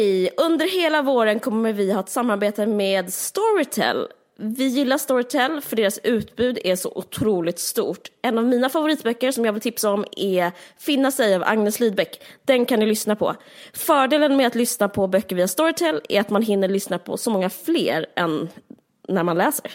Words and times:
Hej! 0.00 0.30
Under 0.36 0.66
hela 0.66 1.02
våren 1.02 1.40
kommer 1.40 1.72
vi 1.72 1.92
ha 1.92 2.00
ett 2.00 2.08
samarbete 2.08 2.66
med 2.66 3.12
Storytel. 3.12 4.08
Vi 4.36 4.64
gillar 4.64 4.98
Storytel 4.98 5.60
för 5.60 5.76
deras 5.76 5.98
utbud 5.98 6.58
är 6.64 6.76
så 6.76 6.92
otroligt 6.94 7.58
stort. 7.58 8.08
En 8.22 8.38
av 8.38 8.44
mina 8.44 8.68
favoritböcker 8.68 9.32
som 9.32 9.44
jag 9.44 9.52
vill 9.52 9.62
tipsa 9.62 9.90
om 9.90 10.04
är 10.16 10.52
Finna 10.78 11.10
sig 11.10 11.34
av 11.34 11.42
Agnes 11.42 11.80
Lidbeck. 11.80 12.22
Den 12.44 12.66
kan 12.66 12.78
ni 12.78 12.86
lyssna 12.86 13.16
på. 13.16 13.34
Fördelen 13.72 14.36
med 14.36 14.46
att 14.46 14.54
lyssna 14.54 14.88
på 14.88 15.06
böcker 15.06 15.36
via 15.36 15.48
Storytel 15.48 16.00
är 16.08 16.20
att 16.20 16.30
man 16.30 16.42
hinner 16.42 16.68
lyssna 16.68 16.98
på 16.98 17.16
så 17.16 17.30
många 17.30 17.50
fler 17.50 18.06
än 18.16 18.48
när 19.08 19.22
man 19.22 19.38
läser. 19.38 19.72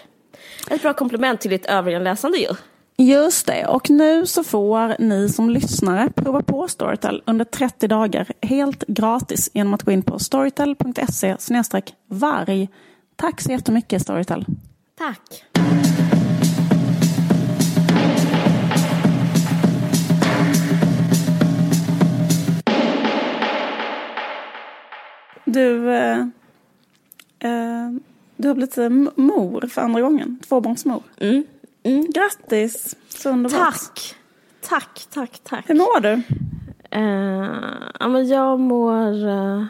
Ett 0.72 0.82
bra 0.82 0.94
komplement 0.94 1.42
till 1.42 1.52
ditt 1.52 1.66
övriga 1.66 2.00
läsande 2.00 2.38
ju. 2.38 2.50
Just 2.98 3.48
det, 3.48 3.66
och 3.66 3.90
nu 3.90 4.26
så 4.26 4.44
får 4.44 4.96
ni 5.00 5.30
som 5.30 5.50
lyssnare 5.50 6.10
prova 6.16 6.42
på 6.42 6.68
Storytel 6.68 7.24
under 7.26 7.46
30 7.46 7.88
dagar 7.88 8.28
helt 8.42 8.84
gratis 8.88 9.50
genom 9.54 9.74
att 9.74 9.84
gå 9.84 9.92
in 9.92 10.02
på 10.02 10.20
storytel.se 10.20 11.36
varg. 12.08 12.70
Tack 13.16 13.42
så 13.42 13.52
jättemycket 13.52 14.02
Storytel. 14.02 14.46
Tack. 14.98 15.44
Du, 25.46 25.94
eh, 25.94 26.20
eh, 27.40 27.90
du 28.38 28.48
har 28.48 28.56
blivit 28.56 28.78
mor 29.16 29.68
för 29.68 29.82
andra 29.82 30.02
gången, 30.02 30.40
tvåbarnsmor. 30.48 31.04
Mm. 31.18 31.44
Mm. 31.86 32.12
Grattis, 32.12 32.96
så 33.10 33.30
underbart. 33.30 33.60
Tack. 33.60 34.16
Tack, 34.62 35.08
tack, 35.14 35.40
tack. 35.44 35.70
Hur 35.70 35.76
mår 35.76 36.00
du? 36.00 36.14
Uh, 36.96 37.92
ja, 38.00 38.08
men 38.08 38.28
jag 38.28 38.60
mår... 38.60 39.28
Uh, 39.28 39.66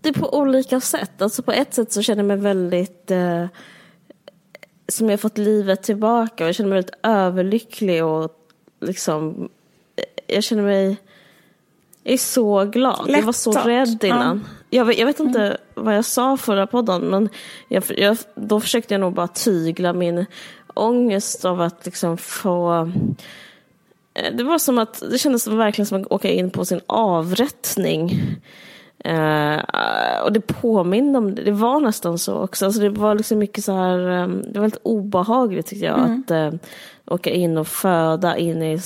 det 0.00 0.08
är 0.08 0.12
på 0.12 0.38
olika 0.38 0.80
sätt. 0.80 1.22
Alltså 1.22 1.42
på 1.42 1.52
ett 1.52 1.74
sätt 1.74 1.92
så 1.92 2.02
känner 2.02 2.22
jag 2.22 2.26
mig 2.28 2.36
väldigt... 2.36 3.10
Uh, 3.10 3.46
som 4.88 5.10
jag 5.10 5.20
fått 5.20 5.38
livet 5.38 5.82
tillbaka. 5.82 6.46
Jag 6.46 6.54
känner 6.54 6.70
mig 6.70 6.76
väldigt 6.76 6.94
överlycklig 7.02 8.04
och 8.04 8.36
liksom... 8.80 9.48
Jag 10.26 10.44
känner 10.44 10.62
mig... 10.62 10.96
Jag 12.02 12.14
är 12.14 12.18
så 12.18 12.64
glad. 12.64 13.06
Lättart. 13.06 13.16
Jag 13.16 13.22
var 13.22 13.32
så 13.32 13.52
rädd 13.52 14.04
innan. 14.04 14.44
Ja. 14.74 14.78
Jag, 14.78 14.84
vet, 14.84 14.98
jag 14.98 15.06
vet 15.06 15.20
inte 15.20 15.40
mm. 15.40 15.58
vad 15.74 15.96
jag 15.96 16.04
sa 16.04 16.36
förra 16.36 16.66
podden, 16.66 17.02
men 17.02 17.28
jag, 17.68 17.84
jag, 17.96 18.16
då 18.34 18.60
försökte 18.60 18.94
jag 18.94 19.00
nog 19.00 19.14
bara 19.14 19.28
tygla 19.28 19.92
min 19.92 20.26
ångest 20.74 21.44
av 21.44 21.60
att 21.60 21.86
liksom 21.86 22.16
få... 22.16 22.90
Det 24.32 24.44
var 24.44 24.58
som 24.58 24.78
att, 24.78 25.02
det 25.10 25.18
kändes 25.18 25.46
verkligen 25.46 25.86
som 25.86 26.02
att 26.02 26.12
åka 26.12 26.30
in 26.30 26.50
på 26.50 26.64
sin 26.64 26.80
avrättning. 26.86 28.20
Uh, 29.08 29.58
och 30.24 30.32
det 30.32 30.40
påminner 30.40 31.18
om 31.18 31.34
det, 31.34 31.42
det 31.42 31.52
var 31.52 31.80
nästan 31.80 32.18
så 32.18 32.34
också. 32.34 32.64
Alltså 32.64 32.80
det 32.80 32.88
var 32.88 33.14
liksom 33.14 33.38
mycket 33.38 33.64
så 33.64 33.72
här, 33.72 33.98
um, 33.98 34.42
det 34.42 34.54
var 34.54 34.60
väldigt 34.60 34.80
obehagligt 34.82 35.66
tyckte 35.66 35.86
jag 35.86 35.98
mm. 35.98 36.24
att 36.26 36.30
uh, 36.30 36.60
åka 37.06 37.30
in 37.30 37.58
och 37.58 37.68
föda 37.68 38.36
in 38.36 38.62
i, 38.62 38.80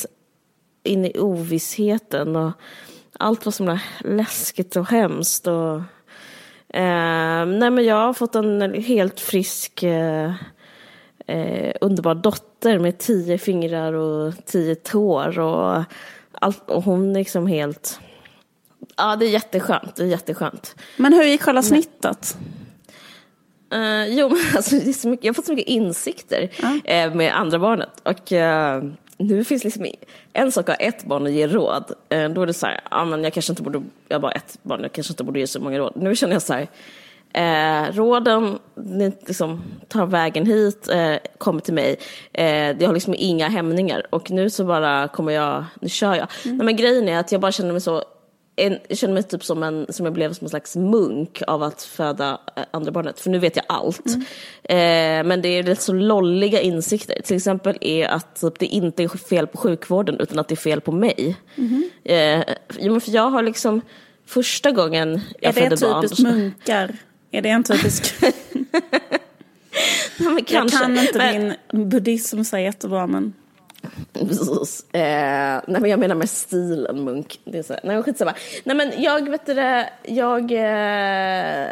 in 0.82 1.04
i 1.04 1.18
ovissheten. 1.18 2.36
Och 2.36 2.52
allt 3.18 3.44
var 3.44 3.52
så 3.52 3.78
läskigt 4.00 4.76
och 4.76 4.88
hemskt. 4.88 5.46
Och, 5.46 5.76
uh, 5.76 7.46
nej 7.46 7.70
men 7.70 7.84
jag 7.84 7.96
har 7.96 8.12
fått 8.12 8.34
en 8.34 8.74
helt 8.74 9.20
frisk 9.20 9.82
eh, 9.82 10.32
underbar 11.80 12.14
dotter 12.14 12.78
med 12.78 12.98
tio 12.98 13.38
fingrar 13.38 13.92
och 13.92 14.34
tio 14.46 14.74
tår. 14.74 15.38
Och, 15.38 15.84
allt, 16.32 16.70
och 16.70 16.82
hon 16.82 17.10
är 17.10 17.18
liksom 17.18 17.46
helt... 17.46 18.00
Ja, 18.96 19.16
det 19.16 19.26
är 19.26 19.30
jätteskönt. 19.30 19.96
Det 19.96 20.02
är 20.02 20.06
jätteskönt. 20.06 20.76
Men 20.96 21.12
hur 21.12 21.24
gick 21.24 21.42
själva 21.42 21.62
snittet? 21.62 22.38
Uh, 23.74 24.06
jo, 24.06 24.28
men 24.28 24.56
alltså, 24.56 24.76
det 24.76 24.88
är 24.88 24.92
så 24.92 25.08
mycket, 25.08 25.24
jag 25.24 25.30
har 25.30 25.34
fått 25.34 25.46
så 25.46 25.52
mycket 25.52 25.68
insikter 25.68 26.50
uh. 26.62 27.14
med 27.14 27.36
andra 27.36 27.58
barnet. 27.58 28.02
Och 28.02 28.32
uh, 28.32 28.92
nu 29.18 29.44
finns 29.44 29.64
liksom 29.64 29.86
en 30.32 30.52
sak 30.52 30.68
att 30.68 30.80
ha 30.80 30.86
ett 30.86 31.04
barn 31.04 31.22
och 31.22 31.30
ge 31.30 31.46
råd. 31.46 31.84
då 32.08 32.42
är 32.42 32.46
det 32.46 32.54
så 32.54 32.66
här, 32.66 32.80
ja 32.90 33.04
men 33.04 33.24
jag 33.24 33.32
kanske 33.32 33.52
inte 33.52 33.62
borde, 33.62 33.82
jag 34.08 34.14
har 34.14 34.20
bara 34.20 34.32
ett 34.32 34.58
barn, 34.62 34.82
jag 34.82 34.92
kanske 34.92 35.12
inte 35.12 35.24
borde 35.24 35.40
ge 35.40 35.46
så 35.46 35.60
många 35.60 35.78
råd. 35.78 35.92
Nu 35.96 36.16
känner 36.16 36.32
jag 36.32 36.42
så 36.42 36.52
här, 36.52 36.68
Eh, 37.32 37.92
råden 37.92 38.58
ni 38.74 39.12
liksom 39.26 39.62
tar 39.88 40.06
vägen 40.06 40.46
hit, 40.46 40.88
eh, 40.88 41.14
kommer 41.38 41.60
till 41.60 41.74
mig. 41.74 41.96
Eh, 42.32 42.70
jag 42.70 42.86
har 42.86 42.94
liksom 42.94 43.14
inga 43.18 43.48
hämningar 43.48 44.06
och 44.10 44.30
nu 44.30 44.50
så 44.50 44.64
bara 44.64 45.08
kommer 45.08 45.32
jag, 45.32 45.64
nu 45.80 45.88
kör 45.88 46.14
jag. 46.14 46.28
Mm. 46.44 46.66
men 46.66 46.76
grejen 46.76 47.08
är 47.08 47.18
att 47.18 47.32
jag 47.32 47.40
bara 47.40 47.52
känner 47.52 47.72
mig 47.72 47.80
så 47.80 48.04
en, 48.58 48.78
jag 48.88 48.98
känner 48.98 49.14
mig 49.14 49.22
typ 49.22 49.44
som, 49.44 49.62
en, 49.62 49.86
som 49.88 50.06
jag 50.06 50.12
blev 50.12 50.32
som 50.32 50.44
en 50.44 50.48
slags 50.48 50.76
munk 50.76 51.42
av 51.46 51.62
att 51.62 51.82
föda 51.82 52.40
eh, 52.56 52.62
andra 52.70 52.92
barnet. 52.92 53.20
För 53.20 53.30
nu 53.30 53.38
vet 53.38 53.56
jag 53.56 53.64
allt. 53.68 54.06
Mm. 54.06 54.20
Eh, 54.64 55.28
men 55.28 55.42
det 55.42 55.48
är 55.48 55.62
rätt 55.62 55.80
så 55.80 55.92
lolliga 55.92 56.60
insikter. 56.60 57.22
Till 57.24 57.36
exempel 57.36 57.78
är 57.80 58.06
att 58.06 58.40
typ, 58.40 58.58
det 58.58 58.66
inte 58.66 59.02
är 59.02 59.08
fel 59.08 59.46
på 59.46 59.58
sjukvården 59.58 60.20
utan 60.20 60.38
att 60.38 60.48
det 60.48 60.54
är 60.54 60.56
fel 60.56 60.80
på 60.80 60.92
mig. 60.92 61.36
Mm. 61.56 61.90
Eh, 62.04 62.44
för 63.00 63.10
jag 63.14 63.30
har 63.30 63.42
liksom 63.42 63.80
första 64.26 64.70
gången 64.70 65.20
jag 65.40 65.54
födde 65.54 65.76
barn. 65.76 65.90
Är 65.90 66.02
det 66.02 66.08
typiskt 66.08 66.22
munkar? 66.22 66.96
Är 67.30 67.42
det 67.42 67.48
en 67.48 67.64
typisk? 67.64 68.14
Nej, 70.18 70.44
jag 70.48 70.68
kan 70.68 70.98
inte 70.98 71.18
men... 71.18 71.54
din 71.70 71.88
buddhism 71.88 72.42
så 72.42 72.58
jättebra 72.58 73.06
men. 73.06 73.32
Precis. 74.12 74.94
Eh, 74.94 75.60
nej 75.66 75.80
men 75.80 75.90
jag 75.90 76.00
menar 76.00 76.14
med 76.14 76.30
stilen 76.30 77.04
munk. 77.04 77.40
Det 77.44 77.58
är 77.58 77.62
så, 77.62 77.76
nej 77.84 78.02
skitsamma. 78.02 78.34
Nej 78.64 78.76
men 78.76 79.02
jag 79.02 79.30
vet 79.30 79.46
det, 79.46 79.88
jag 80.02 80.52
eh, 80.52 81.68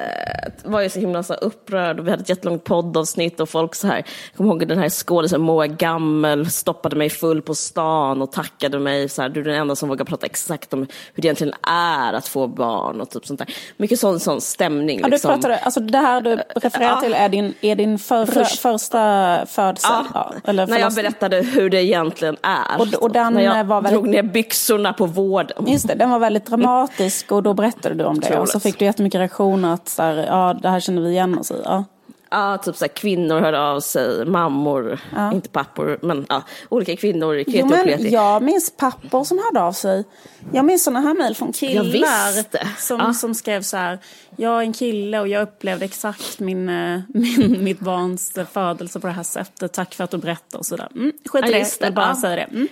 var 0.65 0.81
ju 0.81 0.89
så 0.89 1.01
himla 1.01 1.23
så 1.23 1.35
upprörd 1.35 2.01
och 2.01 2.07
vi 2.07 2.11
hade 2.11 2.23
ett 2.23 2.29
jättelångt 2.29 2.65
poddavsnitt 2.65 3.41
och 3.41 3.49
folk 3.49 3.75
så 3.75 3.87
här, 3.87 3.97
jag 3.97 4.37
kommer 4.37 4.51
ihåg 4.51 4.69
den 4.69 4.79
här 4.79 4.89
skådisen 4.89 5.41
Moa 5.41 5.67
Gammel 5.67 6.51
stoppade 6.51 6.97
mig 6.97 7.11
full 7.11 7.43
på 7.43 7.55
stan 7.55 8.23
och 8.23 8.33
tackade 8.33 8.79
mig 8.79 9.09
så 9.09 9.23
här, 9.23 9.29
du 9.29 9.41
är 9.41 9.45
den 9.45 9.55
enda 9.55 9.77
som 9.77 9.89
vågar 9.89 10.05
prata 10.05 10.27
exakt 10.27 10.75
om 10.75 10.81
hur 11.15 11.23
det 11.23 11.27
egentligen 11.27 11.55
är 11.69 12.13
att 12.13 12.29
få 12.29 12.47
barn 12.47 13.01
och 13.01 13.11
typ 13.11 13.27
sånt 13.27 13.39
där. 13.39 13.55
Mycket 13.77 14.01
sån, 14.01 14.21
sån 14.21 14.41
stämning. 14.41 15.01
Ja, 15.01 15.09
liksom. 15.09 15.31
du 15.31 15.35
pratade, 15.35 15.59
alltså 15.59 15.81
det 15.81 15.99
här 15.99 16.21
du 16.21 16.37
refererar 16.37 16.91
ja. 16.91 17.01
till 17.01 17.15
är 17.15 17.29
din, 17.29 17.55
är 17.61 17.77
din 17.77 17.99
förra, 17.99 18.27
Först, 18.27 18.61
första 18.61 19.47
födsel? 19.47 19.91
Ja, 19.91 20.07
ja, 20.15 20.35
eller 20.45 20.67
när 20.67 20.79
jag 20.79 20.95
berättade 20.95 21.43
hur 21.43 21.71
det 21.71 21.83
egentligen 21.83 22.06
är. 22.43 22.81
Och, 22.81 23.03
och 23.03 23.13
den 23.13 23.35
när 23.35 23.43
jag 23.43 23.65
var 23.65 23.81
väldigt... 23.81 24.03
drog 24.03 24.09
ner 24.09 24.23
byxorna 24.23 24.93
på 24.93 25.07
vården. 25.07 25.67
Just 25.67 25.89
det, 25.89 25.95
den 25.95 26.11
var 26.11 26.19
väldigt 26.19 26.47
dramatisk 26.47 27.33
och 27.33 27.43
då 27.43 27.55
berättade 27.55 27.95
du 27.95 28.05
om 28.05 28.21
det. 28.21 28.27
Troligt. 28.27 28.41
Och 28.41 28.49
så 28.49 28.61
fick 28.61 28.79
du 28.79 28.85
jättemycket 28.85 29.19
reaktioner 29.19 29.75
att 29.75 29.89
så 29.89 30.03
här, 30.03 30.27
ja, 30.27 30.59
det 30.63 30.69
här 30.69 30.81
känner 30.81 31.03
vi 31.03 31.11
igen 31.11 31.39
oss 31.39 31.51
i. 31.51 31.63
Ja. 31.65 31.85
Ja, 32.31 32.59
typ 32.59 32.77
så 32.77 32.85
här, 32.85 32.89
kvinnor 32.89 33.41
hörde 33.41 33.61
av 33.61 33.81
sig, 33.81 34.25
mammor, 34.25 35.01
ja. 35.15 35.33
inte 35.33 35.49
pappor, 35.49 35.99
men 36.03 36.27
ja, 36.29 36.43
olika 36.69 36.97
kvinnor. 36.97 37.45
Jo, 37.47 37.67
men 37.67 38.11
jag 38.11 38.43
minns 38.43 38.77
pappor 38.77 39.25
som 39.25 39.39
hörde 39.39 39.63
av 39.63 39.73
sig. 39.73 40.05
Jag 40.53 40.65
minns 40.65 40.85
sådana 40.85 41.01
här 41.01 41.15
mejl 41.15 41.35
från 41.35 41.53
killar 41.53 42.33
som, 42.81 43.01
ja. 43.01 43.13
som 43.13 43.35
skrev 43.35 43.63
så 43.63 43.77
här, 43.77 43.99
jag 44.37 44.57
är 44.57 44.61
en 44.61 44.73
kille 44.73 45.21
och 45.21 45.29
jag 45.29 45.43
upplevde 45.43 45.85
exakt 45.85 46.41
min, 46.41 46.69
eh, 46.69 47.01
min, 47.09 47.65
mitt 47.65 47.81
barns 47.81 48.39
födelse 48.53 49.01
på 49.01 49.07
det 49.07 49.13
här 49.13 49.23
sättet, 49.23 49.73
tack 49.73 49.95
för 49.95 50.05
att 50.05 50.11
du 50.11 50.19
berättar 50.19 50.59
och 50.59 50.67
sådär. 50.67 50.89
Mm, 50.95 51.13
skit 51.25 51.45
i 51.45 51.53
ja, 51.53 51.59
det, 51.59 51.81
jag 51.81 51.95
bara 51.95 52.09
ja. 52.09 52.21
säga 52.21 52.37
det. 52.37 52.43
Mm. 52.43 52.69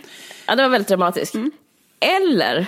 Ja, 0.47 0.57
det 0.57 0.63
var 0.63 0.71
väldigt 0.71 0.89
dramatiskt. 0.89 1.35
Mm. 1.35 1.51
Eller, 2.01 2.67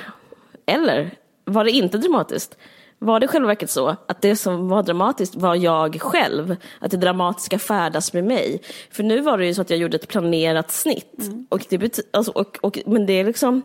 eller 0.66 1.10
var 1.44 1.64
det 1.64 1.70
inte 1.70 1.98
dramatiskt? 1.98 2.56
Var 3.06 3.20
det 3.20 3.28
själva 3.28 3.48
verket 3.48 3.70
så 3.70 3.96
att 4.06 4.22
det 4.22 4.36
som 4.36 4.68
var 4.68 4.82
dramatiskt 4.82 5.34
var 5.34 5.54
jag 5.54 6.00
själv, 6.00 6.56
att 6.80 6.90
det 6.90 6.96
dramatiska 6.96 7.58
färdas 7.58 8.12
med 8.12 8.24
mig. 8.24 8.60
För 8.90 9.02
nu 9.02 9.20
var 9.20 9.38
det 9.38 9.46
ju 9.46 9.54
så 9.54 9.62
att 9.62 9.70
jag 9.70 9.78
gjorde 9.78 9.96
ett 9.96 10.08
planerat 10.08 10.70
snitt. 10.70 11.18
Mm. 11.18 11.46
Och 11.48 11.66
det 11.68 12.00
alltså, 12.10 12.32
och, 12.32 12.58
och, 12.62 12.78
men 12.86 13.06
det 13.06 13.12
är 13.12 13.24
liksom, 13.24 13.62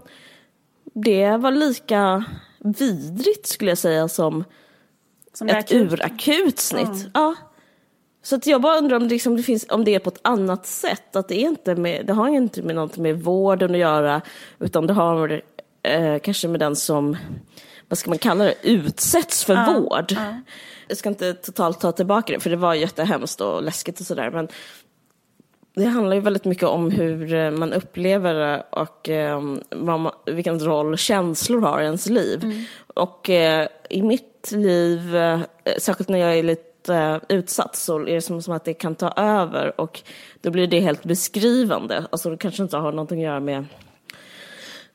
det 0.94 1.38
var 1.38 1.52
lika 1.52 2.25
vidrigt 2.59 3.47
skulle 3.47 3.72
jag 3.72 3.78
säga 3.78 4.07
som, 4.07 4.43
som 5.34 5.49
ett 5.49 5.58
akut. 5.58 5.91
urakut 5.91 6.59
snitt. 6.59 6.87
Mm. 6.87 7.11
Ja. 7.14 7.35
Så 8.23 8.35
att 8.35 8.47
jag 8.47 8.61
bara 8.61 8.78
undrar 8.78 8.97
om 8.97 9.03
det, 9.03 9.09
liksom, 9.09 9.37
det 9.37 9.44
finns, 9.44 9.66
om 9.70 9.84
det 9.84 9.96
är 9.96 9.99
på 9.99 10.09
ett 10.09 10.20
annat 10.22 10.66
sätt. 10.66 11.16
Att 11.16 11.28
det, 11.28 11.35
är 11.35 11.47
inte 11.47 11.76
med, 11.76 12.05
det 12.05 12.14
har 12.14 12.29
inte 12.29 12.61
med 12.61 12.76
något 12.76 12.97
med 12.97 13.23
vården 13.23 13.72
att 13.72 13.78
göra, 13.78 14.22
utan 14.59 14.87
det 14.87 14.94
har 14.94 15.41
eh, 15.84 16.20
kanske 16.20 16.47
med 16.47 16.59
den 16.59 16.76
som 16.76 17.17
vad 17.91 17.97
ska 17.97 18.09
man 18.09 18.17
kalla 18.17 18.43
det, 18.43 18.55
utsätts 18.64 19.46
för 19.46 19.53
ja, 19.53 19.73
vård. 19.73 20.05
Ja. 20.09 20.41
Jag 20.88 20.97
ska 20.97 21.09
inte 21.09 21.34
totalt 21.34 21.79
ta 21.79 21.91
tillbaka 21.91 22.34
det, 22.34 22.40
för 22.40 22.49
det 22.49 22.55
var 22.55 22.73
jättehemskt 22.73 23.41
och 23.41 23.64
läskigt 23.64 23.99
och 23.99 24.05
sådär. 24.05 24.32
Men 24.32 24.47
det 25.76 25.85
handlar 25.85 26.16
ju 26.16 26.22
väldigt 26.22 26.46
mycket 26.46 26.64
om 26.64 26.91
hur 26.91 27.34
eh, 27.34 27.52
man 27.52 27.73
upplever 27.73 28.34
det 28.34 28.64
och 28.70 29.09
eh, 29.09 29.41
man, 29.76 30.11
vilken 30.26 30.59
roll 30.59 30.97
känslor 30.97 31.61
har 31.61 31.82
i 31.82 31.85
ens 31.85 32.09
liv. 32.09 32.43
Mm. 32.43 32.64
Och 32.93 33.29
eh, 33.29 33.67
i 33.90 34.02
mitt 34.02 34.52
liv, 34.52 35.16
eh, 35.16 35.40
särskilt 35.78 36.09
när 36.09 36.20
jag 36.20 36.37
är 36.37 36.44
lite 36.44 37.20
utsatt, 37.29 37.76
så 37.76 37.99
är 37.99 38.16
det 38.16 38.22
som, 38.22 38.41
som, 38.41 38.53
att 38.53 38.66
det 38.66 38.73
kan 38.73 38.96
ta 38.96 39.11
över 39.11 39.82
och 39.82 40.02
då 40.41 40.52
blir 40.52 40.67
det 40.67 40.79
helt 40.79 41.03
beskrivande. 41.03 42.05
Alltså 42.09 42.29
det 42.29 42.37
kanske 42.37 42.64
inte 42.64 42.78
har 42.78 42.91
någonting 42.91 43.20
att 43.20 43.26
göra 43.26 43.40
med 43.40 43.66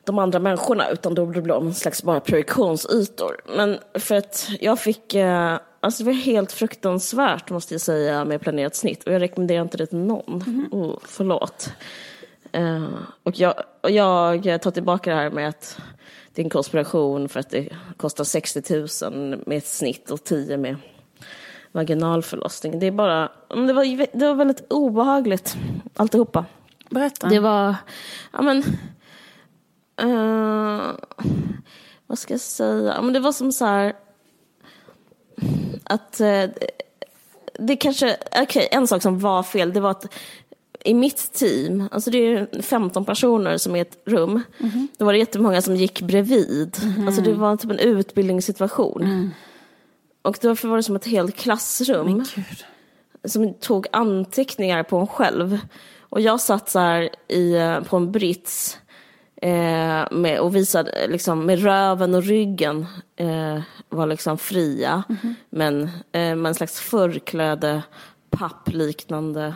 de 0.07 0.19
andra 0.19 0.39
människorna 0.39 0.89
utan 0.89 1.15
då 1.15 1.25
blir 1.25 1.41
det 1.41 1.53
en 1.53 1.73
slags 1.73 2.03
bara 2.03 2.19
projektionsytor. 2.19 3.41
Men 3.55 3.79
för 3.93 4.15
att 4.15 4.49
jag 4.59 4.79
fick, 4.79 5.13
eh, 5.13 5.59
alltså 5.79 6.03
det 6.03 6.09
var 6.09 6.13
helt 6.13 6.51
fruktansvärt 6.51 7.49
måste 7.49 7.73
jag 7.73 7.81
säga 7.81 8.25
med 8.25 8.41
planerat 8.41 8.75
snitt 8.75 9.03
och 9.03 9.13
jag 9.13 9.21
rekommenderar 9.21 9.61
inte 9.61 9.77
det 9.77 9.85
till 9.85 9.97
någon. 9.97 10.41
Mm. 10.47 10.67
Oh, 10.71 10.97
förlåt. 11.03 11.71
Uh, 12.57 12.87
och, 13.23 13.39
jag, 13.39 13.53
och 13.81 13.91
jag 13.91 14.61
tar 14.61 14.71
tillbaka 14.71 15.09
det 15.09 15.15
här 15.15 15.29
med 15.29 15.49
att 15.49 15.79
det 16.33 16.41
är 16.41 16.43
en 16.43 16.49
konspiration 16.49 17.29
för 17.29 17.39
att 17.39 17.49
det 17.49 17.69
kostar 17.97 18.23
60 18.23 19.09
000 19.09 19.43
med 19.45 19.57
ett 19.57 19.67
snitt 19.67 20.11
och 20.11 20.23
10 20.23 20.57
med 20.57 20.75
vaginalförlossning. 21.71 22.79
Det 22.79 22.87
är 22.87 22.91
bara, 22.91 23.29
det 23.47 23.73
var, 23.73 24.17
det 24.17 24.27
var 24.27 24.35
väldigt 24.35 24.71
obehagligt 24.73 25.57
alltihopa. 25.95 26.45
Berätta. 26.89 27.29
Det 27.29 27.39
var, 27.39 27.75
ja 28.33 28.41
men, 28.41 28.63
uh, 30.03 30.91
vad 32.07 32.19
ska 32.19 32.33
jag 32.33 32.41
säga? 32.41 33.01
Men 33.01 33.13
det 33.13 33.19
var 33.19 33.31
som 33.31 33.51
så 33.51 33.65
här, 33.65 33.93
att 35.83 36.21
uh, 36.21 36.49
det 37.59 37.75
kanske, 37.75 38.17
okej, 38.27 38.43
okay, 38.43 38.67
en 38.71 38.87
sak 38.87 39.01
som 39.01 39.19
var 39.19 39.43
fel, 39.43 39.73
det 39.73 39.79
var 39.79 39.91
att 39.91 40.13
i 40.83 40.93
mitt 40.93 41.33
team, 41.33 41.89
alltså 41.91 42.11
det 42.11 42.17
är 42.17 42.61
15 42.61 43.05
personer 43.05 43.57
som 43.57 43.75
är 43.75 43.79
i 43.79 43.81
ett 43.81 43.97
rum, 44.05 44.31
mm 44.31 44.43
-hmm. 44.59 44.87
då 44.97 45.05
var 45.05 45.13
det 45.13 45.19
jättemånga 45.19 45.61
som 45.61 45.75
gick 45.75 46.01
bredvid. 46.01 46.77
Mm 46.81 46.95
-hmm. 46.95 47.07
Alltså 47.07 47.21
det 47.21 47.33
var 47.33 47.57
typ 47.57 47.71
en 47.71 47.79
utbildningssituation. 47.79 49.01
Mm. 49.01 49.29
Och 50.21 50.37
därför 50.41 50.67
var 50.67 50.77
det 50.77 50.83
som 50.83 50.95
ett 50.95 51.05
helt 51.05 51.35
klassrum 51.35 52.25
som 53.25 53.53
tog 53.53 53.87
anteckningar 53.91 54.83
på 54.83 54.97
en 54.97 55.07
själv. 55.07 55.59
Och 55.99 56.21
jag 56.21 56.41
satt 56.41 56.69
så 56.69 56.79
här 56.79 57.09
i, 57.27 57.53
eh, 57.55 57.81
på 57.81 57.97
en 57.97 58.11
brits 58.11 58.77
eh, 59.41 60.11
med, 60.11 60.39
och 60.39 60.55
visade 60.55 61.07
liksom, 61.07 61.45
med 61.45 61.63
röven 61.63 62.15
och 62.15 62.23
ryggen 62.23 62.85
eh, 63.15 63.59
var 63.89 64.05
liksom 64.05 64.37
fria. 64.37 65.03
Mm 65.09 65.21
-hmm. 65.21 65.33
Men 65.49 65.83
eh, 66.11 66.35
med 66.35 66.45
en 66.45 66.55
slags 66.55 66.79
förkläde, 66.79 67.81
pappliknande 68.29 69.53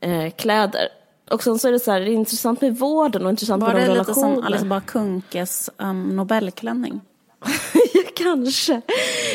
eh, 0.00 0.30
kläder. 0.30 0.88
Och 1.30 1.42
sen 1.42 1.58
så 1.58 1.68
är 1.68 1.72
det 1.72 1.80
så 1.80 1.90
här, 1.92 2.00
det 2.00 2.10
är 2.10 2.14
intressant 2.14 2.60
med 2.60 2.78
vården 2.78 3.24
och 3.24 3.30
intressant 3.30 3.62
var 3.62 3.72
med 3.72 3.82
de 3.82 3.86
relationerna. 3.86 4.34
Var 4.34 4.34
det 4.34 4.38
lite 4.38 4.44
som 4.44 4.52
Alice 4.52 4.64
Bah 4.64 4.80
Kunkes 4.80 5.70
um, 5.76 6.16
Nobelklänning? 6.16 7.00
Kanske. 8.14 8.80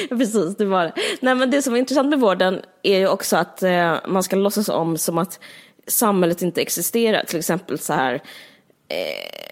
Precis, 0.10 0.57
det 0.57 0.66
var 0.66 0.83
det. 0.83 0.94
Nej, 1.22 1.36
men 1.36 1.51
det 1.51 1.62
som 1.62 1.74
är 1.74 1.77
intressant 1.77 2.10
med 2.10 2.19
vården 2.19 2.62
är 2.83 3.00
ju 3.00 3.07
också 3.07 3.38
att 3.38 3.63
eh, 3.63 3.95
man 4.07 4.24
ska 4.24 4.36
låtsas 4.36 4.69
om 4.69 4.98
som 4.98 5.18
att 5.18 5.39
samhället 5.88 6.42
inte 6.42 6.62
existerar. 6.62 7.24
Till 7.24 7.39
exempel 7.39 7.80
så 7.80 7.94
här, 7.94 8.22
eh, 8.87 9.45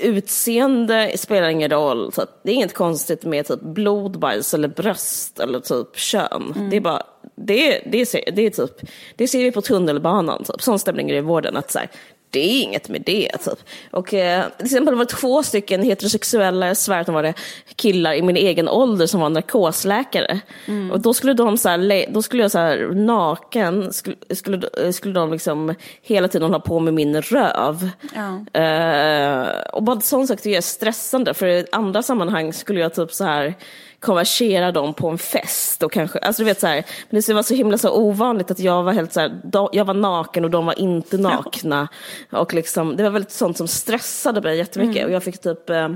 utseende 0.00 1.12
spelar 1.16 1.48
ingen 1.48 1.70
roll. 1.70 2.12
Typ. 2.12 2.28
Det 2.42 2.50
är 2.50 2.54
inget 2.54 2.74
konstigt 2.74 3.24
med 3.24 3.46
typ 3.46 3.60
blodbajs 3.60 4.54
eller 4.54 4.68
bröst 4.68 5.40
eller 5.40 5.60
typ 5.60 5.96
kön. 5.96 6.52
Mm. 6.56 6.70
Det 6.70 6.76
är 6.76 6.80
bara, 6.80 7.02
det, 7.36 7.82
det, 7.86 8.12
det, 8.34 8.46
är 8.46 8.50
typ, 8.50 8.90
det 9.16 9.28
ser 9.28 9.44
vi 9.44 9.52
på 9.52 9.62
tunnelbanan. 9.62 10.44
Typ. 10.44 10.62
Sån 10.62 10.78
stämning 10.78 11.08
är 11.08 11.12
det 11.12 11.18
i 11.18 11.22
vården. 11.22 11.56
Att 11.56 11.70
så 11.70 11.78
här, 11.78 11.88
det 12.30 12.40
är 12.40 12.62
inget 12.62 12.88
med 12.88 13.02
det. 13.06 13.30
Typ. 13.44 13.58
Och, 13.90 14.14
eh, 14.14 14.44
till 14.56 14.66
exempel 14.66 14.94
var 14.94 15.04
det 15.04 15.10
två 15.10 15.42
stycken 15.42 15.82
heterosexuella, 15.82 16.74
svär 16.74 17.00
att 17.00 17.06
de 17.06 17.14
var 17.14 17.22
det, 17.22 17.34
killar 17.76 18.14
i 18.14 18.22
min 18.22 18.36
egen 18.36 18.68
ålder 18.68 19.06
som 19.06 19.20
var 19.20 19.30
narkosläkare. 19.30 20.40
Mm. 20.66 20.90
Och 20.90 21.00
då 21.00 21.14
skulle 21.14 21.34
de 21.34 21.58
så 21.58 21.68
här, 21.68 22.12
då 22.12 22.22
skulle 22.22 22.42
jag 22.42 22.50
så 22.50 22.58
här, 22.58 22.90
naken, 22.94 23.92
skulle, 23.92 24.16
skulle, 24.30 24.92
skulle 24.92 25.14
de 25.14 25.32
liksom 25.32 25.74
hela 26.02 26.28
tiden 26.28 26.48
hålla 26.48 26.60
på 26.60 26.80
med 26.80 26.94
min 26.94 27.22
röv. 27.22 27.90
Ja. 28.14 28.60
Eh, 28.60 29.48
och 29.72 29.82
bara 29.82 30.00
sån 30.00 30.26
sak 30.26 30.38
tycker 30.38 30.50
jag 30.50 30.56
är 30.56 30.62
stressande, 30.62 31.34
för 31.34 31.46
i 31.46 31.66
andra 31.72 32.02
sammanhang 32.02 32.52
skulle 32.52 32.80
jag 32.80 32.94
typ 32.94 33.12
så 33.12 33.24
här 33.24 33.54
konversera 34.00 34.72
dem 34.72 34.94
på 34.94 35.08
en 35.08 35.18
fest 35.18 35.82
och 35.82 35.92
kanske, 35.92 36.18
alltså 36.18 36.42
du 36.42 36.46
vet 36.46 36.60
så 36.60 36.66
här, 36.66 36.84
men 37.10 37.22
det 37.26 37.34
var 37.34 37.42
så 37.42 37.54
himla 37.54 37.78
så 37.78 37.90
ovanligt 37.90 38.50
att 38.50 38.58
jag 38.58 38.82
var 38.82 38.92
helt 38.92 39.12
så 39.12 39.20
här, 39.20 39.40
jag 39.72 39.84
var 39.84 39.94
naken 39.94 40.44
och 40.44 40.50
de 40.50 40.66
var 40.66 40.78
inte 40.78 41.18
nakna. 41.18 41.88
Och 42.30 42.54
liksom, 42.54 42.96
det 42.96 43.02
var 43.02 43.10
väldigt 43.10 43.32
sånt 43.32 43.56
som 43.56 43.68
stressade 43.68 44.40
mig 44.40 44.58
jättemycket 44.58 44.96
mm. 44.96 45.06
och 45.06 45.12
jag 45.12 45.22
fick 45.22 45.38
typ, 45.38 45.70
eh, 45.70 45.88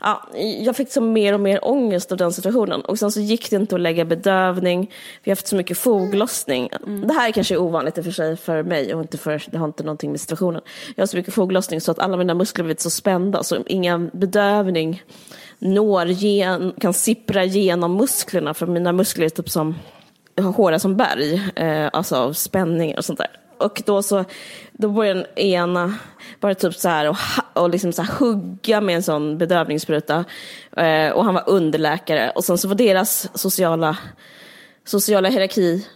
ja, 0.00 0.28
jag 0.60 0.76
fick 0.76 0.92
så 0.92 1.00
mer 1.00 1.32
och 1.32 1.40
mer 1.40 1.68
ångest 1.68 2.12
av 2.12 2.18
den 2.18 2.32
situationen. 2.32 2.80
Och 2.80 2.98
sen 2.98 3.12
så 3.12 3.20
gick 3.20 3.50
det 3.50 3.56
inte 3.56 3.74
att 3.74 3.80
lägga 3.80 4.04
bedövning, 4.04 4.90
vi 5.22 5.30
har 5.30 5.36
haft 5.36 5.46
så 5.46 5.56
mycket 5.56 5.78
foglossning. 5.78 6.70
Mm. 6.86 7.06
Det 7.06 7.14
här 7.14 7.32
kanske 7.32 7.54
är 7.54 7.58
ovanligt 7.58 7.98
i 7.98 8.00
och 8.00 8.04
för 8.04 8.12
sig 8.12 8.36
för 8.36 8.62
mig 8.62 8.94
och 8.94 9.00
inte 9.00 9.18
för, 9.18 9.42
det 9.46 9.58
har 9.58 9.66
inte 9.66 9.82
någonting 9.82 10.10
med 10.10 10.20
situationen. 10.20 10.62
Jag 10.94 11.02
har 11.02 11.06
så 11.06 11.16
mycket 11.16 11.34
foglossning 11.34 11.80
så 11.80 11.90
att 11.90 11.98
alla 11.98 12.16
mina 12.16 12.34
muskler 12.34 12.64
blivit 12.64 12.80
så 12.80 12.90
spända 12.90 13.42
så 13.42 13.56
ingen 13.66 14.10
bedövning 14.12 15.02
når 15.58 16.06
gen, 16.06 16.72
kan 16.80 16.92
sippra 16.92 17.44
genom 17.44 17.96
musklerna, 17.96 18.54
för 18.54 18.66
mina 18.66 18.92
muskler 18.92 19.24
är 19.24 19.30
typ 19.30 19.50
som, 19.50 19.74
hårda 20.36 20.78
som 20.78 20.96
berg, 20.96 21.50
eh, 21.56 21.88
alltså 21.92 22.16
av 22.16 22.32
spänningar 22.32 22.96
och 22.96 23.04
sånt 23.04 23.18
där. 23.18 23.30
Och 23.58 23.82
då 23.86 24.02
så, 24.02 24.24
då 24.72 24.88
började 24.88 25.20
den 25.20 25.38
ena 25.38 25.94
bara 26.40 26.54
typ 26.54 26.74
så 26.74 26.88
här 26.88 27.08
och, 27.08 27.16
och 27.52 27.70
liksom 27.70 27.92
så 27.92 28.02
här 28.02 28.14
hugga 28.18 28.80
med 28.80 28.96
en 28.96 29.02
sån 29.02 29.38
bedövningsspruta. 29.38 30.24
Eh, 30.76 31.10
och 31.10 31.24
han 31.24 31.34
var 31.34 31.44
underläkare. 31.46 32.30
Och 32.30 32.44
sen 32.44 32.58
så 32.58 32.68
var 32.68 32.74
deras 32.74 33.38
sociala, 33.38 33.96
sociala 34.84 35.28
hierarki 35.28 35.86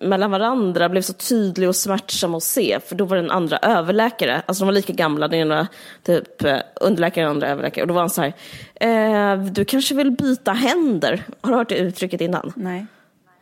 mellan 0.00 0.30
varandra 0.30 0.88
blev 0.88 1.02
så 1.02 1.12
tydlig 1.12 1.68
och 1.68 1.76
smärtsam 1.76 2.34
att 2.34 2.42
se. 2.42 2.80
För 2.86 2.94
då 2.96 3.04
var 3.04 3.16
den 3.16 3.30
andra 3.30 3.58
överläkare, 3.58 4.42
alltså 4.46 4.64
de 4.64 4.66
var 4.66 4.72
lika 4.72 4.92
gamla, 4.92 5.28
den 5.28 5.40
ena 5.40 5.68
typ 6.02 6.44
eh, 6.44 6.58
underläkare 6.80 7.24
och 7.24 7.28
den 7.28 7.36
andra 7.36 7.48
överläkare. 7.48 7.82
Och 7.82 7.88
då 7.88 7.94
var 7.94 8.00
han 8.00 8.10
så 8.10 8.22
här, 8.22 8.32
eh, 8.74 9.44
du 9.44 9.64
kanske 9.64 9.94
vill 9.94 10.10
byta 10.10 10.52
händer? 10.52 11.24
Har 11.40 11.50
du 11.50 11.56
hört 11.56 11.68
det 11.68 11.78
uttrycket 11.78 12.20
innan? 12.20 12.52
Nej. 12.56 12.86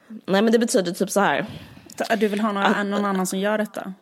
Nej 0.08 0.42
men 0.42 0.52
det 0.52 0.58
betyder 0.58 0.92
typ 0.92 1.10
så 1.10 1.20
här. 1.20 1.46
Du 2.18 2.28
vill 2.28 2.40
ha 2.40 2.52
några, 2.52 2.82
någon 2.82 3.04
annan 3.04 3.26
som 3.26 3.38
gör 3.38 3.58
detta? 3.58 3.92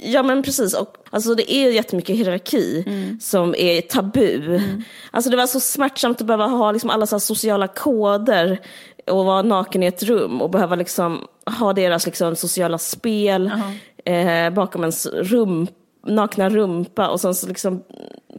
Ja 0.00 0.22
men 0.22 0.42
precis, 0.42 0.74
och, 0.74 0.96
alltså 1.10 1.34
det 1.34 1.52
är 1.52 1.70
jättemycket 1.70 2.16
hierarki 2.16 2.84
mm. 2.86 3.20
som 3.20 3.54
är 3.54 3.80
tabu. 3.80 4.46
Mm. 4.46 4.82
Alltså 5.10 5.30
det 5.30 5.36
var 5.36 5.46
så 5.46 5.60
smärtsamt 5.60 6.20
att 6.20 6.26
behöva 6.26 6.46
ha 6.46 6.72
liksom 6.72 6.90
alla 6.90 7.06
så 7.06 7.20
sociala 7.20 7.68
koder 7.68 8.60
och 9.06 9.24
vara 9.24 9.42
naken 9.42 9.82
i 9.82 9.86
ett 9.86 10.02
rum 10.02 10.42
och 10.42 10.50
behöva 10.50 10.76
liksom 10.76 11.26
ha 11.60 11.72
deras 11.72 12.06
liksom 12.06 12.36
sociala 12.36 12.78
spel 12.78 13.46
uh 13.46 13.70
-huh. 14.04 14.46
eh, 14.46 14.50
bakom 14.50 14.80
ens 14.80 15.06
rum, 15.06 15.66
nakna 16.06 16.48
rumpa 16.48 17.08
och 17.08 17.20
sen 17.20 17.34
så 17.34 17.46
liksom 17.48 17.82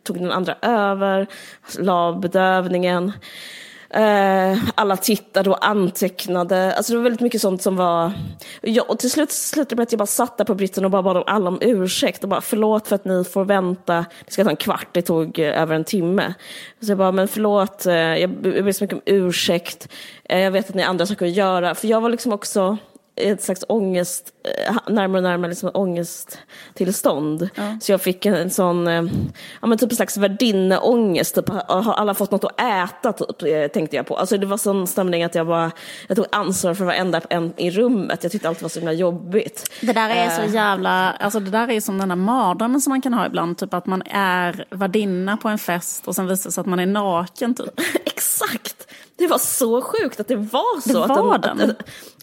tog 0.03 0.19
den 0.19 0.31
andra 0.31 0.55
över, 0.61 1.27
la 1.79 2.13
bedövningen. 2.13 3.11
Eh, 3.95 4.57
alla 4.75 4.97
tittade 4.97 5.49
och 5.49 5.67
antecknade. 5.67 6.75
Alltså 6.75 6.93
det 6.93 6.97
var 6.97 7.03
väldigt 7.03 7.21
mycket 7.21 7.41
sånt 7.41 7.61
som 7.61 7.75
var... 7.75 8.11
Ja, 8.61 8.83
och 8.87 8.99
till 8.99 9.11
slut 9.11 9.31
slutade 9.31 9.69
det 9.69 9.75
med 9.75 9.83
att 9.83 9.91
jag 9.91 9.99
bara 9.99 10.05
satt 10.05 10.37
där 10.37 10.45
på 10.45 10.55
britten 10.55 10.85
och 10.85 10.91
bara 10.91 11.03
bad 11.03 11.17
om 11.17 11.23
alla 11.27 11.47
om 11.47 11.57
ursäkt. 11.61 12.23
Och 12.23 12.29
bara 12.29 12.41
förlåt 12.41 12.87
för 12.87 12.95
att 12.95 13.05
ni 13.05 13.23
får 13.23 13.45
vänta. 13.45 14.05
Det 14.25 14.31
ska 14.31 14.43
ta 14.43 14.49
en 14.49 14.55
kvart, 14.55 14.87
det 14.91 15.01
tog 15.01 15.39
eh, 15.39 15.61
över 15.61 15.75
en 15.75 15.83
timme. 15.83 16.33
Så 16.81 16.91
jag 16.91 16.97
bara, 16.97 17.11
men 17.11 17.27
förlåt, 17.27 17.85
eh, 17.85 17.95
jag 17.95 18.29
ber 18.29 18.71
så 18.71 18.83
mycket 18.83 18.97
om 18.97 19.03
ursäkt. 19.05 19.89
Eh, 20.23 20.39
jag 20.39 20.51
vet 20.51 20.69
att 20.69 20.75
ni 20.75 20.81
har 20.81 20.89
andra 20.89 21.05
saker 21.05 21.25
att 21.25 21.31
göra. 21.31 21.75
För 21.75 21.87
jag 21.87 22.01
var 22.01 22.09
liksom 22.09 22.33
också 22.33 22.77
ett 23.15 23.43
slags 23.43 23.65
ångest, 23.67 24.33
eh, 24.67 24.75
närmare 24.87 25.17
och 25.17 25.23
närmare 25.23 25.49
liksom 25.49 25.71
ångesttillstånd. 25.73 27.49
Ja. 27.55 27.77
Så 27.81 27.91
jag 27.91 28.01
fick 28.01 28.25
en, 28.25 28.49
sån, 28.49 28.87
eh, 28.87 29.03
ja 29.61 29.67
men 29.67 29.77
typ 29.77 29.91
en 29.91 29.95
slags 29.95 30.17
värdinneångest, 30.17 31.35
typ, 31.35 31.49
har 31.49 31.93
alla 31.93 32.13
fått 32.13 32.31
något 32.31 32.43
att 32.43 32.61
äta 32.61 33.13
typ, 33.13 33.41
eh, 33.41 33.67
tänkte 33.67 33.95
jag 33.95 34.07
på. 34.07 34.17
Alltså 34.17 34.37
det 34.37 34.45
var 34.45 34.57
sån 34.57 34.87
stämning 34.87 35.23
att 35.23 35.35
jag 35.35 35.47
bara, 35.47 35.71
jag 36.07 36.17
tog 36.17 36.25
ansvar 36.31 36.73
för 36.73 36.85
varenda 36.85 37.21
en 37.29 37.53
i 37.57 37.71
rummet, 37.71 38.23
jag 38.23 38.31
tyckte 38.31 38.49
allt 38.49 38.61
var 38.61 38.69
så 38.69 38.79
himla 38.79 38.93
jobbigt. 38.93 39.71
Det 39.81 39.93
där 39.93 40.09
är 40.09 40.29
så 40.29 40.53
jävla, 40.53 41.11
alltså 41.11 41.39
det 41.39 41.51
där 41.51 41.71
är 41.71 41.81
som 41.81 41.97
den 41.97 42.09
där 42.09 42.15
mardrömmen 42.15 42.81
som 42.81 42.91
man 42.91 43.01
kan 43.01 43.13
ha 43.13 43.25
ibland, 43.25 43.57
typ 43.57 43.73
att 43.73 43.85
man 43.85 44.03
är 44.09 44.65
värdinna 44.69 45.37
på 45.37 45.49
en 45.49 45.57
fest 45.57 46.07
och 46.07 46.15
sen 46.15 46.27
visar 46.27 46.49
det 46.49 46.53
sig 46.53 46.61
att 46.61 46.67
man 46.67 46.79
är 46.79 46.85
naken 46.85 47.55
typ. 47.55 47.79
Exakt! 48.05 48.87
Det 49.17 49.27
var 49.27 49.37
så 49.37 49.81
sjukt 49.81 50.19
att 50.19 50.27
det 50.27 50.35
var 50.35 50.81
så. 50.81 51.07
Det 51.07 51.07
var 51.07 51.35
att 51.35 51.43
den. 51.43 51.61
Att, 51.61 51.69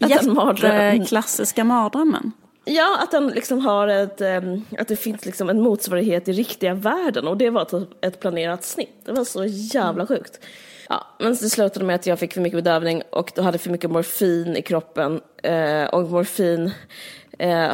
att, 0.01 0.13
att 0.13 0.27
mardröm... 0.27 1.05
klassiska 1.05 1.65
mardrömmen. 1.65 2.33
Ja, 2.65 2.99
att 3.03 3.11
den 3.11 3.29
liksom 3.29 3.59
har 3.59 3.89
ett, 3.89 4.21
att 4.79 4.89
det 4.89 4.97
finns 4.97 5.25
liksom 5.25 5.51
en 5.51 5.61
motsvarighet 5.61 6.29
i 6.29 6.33
riktiga 6.33 6.75
världen 6.75 7.29
och 7.29 7.37
det 7.37 7.51
var 7.51 7.65
typ 7.65 8.05
ett 8.05 8.21
planerat 8.21 8.65
snitt. 8.65 9.03
Det 9.05 9.13
var 9.13 9.25
så 9.25 9.45
jävla 9.45 10.07
sjukt. 10.07 10.41
Ja, 10.89 11.07
men 11.19 11.29
det 11.29 11.37
slutade 11.37 11.85
med 11.85 11.97
att 11.97 12.07
jag 12.07 12.19
fick 12.19 12.33
för 12.33 12.41
mycket 12.41 12.65
bedövning 12.65 13.03
och 13.11 13.33
då 13.35 13.43
hade 13.43 13.59
för 13.59 13.71
mycket 13.71 13.91
morfin 13.91 14.57
i 14.57 14.63
kroppen. 14.63 15.21
Eh, 15.43 15.85
och 15.85 16.11
morfin 16.11 16.71
eh, 17.39 17.65
eh, 17.65 17.73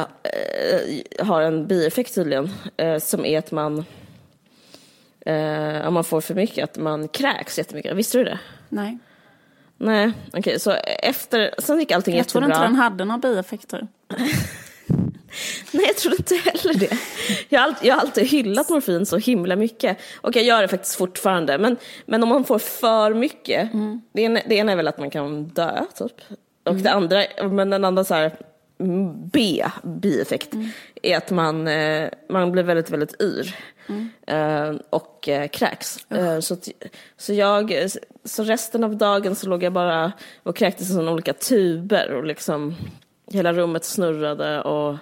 har 1.19 1.41
en 1.41 1.67
bieffekt 1.67 2.15
tydligen, 2.15 2.49
som 3.01 3.25
är 3.25 3.39
att 3.39 3.51
man, 3.51 3.85
om 5.85 5.93
man 5.93 6.03
får 6.03 6.21
för 6.21 6.35
mycket, 6.35 6.63
att 6.63 6.77
man 6.77 7.07
kräks 7.07 7.57
jättemycket. 7.57 7.95
Visste 7.95 8.17
du 8.17 8.23
det? 8.23 8.39
Nej. 8.69 8.97
Nej, 9.81 10.11
okej, 10.27 10.39
okay, 10.39 10.59
så 10.59 10.71
efter, 11.03 11.55
sen 11.57 11.79
gick 11.79 11.91
allting 11.91 12.15
jag 12.15 12.17
jättebra. 12.17 12.47
Jag 12.47 12.55
trodde 12.55 12.65
inte 12.65 12.67
den 12.67 12.75
hade 12.75 13.05
några 13.05 13.17
bieffekter. 13.19 13.87
Nej, 15.71 15.85
jag 15.87 15.95
tror 15.95 16.13
inte 16.13 16.35
heller 16.35 16.79
det. 16.79 16.97
Jag 17.49 17.59
har, 17.59 17.67
alltid, 17.67 17.89
jag 17.89 17.95
har 17.95 18.01
alltid 18.01 18.27
hyllat 18.27 18.69
morfin 18.69 19.05
så 19.05 19.17
himla 19.17 19.55
mycket. 19.55 19.97
Och 20.21 20.35
jag 20.35 20.43
gör 20.43 20.61
det 20.61 20.67
faktiskt 20.67 20.95
fortfarande. 20.95 21.57
Men, 21.57 21.77
men 22.05 22.23
om 22.23 22.29
man 22.29 22.43
får 22.43 22.59
för 22.59 23.13
mycket, 23.13 23.73
mm. 23.73 24.01
det, 24.11 24.21
ena, 24.21 24.39
det 24.45 24.55
ena 24.55 24.71
är 24.71 24.75
väl 24.75 24.87
att 24.87 24.99
man 24.99 25.09
kan 25.09 25.47
dö, 25.47 25.85
typ. 25.97 26.21
Och 26.63 26.71
mm. 26.71 26.83
det 26.83 26.91
andra, 26.91 27.23
men 27.49 27.69
den 27.69 27.85
andra 27.85 28.03
så 28.03 28.13
här, 28.13 28.31
B, 29.31 29.65
bieffekt, 29.83 30.53
mm. 30.53 30.69
är 31.01 31.17
att 31.17 31.31
man, 31.31 31.67
eh, 31.67 32.09
man 32.29 32.51
blir 32.51 32.63
väldigt, 32.63 32.89
väldigt 32.89 33.21
yr. 33.21 33.55
Mm. 33.89 34.09
Eh, 34.29 34.73
och 34.89 35.29
eh, 35.29 35.47
kräks. 35.47 36.05
Uh. 36.13 36.39
Så, 36.39 36.57
så, 37.17 37.33
jag, 37.33 37.73
så 38.23 38.43
resten 38.43 38.83
av 38.83 38.97
dagen 38.97 39.35
så 39.35 39.49
låg 39.49 39.63
jag 39.63 39.73
bara 39.73 40.11
och 40.43 40.55
kräktes 40.55 40.89
i 40.89 40.93
sådana 40.93 41.11
olika 41.11 41.33
tuber 41.33 42.11
och 42.11 42.25
liksom 42.25 42.75
hela 43.31 43.53
rummet 43.53 43.85
snurrade 43.85 44.61
och 44.61 44.95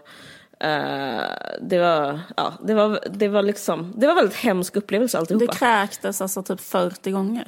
Uh, 0.64 1.24
det 1.62 1.80
var, 1.80 2.20
ja, 2.38 2.54
det 2.64 2.74
var, 2.74 3.00
det 3.10 3.28
var 3.28 3.44
liksom, 3.44 3.94
det 3.96 4.08
var 4.08 4.16
väldigt 4.16 4.36
hemsk 4.36 4.76
upplevelse 4.76 5.18
alltihopa. 5.18 5.46
Du 5.46 5.52
kräktes 5.58 6.22
alltså 6.22 6.44
typ 6.44 6.62
40 6.62 7.12
gånger? 7.12 7.48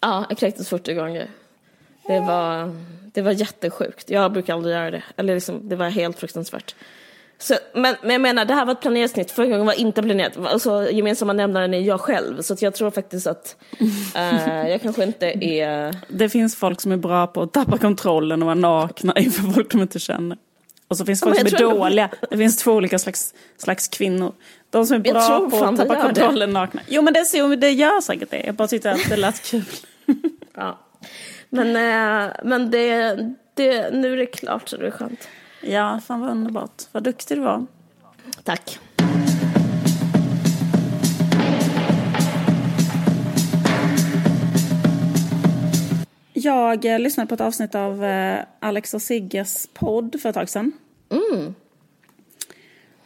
Ja, 0.00 0.24
jag 0.28 0.38
kräktes 0.38 0.68
40 0.68 0.94
gånger. 0.94 1.30
Det 2.06 2.20
var, 2.20 2.76
det 3.12 3.22
var 3.22 3.32
jättesjukt. 3.32 4.10
Jag 4.10 4.32
brukar 4.32 4.54
aldrig 4.54 4.74
göra 4.74 4.90
det. 4.90 5.02
Eller 5.16 5.34
liksom, 5.34 5.68
det 5.68 5.76
var 5.76 5.88
helt 5.88 6.18
fruktansvärt. 6.18 6.74
Så, 7.40 7.54
men, 7.74 7.96
men 8.02 8.10
jag 8.10 8.20
menar, 8.20 8.44
det 8.44 8.54
här 8.54 8.64
var 8.64 8.72
ett 8.72 8.80
planerat 8.80 9.10
snitt. 9.10 9.30
Förra 9.30 9.46
gången 9.46 9.66
var 9.66 9.80
inte 9.80 10.02
planerat. 10.02 10.36
Alltså, 10.36 10.90
gemensamma 10.90 11.32
nämnaren 11.32 11.74
är 11.74 11.80
jag 11.80 12.00
själv. 12.00 12.42
Så 12.42 12.56
jag 12.60 12.74
tror 12.74 12.90
faktiskt 12.90 13.26
att 13.26 13.56
uh, 14.16 14.68
jag 14.68 14.82
kanske 14.82 15.02
inte 15.02 15.26
är... 15.44 15.94
Det 16.08 16.28
finns 16.28 16.56
folk 16.56 16.80
som 16.80 16.92
är 16.92 16.96
bra 16.96 17.26
på 17.26 17.42
att 17.42 17.52
tappa 17.52 17.78
kontrollen 17.78 18.42
och 18.42 18.46
vara 18.46 18.54
nakna 18.54 19.12
inför 19.16 19.42
folk 19.42 19.70
de 19.70 19.82
inte 19.82 19.98
känner. 19.98 20.38
Och 20.88 20.96
så 20.96 21.04
finns 21.04 21.20
det 21.20 21.26
folk 21.26 21.38
som 21.38 21.46
är 21.46 21.60
dåliga. 21.60 22.10
Det 22.30 22.36
finns 22.36 22.56
två 22.56 22.72
olika 22.72 22.98
slags, 22.98 23.34
slags 23.56 23.88
kvinnor. 23.88 24.32
De 24.70 24.86
som 24.86 24.96
är 24.96 25.00
bra 25.00 25.50
på 25.50 25.64
att 25.64 25.76
tappa 25.76 25.96
kontrollen 25.96 26.48
det. 26.48 26.52
nakna. 26.52 26.80
Jo 26.88 27.02
men 27.02 27.14
det, 27.14 27.24
så, 27.24 27.54
det 27.56 27.70
gör 27.70 28.00
säkert 28.00 28.30
det. 28.30 28.42
Jag 28.46 28.54
bara 28.54 28.68
tyckte 28.68 28.90
att 28.90 29.08
det 29.08 29.16
lät 29.16 29.42
kul. 29.42 29.64
ja. 30.54 30.78
Men, 31.48 31.66
uh, 31.68 32.32
men 32.44 32.70
det, 32.70 33.16
det, 33.54 33.94
nu 33.94 34.12
är 34.12 34.16
det 34.16 34.26
klart 34.26 34.68
så 34.68 34.76
det 34.76 34.86
är 34.86 34.90
skönt. 34.90 35.28
Ja, 35.60 36.00
fan 36.06 36.20
vad 36.20 36.30
underbart. 36.30 36.82
Vad 36.92 37.02
duktig 37.02 37.38
du 37.38 37.42
var. 37.42 37.66
Tack. 38.44 38.78
Jag 46.32 46.84
eh, 46.84 46.98
lyssnade 46.98 47.28
på 47.28 47.34
ett 47.34 47.40
avsnitt 47.40 47.74
av 47.74 48.04
eh, 48.04 48.44
Alex 48.60 48.94
och 48.94 49.02
Sigges 49.02 49.68
podd 49.74 50.20
för 50.22 50.28
ett 50.28 50.34
tag 50.34 50.48
sedan. 50.48 50.72
Mm. 51.10 51.54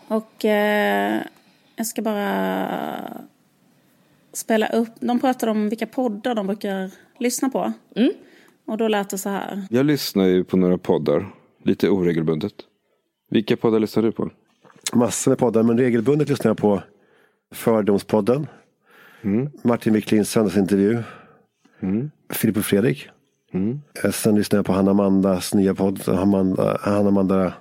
Och 0.09 0.45
eh, 0.45 1.23
jag 1.77 1.87
ska 1.87 2.03
bara 2.03 2.69
spela 4.33 4.69
upp. 4.69 4.91
De 5.01 5.21
pratade 5.21 5.53
om 5.53 5.69
vilka 5.69 5.87
poddar 5.87 6.35
de 6.35 6.47
brukar 6.47 6.91
lyssna 7.19 7.49
på. 7.49 7.73
Mm. 7.97 8.13
Och 8.65 8.79
då 8.79 8.89
lät 8.89 9.11
det 9.11 9.19
så 9.19 9.29
här. 9.29 9.67
Jag 9.71 9.87
lyssnar 9.87 10.25
ju 10.25 10.45
på 10.45 10.57
några 10.57 10.79
poddar. 10.79 11.27
Lite 11.63 11.89
oregelbundet. 11.89 12.55
Vilka 13.31 13.57
poddar 13.57 13.81
lyssnar 13.81 14.03
du 14.03 14.13
på? 14.13 14.31
Massor 14.93 15.31
med 15.31 15.39
poddar, 15.39 15.63
men 15.63 15.79
regelbundet 15.79 16.29
lyssnar 16.29 16.51
jag 16.51 16.57
på 16.57 16.83
Fördomspodden. 17.55 18.47
Mm. 19.23 19.51
Martin 19.63 19.93
Wiklins 19.93 20.31
söndagsintervju. 20.31 21.03
Mm. 21.81 22.11
Filip 22.31 22.57
och 22.57 22.65
Fredrik. 22.65 23.09
Mm. 23.53 23.81
Sen 24.13 24.35
lyssnar 24.35 24.59
jag 24.59 24.67
på 24.67 24.73
Hanna 24.73 24.93
Mandas 24.93 25.55
nya 25.55 25.75
podd. 25.75 26.01
Hanna 26.07 27.09
Amanda, 27.09 27.53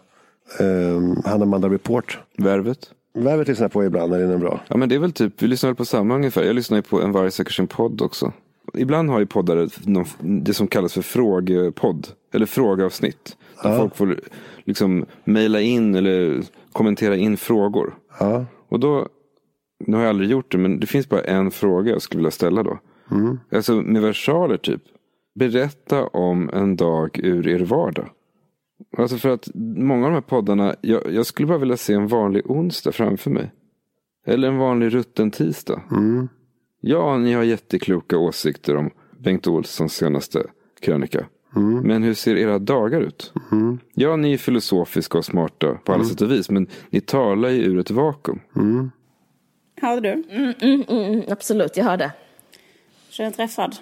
um, 0.59 1.21
Hanna 1.25 1.43
Amanda 1.43 1.69
Report. 1.69 2.19
Värvet. 2.37 2.91
Värvet 3.13 3.47
lyssnar 3.47 3.63
jag 3.63 3.71
på 3.71 3.83
ibland 3.83 4.11
när 4.11 4.19
den 4.19 4.31
är 4.31 4.37
bra. 4.37 4.59
Ja 4.67 4.77
men 4.77 4.89
det 4.89 4.95
är 4.95 4.99
väl 4.99 5.11
typ, 5.11 5.41
vi 5.41 5.47
lyssnar 5.47 5.69
väl 5.69 5.75
på 5.75 5.85
samma 5.85 6.15
ungefär. 6.15 6.43
Jag 6.43 6.55
lyssnar 6.55 6.77
ju 6.77 6.81
på 6.81 7.01
En 7.01 7.11
varje 7.11 7.31
söker 7.31 7.51
sin 7.51 7.67
podd 7.67 8.01
också. 8.01 8.33
Ibland 8.73 9.09
har 9.09 9.19
ju 9.19 9.25
poddare 9.25 9.67
det 10.19 10.53
som 10.53 10.67
kallas 10.67 10.93
för 10.93 11.01
frågepodd. 11.01 12.07
Eller 12.33 12.45
frågeavsnitt. 12.45 13.37
Där 13.63 13.71
ja. 13.71 13.77
folk 13.77 13.95
får 13.95 14.19
liksom 14.63 15.05
mejla 15.23 15.61
in 15.61 15.95
eller 15.95 16.43
kommentera 16.71 17.15
in 17.15 17.37
frågor. 17.37 17.95
Ja. 18.19 18.45
Och 18.69 18.79
då, 18.79 19.07
nu 19.79 19.95
har 19.95 20.03
jag 20.03 20.09
aldrig 20.09 20.29
gjort 20.29 20.51
det, 20.51 20.57
men 20.57 20.79
det 20.79 20.87
finns 20.87 21.09
bara 21.09 21.21
en 21.21 21.51
fråga 21.51 21.91
jag 21.91 22.01
skulle 22.01 22.19
vilja 22.19 22.31
ställa 22.31 22.63
då. 22.63 22.79
Mm. 23.11 23.39
Alltså 23.51 23.73
med 23.73 24.01
versaler 24.01 24.57
typ. 24.57 24.81
Berätta 25.35 26.07
om 26.07 26.49
en 26.53 26.75
dag 26.75 27.19
ur 27.23 27.47
er 27.47 27.59
vardag. 27.59 28.09
Alltså 28.97 29.17
för 29.17 29.29
att 29.29 29.49
många 29.55 30.05
av 30.05 30.11
de 30.11 30.13
här 30.13 30.21
poddarna, 30.21 30.75
jag, 30.81 31.11
jag 31.11 31.25
skulle 31.25 31.47
bara 31.47 31.57
vilja 31.57 31.77
se 31.77 31.93
en 31.93 32.07
vanlig 32.07 32.51
onsdag 32.51 32.91
framför 32.91 33.29
mig. 33.29 33.51
Eller 34.25 34.47
en 34.47 34.57
vanlig 34.57 34.93
rutten 34.93 35.31
tisdag. 35.31 35.81
Mm. 35.91 36.27
Ja, 36.81 37.17
ni 37.17 37.33
har 37.33 37.43
jättekloka 37.43 38.17
åsikter 38.17 38.75
om 38.75 38.89
Bengt 39.19 39.47
Olssons 39.47 39.93
senaste 39.93 40.43
krönika. 40.81 41.25
Mm. 41.55 41.87
Men 41.87 42.03
hur 42.03 42.13
ser 42.13 42.35
era 42.35 42.59
dagar 42.59 43.01
ut? 43.01 43.33
Mm. 43.51 43.79
Ja, 43.93 44.15
ni 44.15 44.33
är 44.33 44.37
filosofiska 44.37 45.17
och 45.17 45.25
smarta 45.25 45.73
på 45.73 45.91
alla 45.91 46.03
mm. 46.03 46.09
sätt 46.09 46.21
och 46.21 46.31
vis. 46.31 46.49
Men 46.49 46.67
ni 46.89 47.01
talar 47.01 47.49
ju 47.49 47.63
ur 47.63 47.79
ett 47.79 47.91
vakuum. 47.91 48.39
Mm. 48.55 48.91
Hörde 49.81 50.01
du? 50.01 50.35
Mm, 50.35 50.53
mm, 50.61 50.83
mm, 50.87 51.23
absolut, 51.29 51.77
jag 51.77 51.85
hörde. 51.85 52.11
Känner 53.09 53.29
dig 53.29 53.37
träffad? 53.37 53.75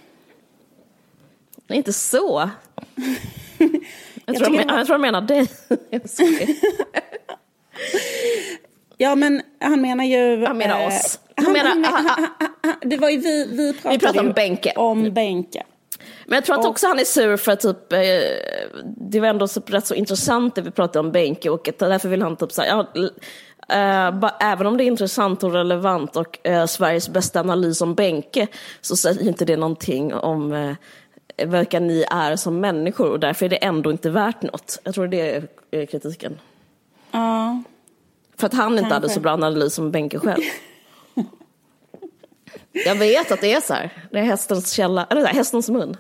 Inte 1.67 1.93
så. 1.93 2.49
jag, 3.57 3.69
jag, 4.25 4.35
tror 4.35 4.55
jag, 4.55 4.65
jag 4.65 4.85
tror 4.85 4.93
han 4.93 5.01
menar 5.01 5.21
dig. 5.21 5.47
ja, 8.97 9.15
men 9.15 9.41
han 9.59 9.81
menar 9.81 10.03
ju... 10.03 10.45
Han 10.45 10.57
menar 10.57 10.88
oss. 10.88 11.19
Han, 11.35 11.45
han 11.45 11.53
menar, 11.53 11.69
han, 11.69 12.05
han, 12.61 12.75
det 12.81 12.97
var 12.97 13.09
ju 13.09 13.17
vi, 13.17 13.47
vi 13.51 13.73
pratade, 13.73 13.95
vi 13.95 13.99
pratade 13.99 14.27
om 14.27 14.33
Benke. 14.33 14.73
Om 14.75 15.13
Benke. 15.13 15.63
Men 16.29 16.36
jag 16.36 16.45
tror 16.45 16.59
att 16.59 16.65
också 16.65 16.88
han 16.88 17.00
är 17.00 17.03
sur 17.03 17.38
för 17.38 17.51
att 17.51 17.59
typ, 17.59 17.93
eh, 17.93 18.00
det 18.83 19.19
var 19.19 19.27
ändå 19.27 19.48
så, 19.48 19.62
rätt 19.65 19.88
så 19.88 19.93
intressant 19.93 20.55
det 20.55 20.62
vi 20.62 20.71
pratade 20.71 21.00
om 21.00 21.12
Benke 21.12 21.50
och 21.50 21.67
att 21.67 21.79
därför 21.79 22.09
vill 22.09 22.21
han 22.21 22.36
typ 22.36 22.51
säga, 22.51 22.88
ja, 22.95 23.09
Uh, 23.74 24.29
även 24.39 24.67
om 24.67 24.77
det 24.77 24.83
är 24.83 24.86
intressant 24.86 25.43
och 25.43 25.53
relevant 25.53 26.15
och 26.15 26.39
uh, 26.48 26.65
Sveriges 26.65 27.09
bästa 27.09 27.39
analys 27.39 27.81
om 27.81 27.95
Benke 27.95 28.48
så 28.81 28.95
säger 28.95 29.27
inte 29.27 29.45
det 29.45 29.57
någonting 29.57 30.13
om 30.13 30.51
uh, 30.51 30.75
vilka 31.45 31.79
ni 31.79 32.05
är 32.12 32.36
som 32.36 32.59
människor 32.59 33.12
och 33.12 33.19
därför 33.19 33.45
är 33.45 33.50
det 33.50 33.55
ändå 33.55 33.91
inte 33.91 34.09
värt 34.09 34.41
något. 34.41 34.79
Jag 34.83 34.93
tror 34.93 35.07
det 35.07 35.48
är 35.71 35.86
kritiken. 35.86 36.39
Ja. 37.12 37.63
För 38.38 38.48
att 38.48 38.53
han 38.53 38.79
inte 38.79 38.93
hade 38.93 39.09
så 39.09 39.19
bra 39.19 39.31
analys 39.31 39.74
som 39.74 39.91
Benke 39.91 40.19
själv. 40.19 40.43
Jag 42.71 42.95
vet 42.95 43.31
att 43.31 43.41
det 43.41 43.53
är 43.53 43.62
så 43.62 43.74
här. 43.74 44.07
Det 44.12 44.19
är 44.19 44.24
hästens 44.24 44.71
källa, 44.71 45.07
eller 45.09 45.25
hästens 45.25 45.69
mun. 45.69 45.98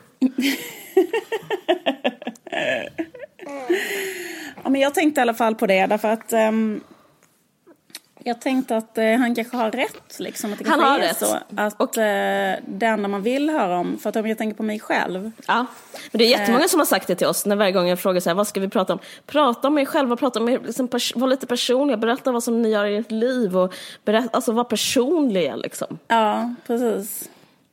Ja, 4.63 4.69
men 4.69 4.81
jag 4.81 4.93
tänkte 4.93 5.19
i 5.19 5.21
alla 5.21 5.33
fall 5.33 5.55
på 5.55 5.67
det 5.67 5.87
därför 5.87 6.07
att 6.07 6.33
um, 6.33 6.81
jag 8.23 8.41
tänkte 8.41 8.77
att 8.77 8.97
eh, 8.97 9.15
han 9.15 9.35
kanske 9.35 9.57
har 9.57 9.71
rätt. 9.71 10.19
Liksom, 10.19 10.53
att 10.53 10.59
det 10.59 10.69
han 10.69 10.79
har 10.79 10.99
rätt. 10.99 11.17
Så, 11.17 11.37
att 11.55 11.81
och, 11.81 11.97
eh, 11.97 12.59
det 12.67 12.85
enda 12.85 13.07
man 13.07 13.21
vill 13.21 13.49
höra 13.49 13.77
om, 13.77 13.97
för 13.97 14.09
att 14.09 14.15
om 14.15 14.27
jag 14.27 14.37
tänker 14.37 14.57
på 14.57 14.63
mig 14.63 14.79
själv. 14.79 15.31
Ja, 15.47 15.65
men 16.11 16.19
det 16.19 16.25
är 16.25 16.39
jättemånga 16.39 16.63
eh, 16.63 16.67
som 16.67 16.79
har 16.79 16.85
sagt 16.85 17.07
det 17.07 17.15
till 17.15 17.27
oss 17.27 17.45
när 17.45 17.55
varje 17.55 17.71
gång 17.71 17.87
jag 17.87 17.99
frågar 17.99 18.19
så 18.19 18.29
här, 18.29 18.35
vad 18.35 18.47
ska 18.47 18.59
vi 18.59 18.69
prata 18.69 18.93
om? 18.93 18.99
Prata 19.25 19.67
om 19.67 19.77
er 19.77 19.85
själva, 19.85 20.15
prata 20.15 20.39
om 20.39 20.49
er, 20.49 20.59
liksom, 20.65 20.87
var 21.15 21.27
lite 21.27 21.47
personliga, 21.47 21.97
berätta 21.97 22.31
vad 22.31 22.43
som 22.43 22.61
ni 22.61 22.69
gör 22.69 22.85
i 22.85 22.97
ert 22.97 23.11
liv 23.11 23.57
och 23.57 23.73
berätta, 24.05 24.29
alltså 24.31 24.51
var 24.51 24.63
personliga 24.63 25.55
liksom. 25.55 25.99
Ja, 26.07 26.55
precis. 26.67 27.29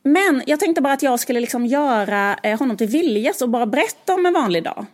Men 0.07 0.43
jag 0.45 0.59
tänkte 0.59 0.81
bara 0.81 0.93
att 0.93 1.03
jag 1.03 1.19
skulle 1.19 1.39
liksom 1.39 1.65
göra 1.65 2.35
eh, 2.43 2.59
honom 2.59 2.77
till 2.77 2.87
viljes 2.87 3.41
och 3.41 3.49
bara 3.49 3.65
berätta 3.65 4.13
om 4.13 4.25
en 4.25 4.33
vanlig 4.33 4.63
dag. 4.63 4.85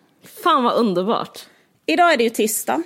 Fan 0.43 0.63
vad 0.63 0.74
underbart. 0.74 1.39
Idag 1.86 2.13
är 2.13 2.17
det 2.17 2.24
ju 2.24 2.29
tisdag. 2.29 2.84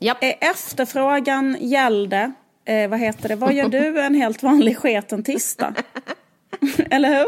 Yep. 0.00 0.16
Eh, 0.20 0.50
efterfrågan 0.50 1.56
gällde, 1.60 2.32
eh, 2.64 2.90
vad 2.90 2.98
heter 2.98 3.28
det, 3.28 3.36
vad 3.36 3.52
gör 3.52 3.68
du 3.68 4.00
en 4.00 4.14
helt 4.14 4.42
vanlig 4.42 4.78
sketen 4.78 5.22
tisdag? 5.22 5.74
Eller 6.90 7.08
hur? 7.08 7.26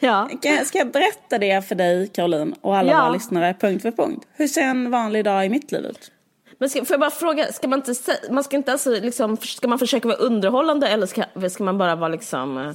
Ja. 0.00 0.28
Ska 0.64 0.78
jag 0.78 0.90
berätta 0.90 1.38
det 1.38 1.68
för 1.68 1.74
dig, 1.74 2.08
Caroline, 2.08 2.54
och 2.60 2.76
alla 2.76 2.92
ja. 2.92 3.02
våra 3.02 3.12
lyssnare, 3.12 3.54
punkt 3.60 3.82
för 3.82 3.90
punkt? 3.90 4.26
Hur 4.32 4.48
ser 4.48 4.62
en 4.62 4.90
vanlig 4.90 5.24
dag 5.24 5.46
i 5.46 5.48
mitt 5.48 5.72
liv 5.72 5.86
ut? 5.86 6.10
Men 6.58 6.70
ska, 6.70 6.84
får 6.84 6.94
jag 6.94 7.00
bara 7.00 7.10
fråga, 7.10 7.52
ska 7.52 7.68
man 7.68 7.78
inte, 7.78 7.94
man 8.30 8.44
ska 8.44 8.56
inte 8.56 8.72
alltså 8.72 8.90
liksom, 8.90 9.36
ska 9.36 9.68
man 9.68 9.78
försöka 9.78 10.08
vara 10.08 10.18
underhållande 10.18 10.88
eller 10.88 11.06
ska, 11.06 11.24
ska 11.50 11.64
man 11.64 11.78
bara 11.78 11.96
vara 11.96 12.08
liksom... 12.08 12.74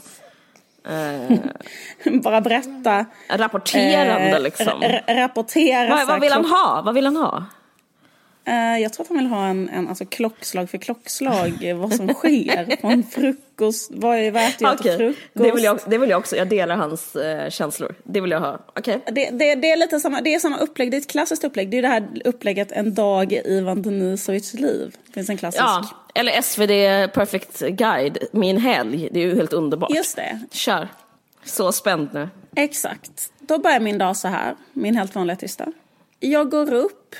Eh, 0.87 1.37
bara 2.21 2.41
berätta. 2.41 3.05
Rapporterande 3.29 4.35
eh, 4.35 4.41
liksom. 4.41 4.83
rapportera. 5.07 5.89
Vad, 5.89 6.07
vad 6.07 6.21
vill 6.21 6.31
han 6.31 6.45
ha? 6.45 6.81
Vad 6.85 6.95
vill 6.95 7.05
han 7.05 7.15
ha? 7.15 7.43
Uh, 8.49 8.81
jag 8.81 8.93
tror 8.93 9.03
att 9.03 9.09
han 9.09 9.17
vill 9.17 9.27
ha 9.27 9.47
en, 9.47 9.69
en 9.69 9.87
alltså, 9.87 10.05
klockslag 10.05 10.69
för 10.69 10.77
klockslag, 10.77 11.73
vad 11.75 11.93
som 11.93 12.13
sker 12.13 12.75
på 12.75 12.87
en 12.87 13.03
frukost. 13.03 13.91
Vad 13.93 14.17
är 14.17 14.31
värt 14.31 14.61
att 14.61 14.79
okay. 14.79 14.97
frukost? 14.97 15.27
Det 15.33 15.51
vill, 15.51 15.63
jag, 15.63 15.79
det 15.87 15.97
vill 15.97 16.09
jag 16.09 16.19
också, 16.19 16.35
jag 16.35 16.49
delar 16.49 16.75
hans 16.75 17.15
uh, 17.15 17.49
känslor. 17.49 17.95
Det 18.03 18.21
vill 18.21 18.31
jag 18.31 18.39
ha. 18.39 18.59
Okay. 18.75 18.99
Det, 19.05 19.29
det, 19.31 19.55
det, 19.55 19.71
är 19.71 19.77
lite 19.77 19.99
samma, 19.99 20.21
det 20.21 20.33
är 20.33 20.39
samma 20.39 20.57
upplägg, 20.57 20.91
det 20.91 20.97
är 20.97 21.01
ett 21.01 21.09
klassiskt 21.09 21.43
upplägg. 21.43 21.69
Det 21.69 21.77
är 21.77 21.81
det 21.81 21.87
här 21.87 22.07
upplägget 22.25 22.71
En 22.71 22.93
dag 22.93 23.33
i 23.33 23.41
Ivan 23.45 23.81
Denisovics 23.81 24.53
liv. 24.53 24.95
Det 25.07 25.13
finns 25.13 25.29
en 25.29 25.37
klassisk. 25.37 25.63
Ja, 25.63 25.83
eller 26.19 26.41
SvD 26.41 27.07
Perfect 27.13 27.59
Guide, 27.59 28.17
Min 28.31 28.57
helg. 28.57 29.09
Det 29.11 29.19
är 29.19 29.27
ju 29.27 29.35
helt 29.35 29.53
underbart. 29.53 29.91
Just 29.95 30.15
det. 30.15 30.39
Kör. 30.51 30.87
Så 31.43 31.71
spänd 31.71 32.09
nu. 32.13 32.29
Exakt. 32.55 33.31
Då 33.39 33.59
börjar 33.59 33.79
min 33.79 33.97
dag 33.97 34.17
så 34.17 34.27
här, 34.27 34.55
min 34.73 34.95
helt 34.95 35.15
vanliga 35.15 35.35
tisdag. 35.35 35.71
Jag 36.19 36.51
går 36.51 36.73
upp 36.73 37.15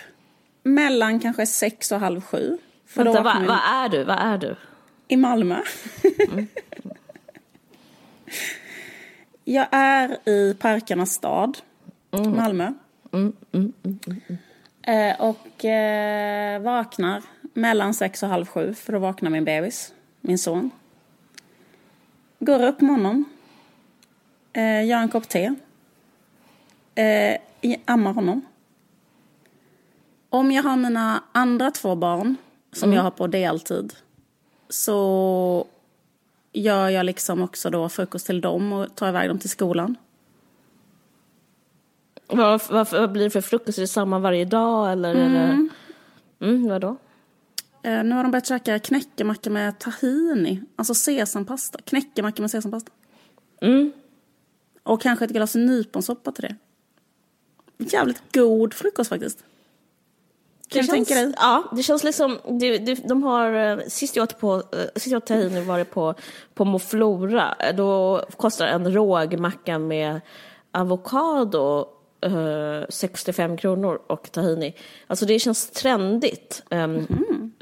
mellan 0.64 1.20
kanske 1.20 1.46
sex 1.46 1.92
och 1.92 2.00
halv 2.00 2.22
sju. 2.22 2.58
För 2.88 3.04
Vänta, 3.04 3.22
vad 3.22 3.42
min... 3.42 3.50
är 3.50 3.90
du? 3.90 4.04
Vad 4.04 4.20
är 4.20 4.38
du? 4.38 4.56
I 5.08 5.18
Malmö. 5.18 5.62
Mm. 6.32 6.48
jag 9.44 9.68
är 9.72 10.30
i 10.30 10.56
parkernas 10.60 11.12
stad, 11.12 11.58
mm. 12.12 12.36
Malmö. 12.36 12.74
Mm, 13.14 13.34
mm, 13.52 13.74
mm, 13.84 14.00
mm 14.06 14.38
eh, 14.90 15.22
och 15.22 15.66
eh, 15.66 16.62
vaknar 16.62 17.22
mellan 17.54 17.94
sex 17.94 18.24
och 18.24 18.30
halv 18.30 18.46
sju 18.46 18.74
för 18.74 18.94
att 18.94 19.02
vakna 19.02 19.30
min 19.30 19.46
bebis, 19.46 19.94
min 20.22 20.38
son. 20.38 20.72
Går 22.40 22.64
upp 22.64 22.82
med 22.82 22.92
honom. 22.92 23.26
Eh, 24.54 24.86
gör 24.86 24.98
en 24.98 25.10
kopp 25.10 25.30
te. 25.30 25.56
Eh, 26.96 27.38
ammar 27.86 28.14
honom. 28.14 28.46
Om 30.30 30.52
jag 30.52 30.64
har 30.64 30.76
mina 30.76 31.24
andra 31.32 31.72
två 31.72 31.96
barn 31.96 32.36
som 32.72 32.90
mm. 32.90 32.96
jag 32.98 33.04
har 33.04 33.12
på 33.12 33.28
deltid 33.28 33.94
så 34.70 35.68
gör 36.54 36.90
jag 36.90 37.06
liksom 37.06 37.42
också 37.42 37.70
då 37.70 37.90
frukost 37.90 38.26
till 38.26 38.42
dem 38.42 38.74
och 38.74 38.96
tar 38.96 39.10
iväg 39.10 39.30
dem 39.30 39.40
till 39.40 39.50
skolan. 39.50 39.96
Vad, 42.28 42.62
vad, 42.70 42.92
vad 42.92 43.12
blir 43.12 43.24
det 43.24 43.30
för 43.30 43.42
frukost? 43.42 43.78
Är 43.78 43.82
det 43.82 43.88
samma 43.88 44.20
varje 44.20 44.46
dag 44.46 44.92
eller? 44.92 45.16
Mm. 45.16 45.70
Är 46.40 46.48
mm, 46.48 46.70
vadå? 46.70 46.98
Eh, 47.84 48.04
nu 48.04 48.16
har 48.16 48.24
de 48.24 48.32
börjat 48.32 48.48
käka 48.48 48.80
knäckemacka 48.80 49.50
med 49.50 49.80
tahini, 49.80 50.62
alltså 50.76 50.94
sesampasta. 50.94 51.80
Knäckemacka 51.86 52.42
med 52.42 52.52
sesampasta. 52.52 52.92
Mm. 53.62 53.92
Och 54.84 55.02
kanske 55.02 55.26
ett 55.26 55.32
glas 55.32 55.56
nyponsoppa 55.56 56.32
till 56.32 56.44
det. 56.44 56.56
Jävligt 57.78 58.22
god 58.34 58.74
frukost 58.74 59.10
faktiskt. 59.10 59.44
Kan 60.70 60.82
du 60.82 60.88
tänka 60.88 61.16
dig? 61.16 61.34
Ja, 61.38 61.64
det 61.76 61.84
känns 61.84 62.04
liksom, 62.04 62.38
det, 62.60 62.78
det, 62.78 63.08
de 63.08 63.24
har, 63.24 63.54
eh, 63.54 63.80
sist 63.88 64.16
jag 64.16 64.24
åt 64.24 64.40
på, 64.40 64.56
eh, 64.56 64.86
sist 64.96 65.08
jag 65.08 65.18
åt 65.18 65.26
tahini 65.26 65.62
var 65.62 65.78
det 65.78 65.86
på, 65.86 66.14
på 66.54 66.66
Moflora. 66.66 67.56
Då 67.78 68.22
kostar 68.38 68.68
en 68.68 68.94
rågmacka 68.94 69.80
med 69.80 70.22
avokado 70.72 71.88
uh, 72.26 72.86
65 72.90 73.58
kronor 73.58 74.02
och 74.08 74.32
tahini. 74.32 74.76
Alltså 75.08 75.26
det 75.26 75.40
känns 75.40 75.70
trendigt. 75.70 76.64
Um, 76.70 76.80
mm. 76.80 77.08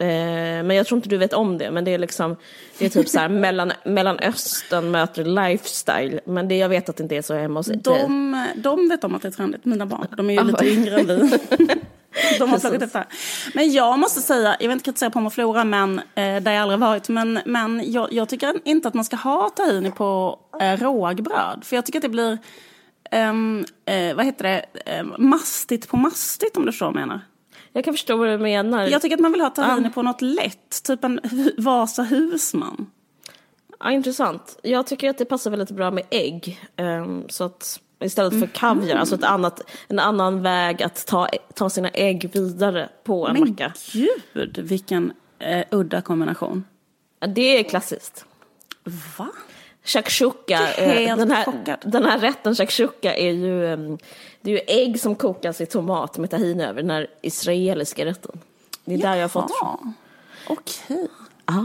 Uh, 0.01 0.63
men 0.63 0.71
jag 0.71 0.87
tror 0.87 0.97
inte 0.97 1.09
du 1.09 1.17
vet 1.17 1.33
om 1.33 1.57
det. 1.57 1.71
Men 1.71 1.85
det 1.85 1.93
är 1.93 1.97
liksom, 1.97 2.35
det 2.77 2.85
är 2.85 2.89
typ 2.89 3.09
så 3.09 3.19
här 3.19 3.29
mellan, 3.43 3.71
Mellanöstern 3.85 4.91
möter 4.91 5.25
lifestyle. 5.25 6.19
Men 6.25 6.47
det, 6.47 6.57
jag 6.57 6.69
vet 6.69 6.89
att 6.89 6.97
det 6.97 7.03
inte 7.03 7.15
är 7.15 7.21
så 7.21 7.33
hemma 7.33 7.59
hos 7.59 7.67
de, 7.67 8.47
de 8.55 8.89
vet 8.89 9.03
om 9.03 9.15
att 9.15 9.21
det 9.21 9.27
är 9.27 9.31
trendigt, 9.31 9.65
mina 9.65 9.85
barn. 9.85 10.07
De 10.17 10.29
är 10.29 10.33
ju 10.33 10.43
lite 10.51 10.67
yngre 10.67 10.99
än 10.99 11.07
vi. 11.07 11.39
De 12.39 12.49
har 12.49 12.59
slagit 12.59 12.81
efter. 12.81 13.05
Men 13.53 13.71
jag 13.71 13.99
måste 13.99 14.21
säga, 14.21 14.55
jag 14.59 14.67
vill 14.67 14.71
inte 14.71 14.85
kritisera 14.85 15.29
Flora, 15.29 15.63
men, 15.63 15.99
eh, 15.99 16.03
där 16.15 16.51
jag 16.51 16.61
aldrig 16.61 16.79
varit, 16.79 17.09
men, 17.09 17.39
men 17.45 17.91
jag, 17.91 18.13
jag, 18.13 18.29
tycker 18.29 18.53
inte 18.63 18.87
att 18.87 18.93
man 18.93 19.05
ska 19.05 19.15
ha 19.15 19.49
tahini 19.49 19.91
på 19.91 20.39
eh, 20.61 20.77
rågbröd. 20.77 21.63
För 21.63 21.75
jag 21.75 21.85
tycker 21.85 21.99
att 21.99 22.03
det 22.03 22.09
blir, 22.09 22.37
um, 23.11 23.65
eh, 23.85 24.15
vad 24.15 24.25
heter 24.25 24.43
det, 24.43 24.65
eh, 24.85 25.03
mastigt 25.17 25.87
på 25.87 25.97
mastigt 25.97 26.57
om 26.57 26.65
du 26.65 26.71
förstår 26.71 26.85
vad 26.85 26.95
jag 26.95 27.07
menar. 27.07 27.21
Jag 27.71 27.83
kan 27.83 27.93
förstå 27.93 28.17
vad 28.17 28.27
du 28.29 28.37
menar. 28.37 28.87
Jag 28.87 29.01
tycker 29.01 29.15
att 29.15 29.21
man 29.21 29.31
vill 29.31 29.41
ha 29.41 29.49
tahini 29.49 29.87
um. 29.87 29.93
på 29.93 30.01
något 30.01 30.21
lätt, 30.21 30.83
typ 30.83 31.03
en 31.03 31.19
Vasa 31.57 32.03
husman. 32.03 32.91
Ja, 33.79 33.91
intressant. 33.91 34.59
Jag 34.63 34.87
tycker 34.87 35.09
att 35.09 35.17
det 35.17 35.25
passar 35.25 35.51
väldigt 35.51 35.71
bra 35.71 35.91
med 35.91 36.03
ägg. 36.09 36.59
Um, 36.77 37.25
så 37.29 37.43
att 37.43 37.79
Istället 37.99 38.39
för 38.39 38.47
kaviar, 38.47 38.85
mm. 38.85 38.99
alltså 38.99 39.15
ett 39.15 39.23
annat, 39.23 39.61
en 39.87 39.99
annan 39.99 40.41
väg 40.41 40.83
att 40.83 41.05
ta, 41.07 41.27
ta 41.53 41.69
sina 41.69 41.89
ägg 41.89 42.29
vidare 42.33 42.89
på 43.03 43.27
en 43.27 43.33
Men 43.33 43.49
macka. 43.49 43.73
Men 43.93 44.03
gud, 44.33 44.57
vilken 44.57 45.13
eh, 45.39 45.65
udda 45.71 46.01
kombination. 46.01 46.65
Ja, 47.19 47.27
det 47.27 47.59
är 47.59 47.63
klassiskt. 47.63 48.25
Va? 49.17 49.27
Shakshuka, 49.83 50.73
eh, 50.73 51.17
den, 51.17 51.31
här, 51.31 51.77
den 51.81 52.05
här 52.05 52.19
rätten 52.19 52.55
shakshuka 52.55 53.15
är 53.15 53.31
ju, 53.31 53.63
um, 53.63 53.97
det 54.47 54.51
är 54.51 54.75
ju 54.75 54.81
ägg 54.81 54.99
som 54.99 55.15
kokas 55.15 55.61
i 55.61 55.65
tomat 55.65 56.17
med 56.17 56.29
tahini 56.29 56.63
över, 56.63 56.81
den 56.81 56.91
här 56.91 57.07
israeliska 57.21 58.05
rätten. 58.05 58.39
Det 58.85 58.93
är 58.93 58.97
Jaha. 58.97 59.09
där 59.09 59.15
jag 59.15 59.23
har 59.23 59.29
fått 59.29 59.51
från. 59.59 59.93
Okej. 60.47 61.07
Okay. 61.45 61.63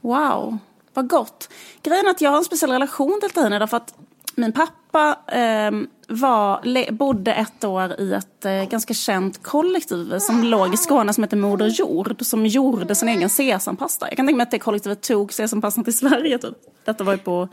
Wow, 0.00 0.58
vad 0.94 1.08
gott. 1.08 1.48
Grejen 1.82 2.06
är 2.06 2.10
att 2.10 2.20
jag 2.20 2.30
har 2.30 2.38
en 2.38 2.44
speciell 2.44 2.70
relation 2.70 3.18
till 3.20 3.30
tahini 3.30 3.58
därför 3.58 3.76
att 3.76 3.94
min 4.34 4.52
pappa 4.52 5.18
eh, 5.28 5.70
var, 6.08 6.90
bodde 6.92 7.34
ett 7.34 7.64
år 7.64 8.00
i 8.00 8.12
ett 8.12 8.44
eh, 8.44 8.64
ganska 8.64 8.94
känt 8.94 9.42
kollektiv 9.42 10.18
som 10.18 10.44
låg 10.44 10.74
i 10.74 10.76
Skåne 10.76 11.14
som 11.14 11.24
heter 11.24 11.36
Moder 11.36 11.66
Jord 11.66 12.16
som 12.20 12.46
gjorde 12.46 12.94
sin 12.94 13.08
egen 13.08 13.30
sesampasta. 13.30 14.06
Jag 14.08 14.16
kan 14.16 14.26
tänka 14.26 14.36
mig 14.36 14.42
att 14.44 14.50
det 14.50 14.58
kollektivet 14.58 15.00
tog 15.02 15.32
sesampastan 15.32 15.84
till 15.84 15.98
Sverige. 15.98 16.38
Typ. 16.38 16.54
Detta 16.84 17.04
var 17.04 17.12
ju 17.12 17.18
på 17.18 17.48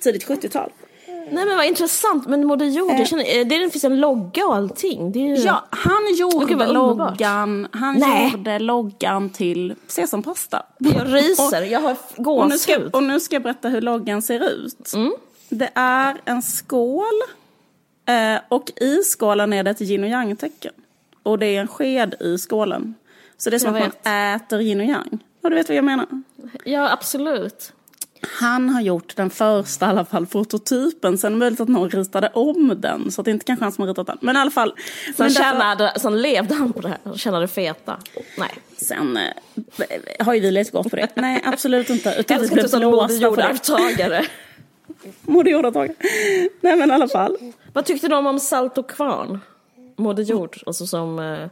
tidigt 0.00 0.28
70-tal. 0.28 0.70
Nej 1.30 1.46
men 1.46 1.56
vad 1.56 1.66
intressant, 1.66 2.26
men 2.26 2.46
Moder 2.46 2.66
Jord, 2.66 2.90
eh, 2.90 3.04
känner, 3.04 3.44
det 3.44 3.70
finns 3.70 3.84
en 3.84 4.00
logga 4.00 4.46
och 4.46 4.56
allting. 4.56 5.12
Det 5.12 5.18
är 5.18 5.36
ju... 5.36 5.42
Ja, 5.42 5.64
han 5.70 6.14
gjorde 6.14 6.66
loggan, 6.66 7.68
han 7.72 7.98
Nej. 7.98 8.30
gjorde 8.32 8.58
loggan 8.58 9.30
till 9.30 9.74
sesampasta. 9.86 10.62
Jag 10.78 11.14
ryser, 11.14 11.62
jag 11.62 11.80
har 11.80 11.96
gåshud. 12.16 12.42
Och, 12.42 12.48
nu 12.48 12.58
ska, 12.58 12.78
och 12.92 13.02
nu 13.02 13.20
ska 13.20 13.34
jag 13.34 13.42
berätta 13.42 13.68
hur 13.68 13.80
loggan 13.80 14.22
ser 14.22 14.50
ut. 14.50 14.92
Mm. 14.94 15.14
Det 15.48 15.70
är 15.74 16.16
en 16.24 16.42
skål 16.42 17.22
eh, 18.08 18.40
och 18.48 18.70
i 18.76 19.02
skålen 19.02 19.52
är 19.52 19.62
det 19.62 19.70
ett 19.70 19.80
yin 19.80 20.04
och 20.04 20.10
yang-tecken. 20.10 20.72
Och 21.22 21.38
det 21.38 21.46
är 21.46 21.60
en 21.60 21.68
sked 21.68 22.14
i 22.20 22.38
skålen. 22.38 22.94
Så 23.36 23.50
det 23.50 23.56
är 23.56 23.58
som 23.58 23.76
jag 23.76 23.82
att 23.86 23.94
vet. 23.94 24.04
man 24.04 24.34
äter 24.34 24.60
yin 24.60 24.80
och 24.80 24.86
yang. 24.86 25.18
Ja, 25.40 25.48
du 25.48 25.54
vet 25.56 25.68
vad 25.68 25.76
jag 25.76 25.84
menar? 25.84 26.06
Ja, 26.64 26.92
absolut. 26.92 27.72
Han 28.20 28.68
har 28.68 28.80
gjort 28.80 29.16
den 29.16 29.30
första 29.30 29.86
i 29.86 29.88
alla 29.88 30.04
fall 30.04 30.26
prototypen. 30.26 31.18
Sen 31.18 31.32
är 31.32 31.34
det 31.34 31.38
möjligt 31.38 31.60
att 31.60 31.68
någon 31.68 31.90
ritade 31.90 32.30
om 32.34 32.74
den. 32.78 33.12
Så 33.12 33.22
det 33.22 33.30
är 33.30 33.32
inte 33.32 33.44
kanske 33.44 33.64
han 33.64 33.72
som 33.72 33.82
har 33.82 33.88
ritat 33.88 34.06
den. 34.06 34.18
Men 34.20 34.36
i 34.36 34.38
alla 34.38 34.50
fall. 34.50 34.74
Sen, 35.16 35.30
tjänade, 35.30 35.84
därför... 35.84 36.00
sen 36.00 36.22
levde 36.22 36.54
han 36.54 36.72
på 36.72 36.80
det 36.80 36.88
här 36.88 36.98
och 37.02 37.18
tjänade 37.18 37.48
feta. 37.48 37.98
Nej. 38.38 38.50
Sen 38.76 39.16
eh, 39.16 40.26
har 40.26 40.34
ju 40.34 40.40
vi 40.40 40.50
lite 40.50 40.70
gott 40.70 40.90
på 40.90 40.96
det. 40.96 41.08
Nej, 41.14 41.42
absolut 41.44 41.90
inte. 41.90 42.14
Utan 42.18 42.40
vi 42.40 42.48
blev 42.48 42.68
blåsta 42.80 43.30
på 43.30 43.36
det. 43.36 44.26
Moder 45.22 45.50
Nej 46.60 46.76
men 46.76 46.90
i 46.90 46.92
alla 46.92 47.08
fall. 47.08 47.36
Vad 47.72 47.84
tyckte 47.84 48.08
de 48.08 48.26
om 48.26 48.40
Salt 48.40 48.78
och 48.78 48.90
Kvarn? 48.90 49.40
Moder 49.96 50.22
Jord, 50.22 50.62
alltså 50.66 50.86
som 50.86 51.18
eh, 51.18 51.48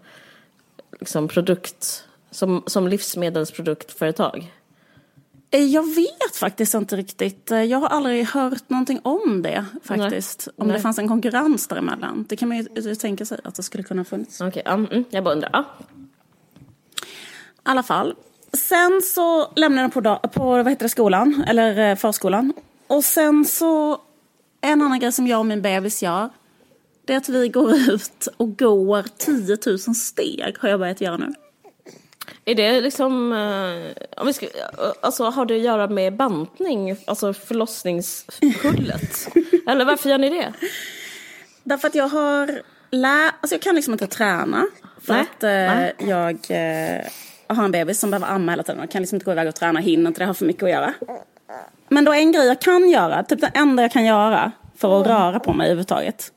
liksom 1.01 1.29
produkt, 1.29 2.05
som, 2.31 2.63
som 2.67 2.89
livsmedelsproduktföretag? 2.89 4.53
Eh, 5.51 5.65
jag 5.65 5.95
vet 5.95 6.37
faktiskt 6.37 6.75
inte 6.75 6.97
riktigt. 6.97 7.51
Eh, 7.51 7.63
jag 7.63 7.79
har 7.79 7.89
aldrig 7.89 8.27
hört 8.27 8.71
någonting 8.71 9.01
om 9.03 9.43
det 9.43 9.65
faktiskt. 9.83 10.47
Nej. 10.47 10.55
Om 10.59 10.67
Nej. 10.67 10.77
det 10.77 10.83
fanns 10.83 10.99
en 10.99 11.09
konkurrens 11.09 11.69
däremellan. 11.69 12.27
Det 12.29 12.37
kan 12.37 12.49
man 12.49 12.59
ju 12.59 12.95
tänka 12.95 13.25
sig 13.25 13.41
att 13.45 13.55
det 13.55 13.63
skulle 13.63 13.83
kunna 13.83 14.05
funnits. 14.05 14.41
Okej, 14.41 14.63
okay, 14.67 14.75
um, 14.75 15.05
jag 15.11 15.25
bara 15.25 15.35
undrar. 15.35 15.65
I 16.97 17.05
alla 17.63 17.83
fall. 17.83 18.15
Sen 18.53 19.01
så 19.03 19.53
lämnar 19.57 19.83
jag 19.83 19.93
på, 19.93 20.29
på 20.33 20.45
vad 20.45 20.69
heter 20.69 20.85
det, 20.85 20.89
skolan, 20.89 21.45
eller 21.49 21.97
förskolan. 21.97 22.53
Och 22.87 23.05
sen 23.05 23.45
så, 23.45 23.99
en 24.61 24.83
annan 24.83 24.99
grej 24.99 25.13
som 25.13 25.27
jag 25.27 25.39
och 25.39 25.47
min 25.47 25.63
bebis 25.63 26.03
gör, 26.03 26.29
det 27.05 27.13
är 27.13 27.17
att 27.17 27.29
vi 27.29 27.49
går 27.49 27.75
ut 27.75 28.29
och 28.37 28.59
går 28.59 29.05
10 29.19 29.59
000 29.67 29.79
steg, 29.79 30.57
har 30.59 30.69
jag 30.69 30.81
börjat 30.81 31.01
göra 31.01 31.17
nu. 31.17 31.33
Är 32.45 32.55
det 32.55 32.81
liksom, 32.81 33.33
eh, 33.33 34.21
om 34.21 34.27
vi 34.27 34.33
ska, 34.33 34.47
alltså 35.01 35.25
har 35.25 35.47
det 35.47 35.55
att 35.55 35.61
göra 35.61 35.89
med 35.89 36.17
bantning, 36.17 36.97
alltså 37.07 37.33
förlossningshullet? 37.33 39.29
Eller 39.67 39.85
varför 39.85 40.11
gör 40.11 40.19
ni 40.19 40.31
det? 40.31 40.53
Därför 41.63 41.89
att 41.89 41.95
jag 41.95 42.09
har 42.09 42.63
lä 42.91 43.31
alltså 43.41 43.55
jag 43.55 43.63
kan 43.63 43.75
liksom 43.75 43.93
inte 43.93 44.07
träna. 44.07 44.67
För 45.01 45.13
Nej. 45.13 45.23
att 45.23 45.45
eh, 45.45 46.09
jag 46.09 46.37
eh, 46.49 47.05
har 47.47 47.65
en 47.65 47.73
bebis 47.73 48.01
som 48.01 48.11
behöver 48.11 48.27
amma 48.27 48.53
hela 48.53 48.63
tiden. 48.63 48.81
Jag 48.81 48.91
kan 48.91 49.03
liksom 49.03 49.17
inte 49.17 49.25
gå 49.25 49.33
iväg 49.33 49.49
och 49.49 49.55
träna, 49.55 49.81
hinner 49.81 50.09
inte, 50.09 50.21
det 50.21 50.27
har 50.27 50.35
för 50.35 50.47
mycket 50.47 50.63
att 50.63 50.71
göra. 50.71 50.95
Men 51.89 52.05
då 52.05 52.13
en 52.13 52.33
grej 52.33 52.47
jag 52.47 52.61
kan 52.61 52.91
göra, 52.91 53.23
typ 53.23 53.41
det 53.41 53.51
enda 53.55 53.83
jag 53.83 53.93
kan 53.93 54.05
göra 54.05 54.53
för 54.77 55.01
att 55.01 55.07
röra 55.07 55.41
på 55.41 55.53
mig 55.53 55.67
överhuvudtaget. 55.67 56.33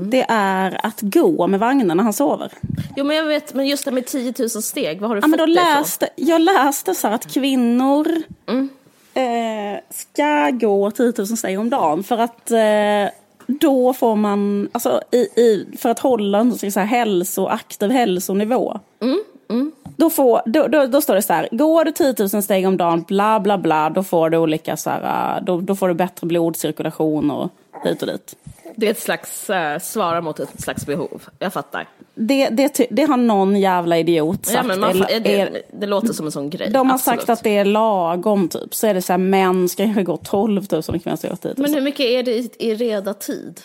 Det 0.00 0.26
är 0.28 0.86
att 0.86 1.00
gå 1.00 1.46
med 1.46 1.60
vagnen 1.60 1.96
när 1.96 2.04
han 2.04 2.12
sover. 2.12 2.52
Jo 2.96 3.04
men 3.04 3.16
jag 3.16 3.24
vet, 3.24 3.54
men 3.54 3.66
just 3.66 3.84
det 3.84 3.90
med 3.90 4.06
10 4.06 4.34
000 4.38 4.48
steg, 4.50 5.00
vad 5.00 5.10
har 5.10 5.16
du 5.16 5.18
ja, 5.18 5.22
fått 5.22 5.30
men 5.30 5.38
då 5.38 5.46
det 5.46 5.52
läste, 5.52 6.08
Jag 6.16 6.40
läste 6.40 6.94
så 6.94 7.08
här 7.08 7.14
att 7.14 7.32
kvinnor 7.32 8.06
mm. 8.46 8.68
eh, 9.14 9.80
ska 9.90 10.50
gå 10.50 10.90
10 10.90 11.12
000 11.18 11.26
steg 11.26 11.58
om 11.58 11.70
dagen 11.70 12.02
för 12.02 12.18
att 12.18 12.50
eh, 12.50 13.12
då 13.46 13.92
får 13.92 14.16
man, 14.16 14.68
alltså 14.72 15.02
i, 15.10 15.16
i, 15.16 15.66
för 15.78 15.88
att 15.88 15.98
hålla 15.98 16.38
en 16.38 16.58
så 16.58 16.80
här, 16.80 16.86
hälso, 16.86 17.46
aktiv 17.46 17.90
hälsonivå. 17.90 18.80
Mm. 19.00 19.20
Mm. 19.50 19.72
Då, 19.96 20.10
får, 20.10 20.42
då, 20.46 20.66
då, 20.66 20.86
då, 20.86 21.00
står 21.00 21.14
det 21.14 21.22
så 21.22 21.32
här, 21.32 21.48
går 21.52 21.84
du 21.84 21.92
10 21.92 22.14
000 22.32 22.42
steg 22.42 22.66
om 22.66 22.76
dagen, 22.76 23.04
bla 23.08 23.40
bla 23.40 23.58
bla, 23.58 23.90
då 23.90 24.02
får 24.02 24.30
du 24.30 24.38
olika 24.38 24.76
så 24.76 24.90
här, 24.90 25.40
då, 25.40 25.60
då 25.60 25.76
får 25.76 25.88
du 25.88 25.94
bättre 25.94 26.26
blodcirkulation 26.26 27.30
och 27.30 27.50
hit 27.84 28.02
och 28.02 28.08
dit. 28.08 28.36
Det 28.80 28.86
är 28.86 28.90
ett 28.90 29.00
slags, 29.00 29.50
äh, 29.50 29.78
svara 29.78 30.20
mot 30.20 30.40
ett 30.40 30.60
slags 30.62 30.86
behov, 30.86 31.28
jag 31.38 31.52
fattar. 31.52 31.88
Det, 32.14 32.48
det, 32.48 32.86
det 32.90 33.02
har 33.02 33.16
någon 33.16 33.56
jävla 33.56 33.98
idiot 33.98 34.46
sagt. 34.46 34.56
Ja, 34.56 34.62
men 34.62 34.80
man, 34.80 34.90
är, 35.02 35.20
det, 35.20 35.62
det, 35.72 35.86
låter 35.86 36.12
som 36.12 36.26
en 36.26 36.32
sån 36.32 36.50
grej. 36.50 36.70
De 36.70 36.88
har 36.88 36.94
Absolut. 36.94 37.20
sagt 37.20 37.30
att 37.30 37.42
det 37.44 37.56
är 37.56 37.64
lagom 37.64 38.48
typ. 38.48 38.74
Så 38.74 38.86
är 38.86 38.94
det 38.94 39.02
så 39.02 39.12
här, 39.12 39.18
män 39.18 39.68
ska 39.68 39.84
kanske 39.84 40.02
gå 40.02 40.16
12 40.16 40.66
000 40.70 40.82
och 40.88 41.02
kvinnor 41.02 41.16
ska 41.16 41.28
gå 41.28 41.36
10 41.36 41.48
000. 41.48 41.54
Men 41.56 41.74
hur 41.74 41.80
mycket 41.80 42.06
är 42.06 42.22
det 42.22 42.32
i, 42.32 42.50
i 42.58 42.74
reda 42.74 43.14
tid? 43.14 43.60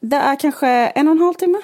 Det 0.00 0.16
är 0.16 0.36
kanske 0.36 0.68
en 0.68 1.08
och 1.08 1.12
en 1.12 1.20
halv 1.20 1.34
timme. 1.34 1.58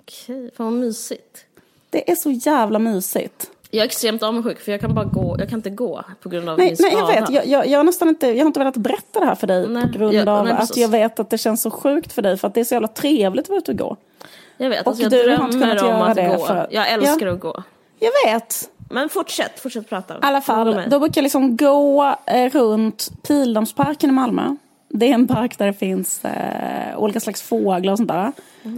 Okej, 0.00 0.50
fan 0.56 0.66
vad 0.66 0.72
mysigt. 0.72 1.44
Det 1.90 2.10
är 2.10 2.16
så 2.16 2.30
jävla 2.30 2.78
mysigt. 2.78 3.50
Jag 3.74 3.82
är 3.82 3.86
extremt 3.86 4.22
avundsjuk 4.22 4.60
för 4.60 4.72
jag 4.72 4.80
kan 4.80 4.94
bara 4.94 5.04
gå, 5.04 5.36
jag 5.38 5.48
kan 5.48 5.58
inte 5.58 5.70
gå 5.70 6.04
på 6.22 6.28
grund 6.28 6.48
av 6.48 6.58
nej, 6.58 6.66
min 6.66 6.76
skada. 6.76 7.06
Nej 7.06 7.16
jag 7.16 7.20
vet, 7.20 7.30
jag, 7.30 7.46
jag, 7.46 7.66
jag, 7.66 7.78
har 7.78 7.84
nästan 7.84 8.08
inte, 8.08 8.26
jag 8.26 8.38
har 8.38 8.46
inte 8.46 8.58
velat 8.58 8.76
berätta 8.76 9.20
det 9.20 9.26
här 9.26 9.34
för 9.34 9.46
dig 9.46 9.68
nej, 9.68 9.92
på 9.92 9.98
grund 9.98 10.14
jag, 10.14 10.28
av 10.28 10.44
nej, 10.44 10.52
att 10.52 10.76
jag 10.76 10.88
vet 10.88 11.20
att 11.20 11.30
det 11.30 11.38
känns 11.38 11.62
så 11.62 11.70
sjukt 11.70 12.12
för 12.12 12.22
dig 12.22 12.36
för 12.36 12.48
att 12.48 12.54
det 12.54 12.60
är 12.60 12.64
så 12.64 12.74
jävla 12.74 12.88
trevligt 12.88 13.44
att 13.44 13.48
vara 13.48 13.58
ute 13.58 13.72
och 13.72 13.78
gå. 13.78 13.96
Jag 14.56 14.70
vet, 14.70 14.80
och 14.80 14.86
alltså, 14.86 15.02
jag 15.02 15.12
du 15.12 15.22
drömmer 15.22 15.84
om 15.84 16.02
att 16.02 16.16
gå. 16.16 16.46
För, 16.46 16.66
jag 16.70 16.92
älskar 16.92 17.26
ja, 17.26 17.32
att 17.32 17.40
gå. 17.40 17.62
Jag 17.98 18.10
vet. 18.26 18.70
Men 18.90 19.08
fortsätt, 19.08 19.60
fortsätt 19.60 19.88
prata. 19.88 20.14
I 20.14 20.18
alla 20.20 20.40
fall, 20.40 20.82
då 20.90 20.98
brukar 20.98 21.20
jag 21.20 21.22
liksom 21.22 21.56
gå 21.56 22.14
eh, 22.26 22.50
runt 22.50 23.08
Pildammsparken 23.28 24.10
i 24.10 24.12
Malmö. 24.12 24.56
Det 24.88 25.10
är 25.10 25.14
en 25.14 25.28
park 25.28 25.58
där 25.58 25.66
det 25.66 25.72
finns 25.72 26.24
eh, 26.24 26.98
olika 26.98 27.20
slags 27.20 27.42
fåglar 27.42 27.92
och 27.92 27.98
sånt 27.98 28.08
där. 28.08 28.32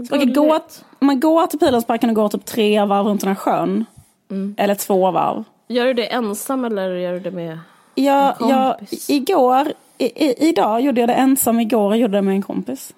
Så 0.09 0.17
man, 0.17 0.33
gå, 0.33 0.61
man 0.99 1.21
går 1.21 1.47
till 1.47 1.59
Pildammsparken 1.59 2.11
och 2.11 2.17
går 2.17 2.29
typ 2.29 2.45
tre 2.45 2.85
varv 2.85 3.07
runt 3.07 3.21
den 3.21 3.29
här 3.29 3.35
sjön. 3.35 3.85
Mm. 4.31 4.55
Eller 4.59 4.75
två 4.75 5.11
varv. 5.11 5.45
Gör 5.69 5.87
du 5.87 5.95
det 5.95 6.07
ensam 6.07 6.65
eller 6.65 6.97
gör 6.97 7.13
du 7.13 7.21
det 7.21 7.31
med 7.31 7.59
ja, 7.95 8.33
en 8.33 8.39
kompis? 8.39 9.09
Ja, 9.09 9.15
igår, 9.15 9.73
i, 9.99 10.27
i, 10.27 10.49
idag 10.49 10.81
gjorde 10.81 11.01
jag 11.01 11.09
det 11.09 11.15
ensam, 11.15 11.61
igår 11.61 11.97
gjorde 11.97 12.17
jag 12.17 12.25
det 12.25 12.27
med 12.27 12.35
en 12.35 12.43
kompis. 12.43 12.95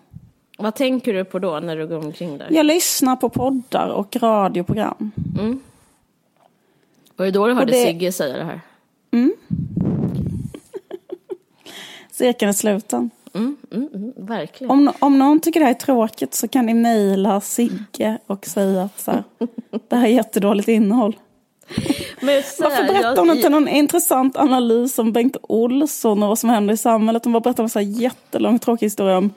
Vad 0.59 0.75
tänker 0.75 1.15
du 1.15 1.25
på 1.25 1.39
då 1.39 1.61
när 1.61 1.77
du 1.77 1.87
går 1.87 1.99
omkring 1.99 2.39
där? 2.39 2.47
Jag 2.51 2.67
lyssnar 2.67 3.17
på 3.17 3.29
poddar 3.29 3.89
och 3.89 4.17
radioprogram. 4.17 5.13
Mm. 5.39 5.61
Och 7.17 7.25
det 7.25 7.31
då 7.31 7.47
du 7.47 7.55
hörde 7.55 7.73
det... 7.73 7.85
Sigge 7.85 8.13
säga 8.13 8.37
det 8.37 8.45
här? 8.45 8.61
Mm. 9.11 9.35
Cirkeln 12.11 12.49
är 12.49 12.53
sluten. 12.53 13.11
Mm, 13.39 13.57
mm, 13.73 13.89
mm, 13.95 14.13
verkligen. 14.17 14.71
Om, 14.71 14.93
om 14.99 15.19
någon 15.19 15.41
tycker 15.41 15.61
det 15.61 15.67
här 15.67 15.75
är 15.75 15.79
tråkigt 15.79 16.35
så 16.35 16.49
kan 16.49 16.67
ni 16.67 16.75
mejla 16.75 17.41
Sigge 17.41 18.19
och 18.27 18.47
säga 18.47 18.83
att 18.83 19.01
så 19.01 19.11
här, 19.11 19.25
det 19.89 19.97
här 19.97 20.07
är 20.07 20.11
jättedåligt 20.11 20.69
innehåll. 20.69 21.17
Men 22.21 22.43
Varför 22.61 22.87
berättar 22.87 23.17
hon 23.17 23.37
inte 23.37 23.49
någon 23.49 23.69
intressant 23.69 24.37
analys 24.37 24.99
om 24.99 25.13
Bengt 25.13 25.37
Olsson 25.43 26.23
och 26.23 26.29
vad 26.29 26.39
som 26.39 26.51
händer 26.51 26.75
i 26.75 26.77
samhället? 26.77 27.25
Hon 27.25 27.33
bara 27.33 27.41
berättar 27.41 27.63
en 27.63 27.69
så 27.69 27.79
här 27.79 27.87
jättelång 27.87 28.59
tråkig 28.59 28.87
historia 28.87 29.19
om 29.19 29.31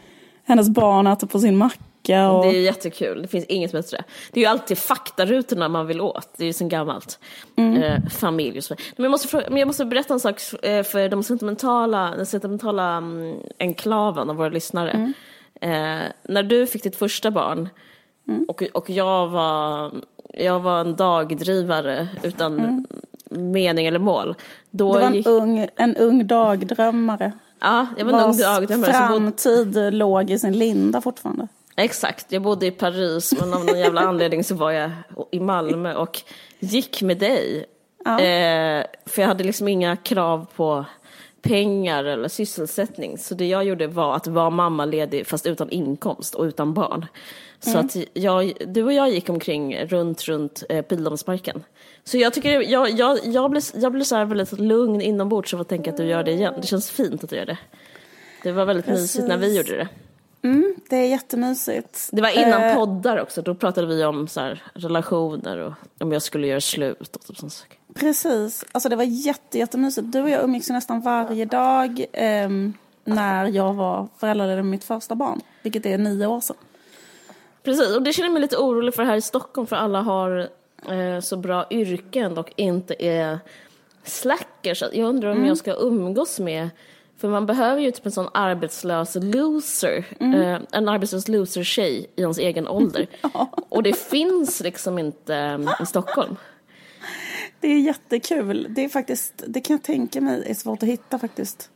hennes 0.44 0.70
barn 0.70 1.08
äter 1.08 1.28
på 1.28 1.40
sin 1.40 1.58
macka. 1.58 1.84
Och... 2.32 2.44
Det 2.46 2.58
är 2.58 2.62
jättekul, 2.62 3.22
det 3.22 3.28
finns 3.28 3.46
inget 3.46 3.72
bättre. 3.72 4.04
Det 4.32 4.40
är 4.40 4.42
ju 4.42 4.50
alltid 4.50 4.78
faktarutorna 4.78 5.70
man 5.70 5.88
vill 5.88 6.02
åt, 6.02 6.30
det 6.38 6.44
är 6.44 6.48
ju 6.48 6.54
sen 6.54 6.70
gammalt. 6.70 7.20
Mm. 7.56 7.84
Eh, 7.84 8.10
familj 8.10 8.58
och 8.58 8.64
så 8.64 8.76
men 8.96 9.04
jag, 9.04 9.12
måste 9.12 9.28
fråga, 9.28 9.46
men 9.50 9.58
jag 9.58 9.68
måste 9.68 9.86
berätta 9.86 10.14
en 10.14 10.20
sak 10.20 10.42
eh, 10.64 10.84
för 10.84 11.10
de 11.10 11.24
sentimentala, 11.24 12.14
den 12.16 12.26
sentimentala 12.26 12.98
um, 12.98 13.36
enklaven 13.60 14.30
av 14.30 14.36
våra 14.36 14.50
lyssnare. 14.50 14.92
Mm. 14.92 15.14
Eh, 15.62 16.08
när 16.24 16.44
du 16.44 16.68
fick 16.68 16.84
ditt 16.84 16.96
första 16.96 17.32
barn 17.32 17.70
mm. 18.28 18.46
och, 18.48 18.64
och 18.74 18.90
jag 18.90 19.28
var 19.28 19.92
jag 20.34 20.60
var 20.60 20.82
en 20.82 20.96
dagdrivare 20.96 22.08
utan 22.24 22.60
mm. 22.60 22.86
mening 23.52 23.86
eller 23.86 24.00
mål. 24.00 24.36
Då 24.72 24.94
du 24.94 25.00
var 25.00 25.08
en, 25.08 25.14
gick... 25.14 25.28
ung, 25.28 25.68
en 25.76 25.96
ung 25.96 26.28
dagdrömmare. 26.28 27.32
Ja, 27.60 27.88
jag 27.98 28.06
var 28.06 28.14
en 28.14 28.26
ung 28.26 28.38
dagdrömmare. 28.38 28.92
framtid 28.92 29.74
bod... 29.74 29.94
låg 29.94 30.30
i 30.30 30.40
sin 30.40 30.58
linda 30.58 31.02
fortfarande. 31.02 31.48
Exakt, 31.76 32.32
jag 32.32 32.42
bodde 32.42 32.66
i 32.66 32.72
Paris 32.72 33.34
men 33.40 33.54
av 33.54 33.66
någon 33.66 33.80
jävla 33.80 34.02
anledning 34.02 34.44
så 34.44 34.56
var 34.56 34.72
jag 34.72 34.92
i 35.32 35.40
Malmö 35.40 35.96
och 35.96 36.22
gick 36.60 37.02
med 37.02 37.18
dig. 37.18 37.66
Ja. 38.06 38.20
Eh, 38.20 38.86
för 39.06 39.22
jag 39.22 39.28
hade 39.28 39.44
liksom 39.44 39.68
inga 39.68 39.96
krav 39.96 40.48
på 40.56 40.86
pengar 41.42 42.04
eller 42.04 42.28
sysselsättning. 42.28 43.18
Så 43.18 43.36
det 43.36 43.48
jag 43.48 43.64
gjorde 43.64 43.88
var 43.88 44.16
att 44.16 44.28
vara 44.28 44.50
mammaledig 44.50 45.28
fast 45.28 45.48
utan 45.48 45.70
inkomst 45.70 46.36
och 46.36 46.44
utan 46.44 46.74
barn. 46.74 47.06
Så 47.60 47.70
mm. 47.70 47.86
att 47.86 47.96
jag, 48.14 48.54
du 48.68 48.84
och 48.84 48.94
jag 48.94 49.10
gick 49.10 49.30
omkring 49.30 49.86
runt, 49.86 50.24
runt 50.24 50.64
eh, 50.70 50.82
Pildammsparken. 50.82 51.64
Så 52.04 52.18
jag 52.18 52.34
tycker, 52.34 52.62
jag, 52.62 52.90
jag, 52.90 53.20
jag 53.24 53.52
blir, 53.52 53.64
jag 53.82 53.92
blir 53.92 54.04
så 54.04 54.16
här 54.16 54.26
väldigt 54.26 54.60
lugn 54.60 55.02
inombords 55.02 55.54
av 55.54 55.62
att 55.62 55.70
tänka 55.70 55.90
att 55.90 55.98
du 55.98 56.06
gör 56.06 56.24
det 56.24 56.32
igen. 56.32 56.54
Det 56.62 56.68
känns 56.68 56.92
fint 56.92 57.24
att 57.24 57.30
du 57.30 57.36
gör 57.36 57.46
det. 57.46 57.58
Det 58.44 58.52
var 58.52 58.66
väldigt 58.66 58.86
Precis. 58.86 59.02
mysigt 59.02 59.28
när 59.28 59.38
vi 59.38 59.58
gjorde 59.58 59.78
det. 59.78 59.88
Mm, 60.44 60.76
det 60.90 60.96
är 60.96 61.08
jättemysigt. 61.08 62.10
Det 62.12 62.22
var 62.22 62.30
innan 62.30 62.64
eh. 62.64 62.76
poddar 62.76 63.18
också. 63.22 63.42
Då 63.42 63.56
pratade 63.56 63.88
vi 63.88 64.04
om 64.06 64.28
så 64.28 64.40
här, 64.40 64.64
relationer 64.74 65.58
och 65.58 65.74
om 66.00 66.12
jag 66.12 66.22
skulle 66.22 66.48
göra 66.48 66.62
slut 66.62 67.16
och 67.16 67.38
sånt 67.38 67.54
saker. 67.54 67.78
Precis. 67.94 68.66
Alltså 68.72 68.90
det 68.90 68.96
var 68.96 69.04
jätte, 69.04 69.58
jättemysigt. 69.58 70.12
Du 70.12 70.22
och 70.22 70.30
jag 70.30 70.44
umgicks 70.44 70.70
nästan 70.70 71.02
varje 71.02 71.46
dag 71.46 72.06
eh, 72.14 72.50
när 73.04 73.46
jag 73.46 73.74
var 73.74 74.08
föräldraledig 74.18 74.64
med 74.64 74.72
mitt 74.72 74.84
första 74.84 75.16
barn. 75.16 75.42
Vilket 75.62 75.86
är 75.86 75.98
nio 75.98 76.26
år 76.28 76.42
sedan. 76.42 76.56
Precis, 77.64 77.96
och 77.96 78.02
det 78.02 78.14
känner 78.14 78.28
jag 78.28 78.34
mig 78.34 78.42
lite 78.42 78.58
orolig 78.58 78.94
för 78.94 79.04
här 79.04 79.16
i 79.16 79.22
Stockholm 79.22 79.68
för 79.68 79.76
alla 79.76 80.02
har 80.02 80.50
eh, 80.90 81.20
så 81.22 81.38
bra 81.38 81.66
yrken 81.70 82.38
och 82.38 82.54
inte 82.56 83.06
är 83.06 83.40
slackers. 84.04 84.82
Jag 84.82 85.10
undrar 85.10 85.30
om 85.30 85.38
mm. 85.38 85.48
jag 85.48 85.58
ska 85.58 85.74
umgås 85.74 86.40
med 86.40 86.70
för 87.22 87.30
man 87.30 87.46
behöver 87.46 87.82
ju 87.82 87.92
typ 87.92 88.06
en 88.06 88.12
sån 88.12 88.30
arbetslös 88.34 89.18
loser, 89.22 90.06
mm. 90.20 90.42
eh, 90.42 90.60
en 90.72 90.90
arbetslös 90.90 91.28
loser-tjej 91.28 92.12
i 92.16 92.22
ens 92.22 92.38
egen 92.38 92.68
ålder. 92.68 93.08
ja. 93.22 93.50
Och 93.70 93.84
det 93.84 93.98
finns 93.98 94.60
liksom 94.60 95.00
inte 95.00 95.36
eh, 95.36 95.84
i 95.84 95.86
Stockholm. 95.86 96.36
Det 97.60 97.68
är 97.68 97.80
jättekul. 97.80 98.68
Det 98.70 98.84
är 98.84 98.90
faktiskt, 98.90 99.44
det 99.48 99.62
kan 99.62 99.74
jag 99.74 99.84
tänka 99.84 100.22
mig 100.22 100.44
är 100.48 100.54
svårt 100.54 100.84
att 100.84 100.90
hitta 100.90 101.20
faktiskt. 101.20 101.70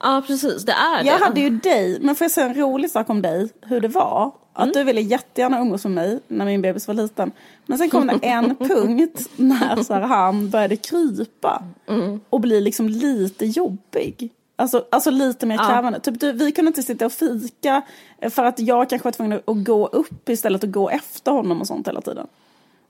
Ja, 0.00 0.22
precis. 0.26 0.64
Det 0.64 0.72
är 0.72 1.04
det. 1.04 1.10
Jag 1.10 1.18
hade 1.18 1.40
ju 1.40 1.50
dig, 1.50 1.98
men 2.00 2.14
får 2.14 2.24
jag 2.24 2.30
säga 2.30 2.46
en 2.46 2.54
rolig 2.54 2.90
sak 2.90 3.10
om 3.10 3.22
dig, 3.22 3.48
hur 3.60 3.80
det 3.80 3.88
var? 3.88 4.32
Att 4.52 4.64
mm. 4.64 4.72
du 4.72 4.84
ville 4.84 5.00
jättegärna 5.00 5.60
umgås 5.60 5.84
med 5.84 5.92
mig 5.92 6.20
när 6.28 6.44
min 6.44 6.62
bebis 6.62 6.88
var 6.88 6.94
liten. 6.94 7.32
Men 7.66 7.78
sen 7.78 7.90
kom 7.90 8.06
det 8.06 8.18
en 8.22 8.56
punkt 8.68 9.30
när 9.36 9.82
så 9.82 9.94
här, 9.94 10.00
han 10.00 10.50
började 10.50 10.76
krypa 10.76 11.62
mm. 11.88 12.20
och 12.30 12.40
bli 12.40 12.60
liksom 12.60 12.88
lite 12.88 13.46
jobbig. 13.46 14.32
Alltså, 14.60 14.84
alltså 14.90 15.10
lite 15.10 15.46
mer 15.46 15.56
krävande. 15.56 15.98
Ja. 15.98 16.10
Typ, 16.10 16.20
du, 16.20 16.32
vi 16.32 16.52
kunde 16.52 16.68
inte 16.68 16.82
sitta 16.82 17.06
och 17.06 17.12
fika 17.12 17.82
för 18.30 18.44
att 18.44 18.60
jag 18.60 18.90
kanske 18.90 19.06
var 19.06 19.12
tvungen 19.12 19.40
att 19.46 19.64
gå 19.64 19.86
upp 19.86 20.28
istället 20.28 20.62
och 20.62 20.72
gå 20.72 20.90
efter 20.90 21.32
honom 21.32 21.60
och 21.60 21.66
sånt 21.66 21.88
hela 21.88 22.00
tiden. 22.00 22.26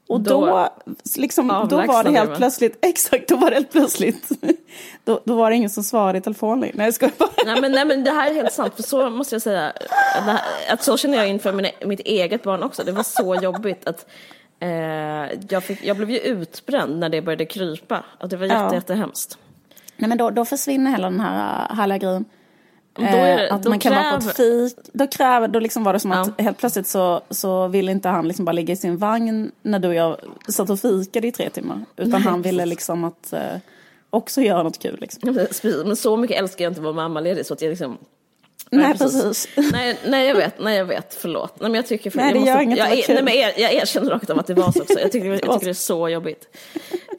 Och 0.09 0.21
då, 0.21 0.47
då, 0.47 0.69
liksom, 1.17 1.67
då 1.71 1.77
var 1.77 2.05
det 2.05 2.11
helt 2.11 2.37
plötsligt, 2.37 2.79
exakt, 2.87 3.29
då 3.29 3.37
var 3.37 3.51
det 3.51 3.57
helt 3.57 3.73
plötsligt, 3.73 4.29
då, 5.05 5.21
då 5.25 5.35
var 5.35 5.51
det 5.51 5.57
ingen 5.57 5.71
som 5.71 5.83
svarade 5.83 6.19
i 6.19 6.21
telefon 6.21 6.61
längre. 6.61 6.75
Nej, 6.77 6.87
jag 6.87 6.95
skojar 6.95 7.13
bara. 7.19 7.31
Nej 7.47 7.61
men, 7.61 7.73
nej 7.73 7.85
men 7.85 8.05
det 8.05 8.11
här 8.11 8.31
är 8.31 8.35
helt 8.35 8.53
sant, 8.53 8.73
för 8.77 8.83
så 8.83 9.11
måste 9.11 9.35
jag 9.35 9.43
säga, 9.43 9.73
här, 10.15 10.41
att 10.71 10.83
så 10.83 10.97
känner 10.97 11.19
jag 11.19 11.29
inför 11.29 11.53
min, 11.53 11.67
mitt 11.87 12.01
eget 12.01 12.43
barn 12.43 12.63
också. 12.63 12.85
Det 12.85 12.93
var 12.93 13.03
så 13.03 13.35
jobbigt 13.35 13.89
att 13.89 14.07
eh, 14.61 14.69
jag, 15.49 15.65
fick, 15.65 15.85
jag 15.85 15.97
blev 15.97 16.11
ju 16.11 16.19
utbränd 16.19 16.99
när 16.99 17.09
det 17.09 17.23
började 17.23 17.47
krypa. 17.47 18.05
Och 18.21 18.29
det 18.29 18.37
var 18.37 18.47
jätte, 18.47 18.57
ja. 18.57 18.75
jättehemskt. 18.75 19.39
Nej 19.99 20.09
men 20.09 20.19
då, 20.19 20.31
då 20.31 20.45
försvinner 20.45 20.91
hela 20.91 21.11
den 21.11 21.21
här 21.21 21.67
äh, 21.71 21.77
härliga 21.77 21.99
grejen. 21.99 22.25
Det, 22.99 23.51
att 23.51 23.65
man 23.65 23.79
kan 23.79 23.93
kräver... 23.93 24.11
vara 24.11 24.21
på 24.21 24.29
ett 24.29 24.37
fik. 24.37 24.77
Då, 24.93 25.07
kräver, 25.07 25.49
då 25.49 25.61
liksom 25.61 25.85
var 25.85 25.93
det 25.93 26.01
som 26.01 26.11
ja. 26.11 26.21
att 26.21 26.41
helt 26.41 26.59
plötsligt 26.59 26.87
så, 26.87 27.21
så 27.31 27.69
ville 27.69 27.93
inte 27.93 28.09
han 28.09 28.29
liksom 28.29 28.45
bara 28.45 28.53
ligga 28.53 28.73
i 28.73 28.77
sin 28.77 28.97
vagn 28.97 29.53
när 29.63 29.79
du 29.79 29.89
och 29.89 29.95
jag 29.95 30.17
satt 30.49 30.71
och 30.71 30.81
fikade 30.81 31.29
i 31.29 31.33
tre 31.33 31.51
timmar. 31.51 31.85
Utan 31.97 32.11
nej, 32.11 32.21
han 32.21 32.43
ville 32.43 32.67
liksom 32.67 33.05
att 33.05 33.33
eh, 33.33 33.41
också 34.11 34.41
göra 34.41 34.63
något 34.63 34.79
kul. 34.79 34.99
Liksom. 35.01 35.47
Men 35.85 35.97
så 35.97 36.17
mycket 36.17 36.39
älskar 36.39 36.65
jag 36.65 36.71
inte 36.71 36.81
att 36.81 36.85
vara 36.85 36.95
mammaledig 36.95 37.47
så 37.47 37.55
att 37.55 37.63
jag 37.63 37.71
liksom 37.71 37.99
Nej, 38.71 38.83
nej 38.85 38.99
precis. 38.99 39.23
precis. 39.23 39.73
Nej, 39.73 39.99
nej, 40.07 40.29
jag 40.29 40.35
vet, 40.35 40.61
nej, 40.61 40.77
jag 40.77 40.85
vet, 40.85 41.15
förlåt. 41.15 41.61
Nej, 41.61 41.71
men 41.71 41.75
jag 41.75 41.87
tycker, 41.87 42.11
för, 42.11 42.19
nej, 42.19 42.33
det 42.33 42.39
jag 42.39 42.47
gör 42.47 42.61
inget 42.61 42.79
jag, 42.79 42.99
jag, 42.99 43.09
nej, 43.09 43.23
men 43.23 43.39
jag, 43.39 43.59
jag 43.59 43.73
erkänner 43.73 44.11
rakt 44.11 44.31
av 44.31 44.39
att 44.39 44.47
det 44.47 44.55
var 44.55 44.73
så 44.73 44.83
också. 44.83 45.01
Jag 45.01 45.13
tycker, 45.13 45.27
jag 45.29 45.41
tycker 45.53 45.65
det 45.65 45.71
är 45.71 45.75
så 45.75 46.09
jobbigt. 46.09 46.57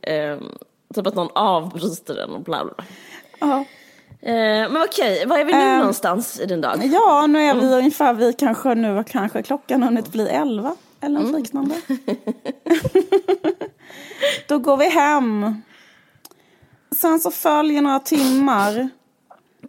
Um, 0.08 0.58
typ 0.96 1.08
att 1.08 1.16
någon 1.16 1.30
avbryter 1.36 2.16
den 2.16 2.30
och 2.30 2.42
bla 2.42 2.66
bla. 2.66 2.86
Ja. 3.40 3.66
Eh, 4.22 4.72
men 4.72 4.78
okej, 4.78 5.26
var 5.26 5.38
är 5.38 5.46
vi 5.46 5.54
nu 5.54 5.72
eh, 5.72 5.78
någonstans 5.78 6.40
i 6.40 6.46
din 6.46 6.62
dag? 6.62 6.86
Ja, 6.86 7.28
nu 7.28 7.40
är 7.40 7.54
vi 7.54 7.62
mm. 7.62 7.74
ungefär, 7.74 8.14
vi 8.14 8.34
kanske 8.34 8.76
nu 8.76 8.94
har 8.94 9.04
kanske 9.04 9.44
klockan 9.44 9.84
hunnit 9.84 10.12
bli 10.12 10.28
elva 10.30 10.76
eller 11.02 11.20
något 11.20 11.30
mm. 11.30 11.42
liknande. 11.42 11.76
Då 14.48 14.60
går 14.60 14.78
vi 14.78 14.90
hem. 14.90 15.62
Sen 16.96 17.20
så 17.20 17.32
följer 17.32 17.82
några 17.82 18.00
timmar. 18.00 18.90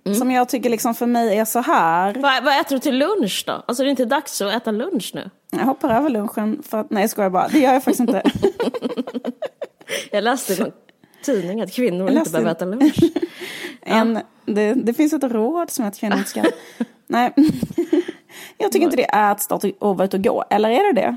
Mm. 0.05 0.19
Som 0.19 0.31
jag 0.31 0.49
tycker 0.49 0.71
liksom 0.71 0.95
för 0.95 1.07
mig 1.07 1.39
är 1.39 1.45
så 1.45 1.59
här. 1.59 2.15
Vad, 2.15 2.45
vad 2.45 2.61
äter 2.61 2.77
du 2.77 2.81
till 2.81 2.99
lunch 2.99 3.45
då? 3.47 3.53
Alltså 3.53 3.83
det 3.83 3.89
är 3.89 3.91
inte 3.91 4.05
dags 4.05 4.41
att 4.41 4.53
äta 4.53 4.71
lunch 4.71 5.11
nu? 5.15 5.31
Jag 5.51 5.65
hoppar 5.65 5.91
över 5.91 6.11
lunchen 6.11 6.63
för 6.63 6.81
att, 6.81 6.91
nej 6.91 7.03
jag 7.03 7.11
skojar 7.11 7.31
bara, 7.31 7.49
det 7.49 7.59
gör 7.59 7.73
jag 7.73 7.85
faktiskt 7.85 8.01
inte. 8.01 8.23
jag 10.11 10.25
läste 10.25 10.53
i 10.53 10.57
tidning 11.23 11.61
att 11.61 11.73
kvinnor 11.73 12.11
inte 12.11 12.31
behöver 12.31 12.51
äta 12.51 12.65
lunch. 12.65 13.01
en, 13.83 14.15
ja. 14.15 14.23
det, 14.45 14.75
det, 14.75 14.95
finns 14.95 15.13
ett 15.13 15.25
råd 15.25 15.71
som 15.71 15.85
heter 15.85 15.99
kvinnor 15.99 16.19
inte 16.19 16.31
ska. 16.31 16.43
nej, 17.07 17.35
jag 18.59 18.73
tycker 18.73 18.85
inte 18.85 18.97
det 18.97 19.11
är 19.11 19.33
att 19.33 19.51
vara 19.79 20.05
ute 20.05 20.17
och 20.17 20.25
gå, 20.25 20.45
eller 20.51 20.71
är 20.71 20.93
det 20.95 21.01
det? 21.01 21.17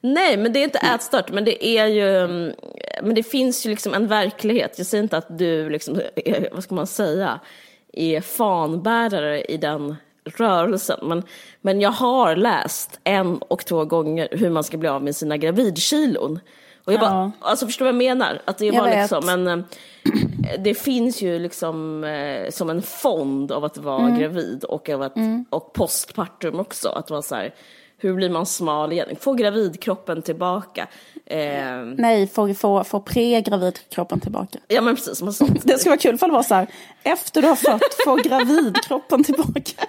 Nej, 0.00 0.36
men 0.36 0.52
det 0.52 0.58
är 0.58 0.64
inte 0.64 0.78
ätstört, 0.78 1.32
men 1.32 1.44
det 1.44 1.66
är 1.66 1.86
ju, 1.86 2.28
men 3.02 3.14
det 3.14 3.22
finns 3.22 3.66
ju 3.66 3.70
liksom 3.70 3.94
en 3.94 4.06
verklighet. 4.06 4.74
Jag 4.78 4.86
säger 4.86 5.02
inte 5.02 5.16
att 5.16 5.38
du 5.38 5.70
liksom, 5.70 6.00
vad 6.52 6.64
ska 6.64 6.74
man 6.74 6.86
säga, 6.86 7.40
är 7.92 8.20
fanbärare 8.20 9.42
i 9.44 9.56
den 9.56 9.96
rörelsen. 10.24 10.98
Men, 11.02 11.22
men 11.60 11.80
jag 11.80 11.90
har 11.90 12.36
läst 12.36 13.00
en 13.04 13.38
och 13.38 13.66
två 13.66 13.84
gånger 13.84 14.28
hur 14.30 14.50
man 14.50 14.64
ska 14.64 14.76
bli 14.76 14.88
av 14.88 15.02
med 15.02 15.16
sina 15.16 15.36
gravidkilon. 15.36 16.40
Och 16.84 16.92
jag 16.92 17.00
bara, 17.00 17.10
ja. 17.10 17.30
alltså 17.40 17.66
förstår 17.66 17.84
du 17.84 17.92
vad 17.92 18.02
jag 18.02 18.08
menar? 18.08 18.42
Att 18.44 18.58
det 18.58 18.68
är 18.68 18.72
bara 18.72 19.00
liksom 19.00 19.28
en, 19.28 19.46
eh, 19.48 19.58
det 20.58 20.74
finns 20.74 21.22
ju 21.22 21.38
liksom 21.38 22.04
eh, 22.04 22.50
som 22.50 22.70
en 22.70 22.82
fond 22.82 23.52
av 23.52 23.64
att 23.64 23.78
vara 23.78 24.06
mm. 24.06 24.18
gravid 24.18 24.64
och, 24.64 24.90
av 24.90 25.02
att, 25.02 25.16
mm. 25.16 25.44
och 25.50 25.72
postpartum 25.72 26.60
också. 26.60 26.88
Att 26.88 27.10
vara 27.10 27.22
så 27.22 27.34
här, 27.34 27.54
hur 27.98 28.14
blir 28.14 28.30
man 28.30 28.46
smal 28.46 28.92
igen? 28.92 29.16
Få 29.20 29.32
gravidkroppen 29.32 30.22
tillbaka. 30.22 30.88
Eh, 31.26 31.38
Nej, 31.96 32.26
få, 32.26 32.54
få, 32.54 32.84
få 32.84 33.00
pre-gravidkroppen 33.00 34.20
tillbaka. 34.20 34.58
Ja 34.68 34.80
men 34.80 34.96
precis, 34.96 35.18
som 35.18 35.32
sånt. 35.32 35.62
det 35.64 35.78
skulle 35.78 35.90
vara 35.90 36.00
kul 36.00 36.14
ifall 36.14 36.28
det 36.28 36.34
var 36.34 36.42
så 36.42 36.54
här, 36.54 36.66
efter 37.02 37.42
du 37.42 37.48
har 37.48 37.56
fött, 37.56 37.94
få 38.04 38.16
gravidkroppen 38.24 39.24
tillbaka. 39.24 39.84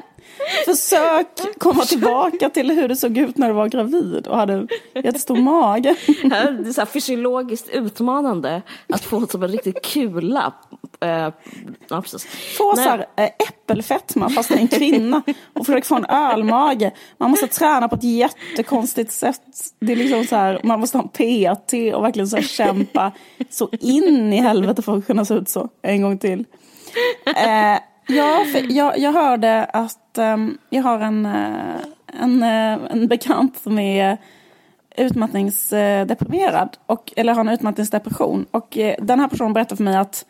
Försök 0.65 1.27
komma 1.57 1.85
tillbaka 1.85 2.49
till 2.49 2.71
hur 2.71 2.87
det 2.87 2.95
såg 2.95 3.17
ut 3.17 3.37
när 3.37 3.47
du 3.47 3.53
var 3.53 3.67
gravid 3.67 4.27
och 4.27 4.37
hade 4.37 4.67
jättestor 4.93 5.35
mage. 5.35 5.95
Det 6.23 6.69
är 6.69 6.73
så 6.73 6.85
fysiologiskt 6.85 7.69
utmanande 7.69 8.61
att 8.89 9.01
få 9.01 9.27
som 9.27 9.43
en 9.43 9.49
riktig 9.49 9.83
kula. 9.83 10.53
Eh, 10.99 11.29
ja, 11.89 12.01
precis. 12.01 12.25
Få 12.57 12.75
så 12.75 12.81
här 12.81 13.05
eh, 13.15 13.23
äppelfetma 13.25 14.29
fast 14.29 14.51
en 14.51 14.67
kvinna 14.67 15.21
och 15.53 15.65
försöka 15.65 15.85
få 15.85 15.95
en 15.95 16.05
ölmage. 16.05 16.91
Man 17.17 17.29
måste 17.29 17.47
träna 17.47 17.89
på 17.89 17.95
ett 17.95 18.03
jättekonstigt 18.03 19.11
sätt. 19.11 19.41
Det 19.79 19.91
är 19.91 19.95
liksom 19.95 20.25
så 20.25 20.35
här, 20.35 20.59
man 20.63 20.79
måste 20.79 20.97
ha 20.97 21.03
en 21.03 21.09
PT 21.09 21.73
och 21.95 22.03
verkligen 22.03 22.27
så 22.27 22.37
kämpa 22.37 23.11
så 23.49 23.69
in 23.71 24.33
i 24.33 24.37
helvete 24.37 24.81
för 24.81 24.97
att 24.97 25.07
kunna 25.07 25.25
se 25.25 25.33
ut 25.33 25.49
så 25.49 25.69
en 25.81 26.01
gång 26.01 26.17
till. 26.17 26.45
Eh, 27.25 27.79
Ja, 28.07 28.45
för 28.51 28.71
jag, 28.71 28.97
jag 28.97 29.11
hörde 29.13 29.65
att 29.65 30.17
um, 30.17 30.57
jag 30.69 30.83
har 30.83 30.99
en, 30.99 31.25
eh, 31.25 31.75
en, 32.21 32.43
eh, 32.43 32.91
en 32.91 33.07
bekant 33.07 33.57
som 33.57 33.79
är 33.79 34.17
utmattningsdeprimerad, 34.97 36.77
och, 36.85 37.13
eller 37.15 37.33
har 37.33 37.41
en 37.41 37.49
utmattningsdepression. 37.49 38.45
Och 38.51 38.77
eh, 38.77 38.95
den 38.99 39.19
här 39.19 39.27
personen 39.27 39.53
berättade 39.53 39.77
för 39.77 39.83
mig 39.83 39.97
att 39.97 40.25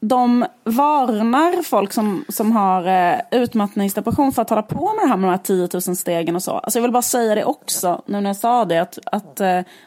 de 0.00 0.46
varnar 0.64 1.62
folk 1.62 1.92
som, 1.92 2.24
som 2.28 2.52
har 2.52 3.16
utmattningsdepression 3.30 4.32
för 4.32 4.42
att 4.42 4.50
hålla 4.50 4.62
på 4.62 4.94
med 4.94 5.04
det 5.04 5.08
här 5.08 5.16
med 5.16 5.28
de 5.28 5.30
här 5.30 5.68
10 5.68 5.68
000 5.86 5.96
stegen 5.96 6.36
och 6.36 6.42
så. 6.42 6.52
Alltså 6.52 6.78
jag 6.78 6.82
vill 6.82 6.92
bara 6.92 7.02
säga 7.02 7.34
det 7.34 7.44
också, 7.44 8.02
nu 8.06 8.20
när 8.20 8.30
jag 8.30 8.36
sa 8.36 8.64
det, 8.64 8.78
att, 8.78 8.98
att 9.06 9.40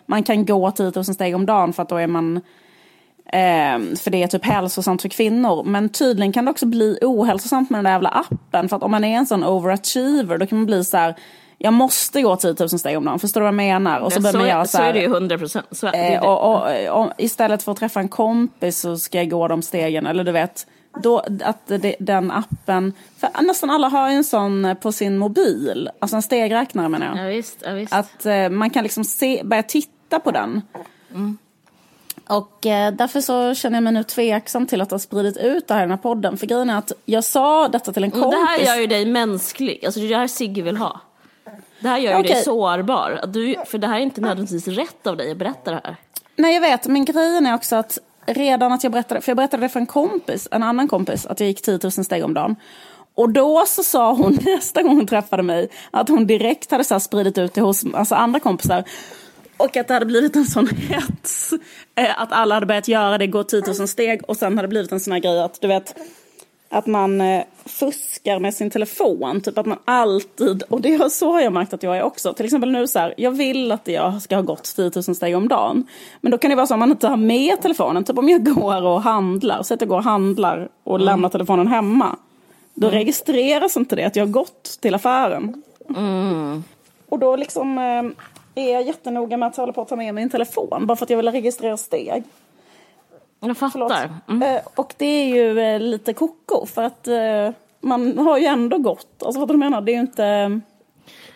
man 0.05 0.23
kan 0.23 0.45
gå 0.45 0.71
10 0.71 0.91
000 0.95 1.05
steg 1.05 1.35
om 1.35 1.45
dagen 1.45 1.73
för 1.73 1.83
att 1.83 1.89
då 1.89 1.95
är 1.95 2.07
man 2.07 2.41
Eh, 3.33 3.95
för 3.95 4.09
det 4.09 4.23
är 4.23 4.27
typ 4.27 4.45
hälsosamt 4.45 5.01
för 5.01 5.09
kvinnor. 5.09 5.63
Men 5.63 5.89
tydligen 5.89 6.33
kan 6.33 6.45
det 6.45 6.51
också 6.51 6.65
bli 6.65 6.97
ohälsosamt 7.01 7.69
med 7.69 7.77
den 7.77 7.83
där 7.83 7.91
jävla 7.91 8.09
appen. 8.09 8.69
För 8.69 8.75
att 8.75 8.83
om 8.83 8.91
man 8.91 9.03
är 9.03 9.17
en 9.17 9.25
sån 9.25 9.43
overachiever 9.43 10.37
då 10.37 10.45
kan 10.45 10.57
man 10.57 10.65
bli 10.65 10.83
så 10.83 10.97
här. 10.97 11.15
Jag 11.57 11.73
måste 11.73 12.21
gå 12.21 12.35
10 12.35 12.55
000 12.59 12.69
steg 12.69 12.97
om 12.97 13.05
dagen, 13.05 13.19
förstår 13.19 13.41
du 13.41 13.43
vad 13.43 13.47
jag 13.47 13.55
menar? 13.55 13.99
Och 13.99 14.13
så, 14.13 14.19
ja, 14.23 14.31
så, 14.31 14.37
man 14.37 14.47
göra 14.47 14.65
så, 14.65 14.77
här, 14.77 14.85
så 14.85 14.89
är 14.89 14.93
det 14.93 14.99
ju 14.99 15.05
100 15.05 15.37
procent. 15.37 15.83
Eh, 15.93 16.23
och, 16.23 16.53
och, 16.53 17.01
och, 17.01 17.11
istället 17.17 17.63
för 17.63 17.71
att 17.71 17.77
träffa 17.77 17.99
en 17.99 18.07
kompis 18.07 18.79
så 18.79 18.97
ska 18.97 19.17
jag 19.17 19.29
gå 19.29 19.47
de 19.47 19.61
stegen. 19.61 20.05
Eller 20.05 20.23
du 20.23 20.31
vet, 20.31 20.67
då, 21.03 21.23
att 21.43 21.67
det, 21.67 21.95
den 21.99 22.31
appen, 22.31 22.93
för 23.17 23.43
nästan 23.43 23.69
alla 23.69 23.87
har 23.87 24.09
ju 24.09 24.15
en 24.15 24.23
sån 24.23 24.75
på 24.81 24.91
sin 24.91 25.17
mobil, 25.17 25.89
alltså 25.99 26.15
en 26.15 26.21
stegräknare 26.21 26.89
menar 26.89 27.05
jag. 27.05 27.25
Ja, 27.25 27.29
visst, 27.29 27.57
ja, 27.65 27.71
visst. 27.71 27.93
Att 27.93 28.25
eh, 28.25 28.49
man 28.49 28.69
kan 28.69 28.83
liksom 28.83 29.03
se, 29.03 29.41
börja 29.43 29.63
titta 29.63 30.19
på 30.19 30.31
den. 30.31 30.61
Mm. 31.11 31.37
Och 32.27 32.65
eh, 32.65 32.93
därför 32.93 33.21
så 33.21 33.55
känner 33.55 33.77
jag 33.77 33.83
mig 33.83 33.93
nu 33.93 34.03
tveksam 34.03 34.67
till 34.67 34.81
att 34.81 34.91
ha 34.91 34.99
spridit 34.99 35.37
ut 35.37 35.67
det 35.67 35.73
här 35.73 35.81
i 35.81 35.83
den 35.83 35.91
här 35.91 35.97
podden. 35.97 36.37
För 36.37 36.47
grejen 36.47 36.69
är 36.69 36.77
att 36.77 36.91
jag 37.05 37.23
sa 37.23 37.67
detta 37.67 37.93
till 37.93 38.03
en 38.03 38.11
kompis. 38.11 38.31
Det 38.31 38.45
här 38.45 38.59
gör 38.59 38.81
ju 38.81 38.87
dig 38.87 39.05
mänsklig. 39.05 39.85
Alltså 39.85 39.99
det 39.99 40.05
är 40.05 40.09
det 40.09 40.17
här 40.17 40.27
Sigge 40.27 40.61
vill 40.61 40.77
ha. 40.77 41.01
Det 41.79 41.87
här 41.87 41.97
gör 41.97 42.11
ju 42.11 42.19
okay. 42.19 42.33
dig 42.33 42.43
sårbar. 42.43 43.21
Du, 43.27 43.55
för 43.65 43.77
det 43.77 43.87
här 43.87 43.95
är 43.95 43.99
inte 43.99 44.21
nödvändigtvis 44.21 44.67
rätt 44.67 45.07
av 45.07 45.17
dig 45.17 45.31
att 45.31 45.37
berätta 45.37 45.71
det 45.71 45.81
här. 45.83 45.95
Nej 46.35 46.53
jag 46.53 46.61
vet, 46.61 46.87
men 46.87 47.05
grejen 47.05 47.45
är 47.45 47.55
också 47.55 47.75
att 47.75 47.99
redan 48.25 48.71
att 48.71 48.83
jag 48.83 48.91
berättade, 48.91 49.21
för 49.21 49.29
jag 49.29 49.37
berättade 49.37 49.63
det 49.63 49.69
för 49.69 49.79
en 49.79 49.85
kompis, 49.85 50.47
en 50.51 50.63
annan 50.63 50.87
kompis, 50.87 51.25
att 51.25 51.39
jag 51.39 51.47
gick 51.47 51.61
10 51.61 51.79
000 51.83 51.91
steg 51.91 52.23
om 52.23 52.33
dagen. 52.33 52.55
Och 53.15 53.29
då 53.29 53.63
så 53.67 53.83
sa 53.83 54.13
hon 54.13 54.37
nästa 54.45 54.81
gång 54.81 54.95
hon 54.95 55.07
träffade 55.07 55.43
mig 55.43 55.69
att 55.91 56.09
hon 56.09 56.27
direkt 56.27 56.71
hade 56.71 56.83
så 56.83 56.99
spridit 56.99 57.37
ut 57.37 57.53
det 57.53 57.61
hos 57.61 57.83
alltså 57.93 58.15
andra 58.15 58.39
kompisar. 58.39 58.83
Och 59.63 59.77
att 59.77 59.87
det 59.87 59.93
hade 59.93 60.05
blivit 60.05 60.35
en 60.35 60.45
sån 60.45 60.67
hets. 60.67 61.53
Eh, 61.95 62.21
att 62.21 62.31
alla 62.31 62.55
hade 62.55 62.65
börjat 62.65 62.87
göra 62.87 63.17
det, 63.17 63.27
gå 63.27 63.43
10 63.43 63.61
000 63.79 63.87
steg. 63.87 64.21
Och 64.27 64.37
sen 64.37 64.57
hade 64.57 64.61
det 64.61 64.69
blivit 64.69 64.91
en 64.91 64.99
sån 64.99 65.13
här 65.13 65.19
grej 65.19 65.41
att 65.41 65.61
du 65.61 65.67
vet. 65.67 65.95
Att 66.69 66.85
man 66.85 67.21
eh, 67.21 67.43
fuskar 67.65 68.39
med 68.39 68.53
sin 68.53 68.69
telefon. 68.69 69.41
Typ 69.41 69.57
att 69.57 69.65
man 69.65 69.77
alltid, 69.85 70.63
och 70.63 70.81
det 70.81 70.93
är 70.93 71.09
så 71.09 71.31
har 71.31 71.41
jag 71.41 71.53
märkt 71.53 71.73
att 71.73 71.83
jag 71.83 71.97
är 71.97 72.03
också. 72.03 72.33
Till 72.33 72.45
exempel 72.45 72.71
nu 72.71 72.87
så 72.87 72.99
här, 72.99 73.13
jag 73.17 73.31
vill 73.31 73.71
att 73.71 73.87
jag 73.87 74.21
ska 74.21 74.35
ha 74.35 74.41
gått 74.41 74.75
10 74.75 74.91
000 74.95 75.03
steg 75.03 75.37
om 75.37 75.47
dagen. 75.47 75.87
Men 76.21 76.31
då 76.31 76.37
kan 76.37 76.49
det 76.49 76.55
vara 76.55 76.67
så 76.67 76.73
att 76.73 76.79
man 76.79 76.91
inte 76.91 77.07
har 77.07 77.17
med 77.17 77.61
telefonen. 77.61 78.03
Typ 78.03 78.17
om 78.17 78.29
jag 78.29 78.45
går 78.55 78.81
och 78.81 79.01
handlar, 79.01 79.63
så 79.63 79.73
att 79.73 79.81
jag 79.81 79.89
går 79.89 79.97
och 79.97 80.03
handlar 80.03 80.69
och 80.83 80.95
mm. 80.95 81.05
lämnar 81.05 81.29
telefonen 81.29 81.67
hemma. 81.67 82.15
Då 82.73 82.87
mm. 82.87 82.99
registreras 82.99 83.77
inte 83.77 83.95
det 83.95 84.03
att 84.03 84.15
jag 84.15 84.25
har 84.25 84.31
gått 84.31 84.77
till 84.81 84.95
affären. 84.95 85.63
Mm. 85.89 86.63
Och 87.09 87.19
då 87.19 87.35
liksom 87.35 87.77
är 88.55 88.79
jättenoga 88.79 89.37
med 89.37 89.47
att 89.47 89.57
hålla 89.57 89.73
på 89.73 89.81
att 89.81 89.87
ta 89.87 89.95
med 89.95 90.15
min 90.15 90.29
telefon 90.29 90.85
bara 90.87 90.95
för 90.95 91.05
att 91.05 91.09
jag 91.09 91.17
vill 91.17 91.31
registrera 91.31 91.77
steg. 91.77 92.23
Jag 93.39 93.57
fattar. 93.57 94.09
Mm. 94.29 94.55
Eh, 94.55 94.61
och 94.75 94.93
det 94.97 95.05
är 95.05 95.25
ju 95.25 95.59
eh, 95.59 95.79
lite 95.79 96.13
koko 96.13 96.65
för 96.65 96.83
att 96.83 97.07
eh, 97.07 97.49
man 97.81 98.17
har 98.17 98.37
ju 98.37 98.45
ändå 98.45 98.77
gått. 98.77 99.23
Alltså 99.23 99.39
vad 99.39 99.47
du 99.47 99.57
menar, 99.57 99.81
det 99.81 99.91
är 99.91 99.93
ju 99.93 100.01
inte... 100.01 100.59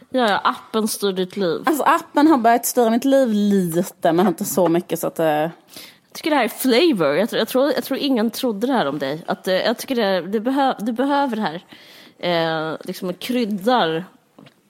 Ja, 0.10 0.30
ja, 0.30 0.38
appen 0.44 0.88
styr 0.88 1.12
ditt 1.12 1.38
liv. 1.38 1.62
Alltså 1.66 1.84
appen 1.84 2.28
har 2.28 2.38
börjat 2.38 2.66
styra 2.66 2.90
mitt 2.90 3.06
liv 3.06 3.30
lite 3.30 4.14
men 4.14 4.28
inte 4.28 4.46
så 4.46 4.68
mycket 4.68 5.00
så 5.00 5.08
att... 5.08 5.18
Jag 5.18 5.52
tycker 6.14 6.30
det 6.30 6.36
här 6.36 6.44
är 6.44 6.48
flavor. 6.50 7.16
Jag 7.16 7.30
tror, 7.30 7.40
jag 7.40 7.48
tror, 7.48 7.72
jag 7.72 7.84
tror 7.84 8.00
ingen 8.00 8.32
trodde 8.32 8.68
det 8.68 8.74
här 8.74 8.88
om 8.88 9.00
dig. 9.00 9.24
Att, 9.28 9.48
jag 9.48 9.78
tycker 9.78 9.96
det, 9.96 10.22
det 10.22 10.40
behö, 10.40 10.74
du 10.80 10.92
behöver 10.92 11.36
det 11.36 11.42
här. 11.42 11.64
Eh, 12.20 12.78
liksom 12.84 13.14
kryddar 13.14 14.06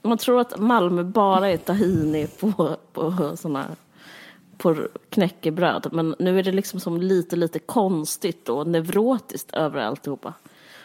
man 0.07 0.17
tror 0.17 0.41
att 0.41 0.59
Malmö 0.59 1.03
bara 1.03 1.49
är 1.49 1.57
tahini 1.57 2.27
på, 2.27 2.77
på 2.93 3.33
såna 3.37 3.65
på 4.57 4.87
knäckebröd. 5.09 5.87
Men 5.91 6.15
nu 6.19 6.39
är 6.39 6.43
det 6.43 6.51
liksom 6.51 6.79
som 6.79 7.01
lite, 7.01 7.35
lite 7.35 7.59
konstigt 7.59 8.49
och 8.49 8.67
neurotiskt 8.67 9.53
över 9.53 9.79
alltihopa. 9.79 10.33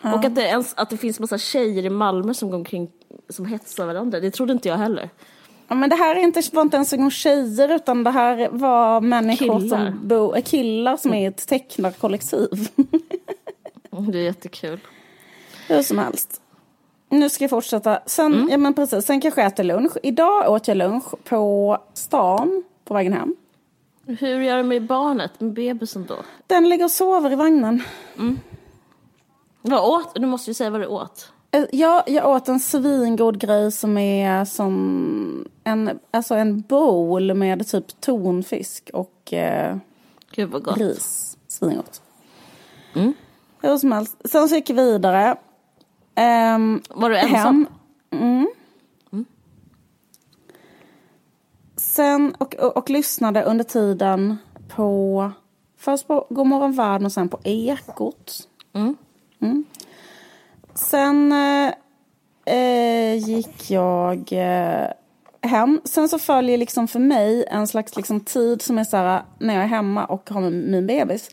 Ja. 0.02 0.14
Och 0.14 0.24
att 0.24 0.34
det, 0.34 0.42
ens, 0.42 0.74
att 0.76 0.90
det 0.90 0.96
finns 0.96 1.20
massa 1.20 1.38
tjejer 1.38 1.84
i 1.84 1.90
Malmö 1.90 2.34
som 2.34 2.50
går 2.50 2.56
omkring 2.56 2.90
som 3.28 3.46
hetsar 3.46 3.86
varandra, 3.86 4.20
det 4.20 4.30
trodde 4.30 4.52
inte 4.52 4.68
jag 4.68 4.76
heller. 4.76 5.10
Ja, 5.68 5.74
men 5.74 5.90
det 5.90 5.96
här 5.96 6.16
är 6.16 6.20
inte, 6.20 6.42
var 6.52 6.62
inte 6.62 6.76
ens 6.76 6.92
en 6.92 7.00
gång 7.00 7.10
tjejer 7.10 7.68
utan 7.68 8.04
det 8.04 8.10
här 8.10 8.48
var 8.50 9.00
människor 9.00 9.60
killar. 9.60 9.86
som 9.86 10.08
bo, 10.08 10.34
killar 10.44 10.96
som 10.96 11.14
är 11.14 11.28
ett 11.28 11.48
tecknarkollektiv. 11.48 12.68
det 14.12 14.18
är 14.18 14.22
jättekul. 14.22 14.80
Hur 15.68 15.82
som 15.82 15.98
helst. 15.98 16.41
Nu 17.12 17.28
ska 17.28 17.44
jag 17.44 17.50
fortsätta. 17.50 18.00
Sen, 18.06 18.34
mm. 18.34 18.48
ja, 18.50 18.58
men 18.58 18.74
precis, 18.74 19.06
sen 19.06 19.20
kanske 19.20 19.40
jag 19.40 19.52
äter 19.52 19.64
lunch. 19.64 19.92
Idag 20.02 20.50
åt 20.50 20.68
jag 20.68 20.76
lunch 20.76 21.24
på 21.24 21.78
stan 21.94 22.64
på 22.84 22.94
vägen 22.94 23.12
hem. 23.12 23.36
Hur 24.06 24.40
gör 24.40 24.56
du 24.56 24.62
med 24.62 24.86
barnet, 24.86 25.40
med 25.40 25.52
bebisen 25.52 26.06
då? 26.08 26.16
Den 26.46 26.68
ligger 26.68 26.84
och 26.84 26.90
sover 26.90 27.32
i 27.32 27.34
vagnen. 27.34 27.82
Mm. 28.18 28.38
Vad 29.62 29.80
åt 29.80 30.14
du? 30.14 30.26
måste 30.26 30.50
ju 30.50 30.54
säga 30.54 30.70
vad 30.70 30.80
du 30.80 30.86
åt. 30.86 31.32
Eh, 31.50 31.64
ja, 31.72 32.04
jag 32.06 32.30
åt 32.30 32.48
en 32.48 32.60
svingod 32.60 33.40
grej 33.40 33.72
som 33.72 33.98
är 33.98 34.44
som 34.44 35.48
en, 35.64 35.98
alltså 36.10 36.34
en 36.34 36.60
bowl 36.60 37.34
med 37.34 37.68
typ 37.68 38.00
tonfisk 38.00 38.90
och 38.92 39.32
eh, 39.32 39.76
Gud 40.30 40.50
vad 40.50 40.62
gott. 40.62 40.78
ris. 40.78 41.36
Svingott. 41.48 42.02
Mm. 42.94 43.14
Hur 43.62 43.76
som 43.76 43.92
helst. 43.92 44.16
Sen 44.24 44.48
så 44.48 44.54
gick 44.54 44.70
jag 44.70 44.76
vidare. 44.76 45.36
Um, 46.16 46.82
var 46.90 47.10
du 47.10 47.18
ensam? 47.18 47.36
Hem. 47.36 47.66
Mm. 48.22 48.48
Mm. 49.12 49.24
Sen 51.76 52.34
och, 52.38 52.54
och, 52.54 52.76
och, 52.76 52.90
lyssnade 52.90 53.42
under 53.42 53.64
tiden 53.64 54.36
på 54.68 55.30
först 55.76 56.06
på 56.06 56.26
Godmorgon 56.30 56.72
Världen 56.72 57.06
och 57.06 57.12
sen 57.12 57.28
på 57.28 57.38
Ekot. 57.44 58.48
Mm. 58.72 58.96
mm. 59.40 59.64
Sen 60.74 61.32
eh, 61.32 61.72
eh, 62.54 63.28
gick 63.28 63.70
jag 63.70 64.32
eh, 64.32 64.86
hem. 65.42 65.80
Sen 65.84 66.08
så 66.08 66.18
följer 66.18 66.58
liksom 66.58 66.88
för 66.88 67.00
mig 67.00 67.44
en 67.50 67.66
slags 67.66 67.96
liksom 67.96 68.20
tid 68.20 68.62
som 68.62 68.78
är 68.78 68.84
så 68.84 68.96
här 68.96 69.22
när 69.38 69.54
jag 69.54 69.62
är 69.62 69.68
hemma 69.68 70.04
och 70.04 70.30
har 70.30 70.40
min 70.40 70.86
bebis. 70.86 71.30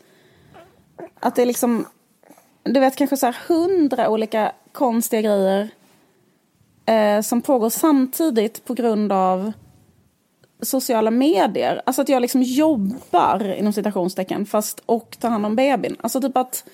Att 1.20 1.34
det 1.34 1.42
är 1.42 1.46
liksom, 1.46 1.86
du 2.62 2.80
vet 2.80 2.96
kanske 2.96 3.16
så 3.16 3.26
här 3.26 3.36
hundra 3.48 4.08
olika 4.10 4.52
konstiga 4.72 5.22
grejer 5.22 5.68
eh, 6.86 7.20
som 7.20 7.42
pågår 7.42 7.70
samtidigt 7.70 8.64
på 8.64 8.74
grund 8.74 9.12
av 9.12 9.52
sociala 10.62 11.10
medier. 11.10 11.82
Alltså 11.86 12.02
att 12.02 12.08
jag 12.08 12.22
liksom 12.22 12.42
jobbar 12.42 13.54
inom 13.54 13.72
citationstecken 13.72 14.46
fast 14.46 14.82
och 14.86 15.16
tar 15.20 15.28
hand 15.28 15.46
om 15.46 15.56
bebisen. 15.56 15.96
Alltså 16.00 16.20
typ 16.20 16.36
att 16.36 16.64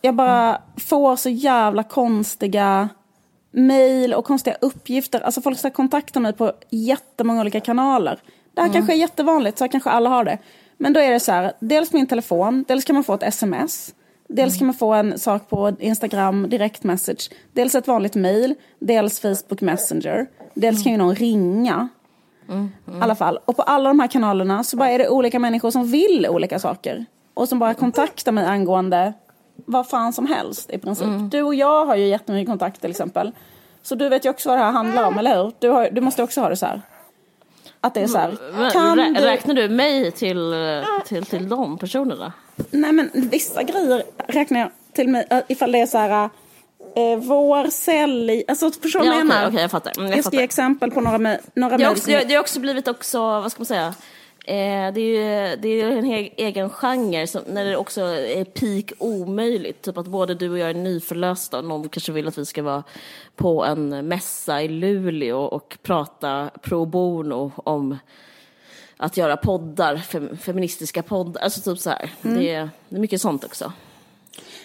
jag 0.00 0.14
bara 0.14 0.62
får 0.76 1.16
så 1.16 1.28
jävla 1.28 1.82
konstiga 1.82 2.88
mejl 3.50 4.14
och 4.14 4.24
konstiga 4.24 4.56
uppgifter. 4.60 5.20
Alltså 5.20 5.40
folk 5.40 5.58
ska 5.58 5.70
kontakta 5.70 6.20
mig 6.20 6.32
på 6.32 6.52
jättemånga 6.70 7.40
olika 7.40 7.60
kanaler. 7.60 8.18
Det 8.54 8.60
här 8.60 8.68
mm. 8.68 8.74
kanske 8.74 8.92
är 8.92 8.96
jättevanligt, 8.96 9.58
så 9.58 9.64
här 9.64 9.68
kanske 9.68 9.90
alla 9.90 10.10
har 10.10 10.24
det. 10.24 10.38
Men 10.76 10.92
då 10.92 11.00
är 11.00 11.10
det 11.10 11.20
så 11.20 11.32
här, 11.32 11.52
dels 11.60 11.92
min 11.92 12.06
telefon, 12.06 12.64
dels 12.68 12.84
kan 12.84 12.94
man 12.94 13.04
få 13.04 13.14
ett 13.14 13.22
sms. 13.22 13.94
Dels 14.28 14.52
mm. 14.54 14.58
kan 14.58 14.66
man 14.66 14.74
få 14.74 14.92
en 14.92 15.18
sak 15.18 15.48
på 15.48 15.72
Instagram, 15.78 16.48
direct 16.48 16.84
message. 16.84 17.30
Dels 17.52 17.74
ett 17.74 17.88
vanligt 17.88 18.14
mejl, 18.14 18.54
dels 18.78 19.20
Facebook 19.20 19.60
Messenger. 19.60 20.26
Dels 20.54 20.82
kan 20.82 20.92
ju 20.92 20.98
någon 20.98 21.14
ringa. 21.14 21.88
Mm. 22.48 22.70
Mm. 22.86 23.00
I 23.00 23.02
alla 23.02 23.14
fall. 23.14 23.38
Och 23.44 23.56
på 23.56 23.62
alla 23.62 23.88
de 23.88 24.00
här 24.00 24.08
kanalerna 24.08 24.64
så 24.64 24.76
bara 24.76 24.90
är 24.90 24.98
det 24.98 25.08
olika 25.08 25.38
människor 25.38 25.70
som 25.70 25.86
vill 25.86 26.26
olika 26.30 26.58
saker. 26.58 27.04
Och 27.34 27.48
som 27.48 27.58
bara 27.58 27.74
kontaktar 27.74 28.32
mig 28.32 28.44
angående 28.44 29.12
vad 29.64 29.88
fan 29.88 30.12
som 30.12 30.26
helst 30.26 30.70
i 30.70 30.78
princip. 30.78 31.06
Mm. 31.06 31.28
Du 31.28 31.42
och 31.42 31.54
jag 31.54 31.86
har 31.86 31.96
ju 31.96 32.06
jättemycket 32.06 32.48
kontakt 32.48 32.80
till 32.80 32.90
exempel. 32.90 33.32
Så 33.82 33.94
du 33.94 34.08
vet 34.08 34.24
ju 34.24 34.30
också 34.30 34.48
vad 34.48 34.58
det 34.58 34.64
här 34.64 34.72
handlar 34.72 35.04
om, 35.04 35.18
eller 35.18 35.42
hur? 35.42 35.52
Du, 35.58 35.68
har, 35.68 35.90
du 35.90 36.00
måste 36.00 36.22
också 36.22 36.40
ha 36.40 36.48
det 36.48 36.56
så 36.56 36.66
här. 36.66 36.82
Att 37.80 37.94
det 37.94 38.00
är 38.00 38.06
så 38.06 38.18
här. 38.18 38.36
Kan 38.70 38.96
Rä, 38.96 39.12
du... 39.14 39.20
Räknar 39.20 39.54
du 39.54 39.68
mig 39.68 40.10
till, 40.10 40.54
till, 41.06 41.24
till 41.24 41.48
de 41.48 41.78
personerna? 41.78 42.32
Nej 42.70 42.92
men 42.92 43.10
vissa 43.12 43.62
grejer 43.62 44.04
räknar 44.26 44.60
jag 44.60 44.70
till 44.92 45.08
mig 45.08 45.26
ifall 45.48 45.72
det 45.72 45.80
är 45.80 45.86
så 45.86 45.98
här. 45.98 46.30
Eh, 46.96 47.18
vår 47.18 47.66
i, 48.30 48.44
alltså 48.48 48.70
förstår 48.70 49.00
du 49.00 49.06
ja, 49.06 49.12
vad 49.12 49.20
jag 49.20 49.26
menar? 49.26 49.48
Okay, 49.48 49.60
jag 49.60 49.70
fattar. 49.70 49.92
Mm, 49.98 50.10
jag, 50.10 50.18
jag 50.18 50.24
ska 50.24 50.36
ge 50.36 50.42
exempel 50.42 50.90
på 50.90 51.00
några, 51.00 51.38
några 51.54 51.76
det, 51.76 51.84
har 51.84 51.92
också, 51.92 52.10
det 52.10 52.34
har 52.34 52.40
också 52.40 52.60
blivit 52.60 52.88
också, 52.88 53.18
vad 53.18 53.52
ska 53.52 53.60
man 53.60 53.66
säga, 53.66 53.94
Eh, 54.48 54.92
det 54.92 55.00
är 55.00 55.50
ju 55.50 55.56
det 55.56 55.68
är 55.68 55.90
en 55.90 56.30
egen 56.36 56.70
genre 56.70 57.26
som, 57.26 57.42
när 57.46 57.64
det 57.64 57.76
också 57.76 58.00
är 58.00 58.44
peak 58.44 58.92
omöjligt. 58.98 59.82
Typ 59.82 59.98
att 59.98 60.06
både 60.06 60.34
du 60.34 60.50
och 60.50 60.58
jag 60.58 60.70
är 60.70 60.74
nyförlösta 60.74 61.58
och 61.58 61.64
någon 61.64 61.88
kanske 61.88 62.12
vill 62.12 62.28
att 62.28 62.38
vi 62.38 62.46
ska 62.46 62.62
vara 62.62 62.82
på 63.36 63.64
en 63.64 64.08
mässa 64.08 64.62
i 64.62 64.68
Luleå 64.68 65.38
och 65.38 65.78
prata 65.82 66.50
pro 66.62 66.84
bono 66.84 67.52
om 67.56 67.98
att 68.96 69.16
göra 69.16 69.36
poddar, 69.36 69.96
fem, 69.96 70.36
feministiska 70.36 71.02
poddar. 71.02 71.40
Alltså 71.40 71.60
typ 71.60 71.78
så 71.78 71.90
här. 71.90 72.10
Mm. 72.22 72.38
Det, 72.38 72.54
är, 72.54 72.70
det 72.88 72.96
är 72.96 73.00
mycket 73.00 73.20
sånt 73.20 73.44
också. 73.44 73.72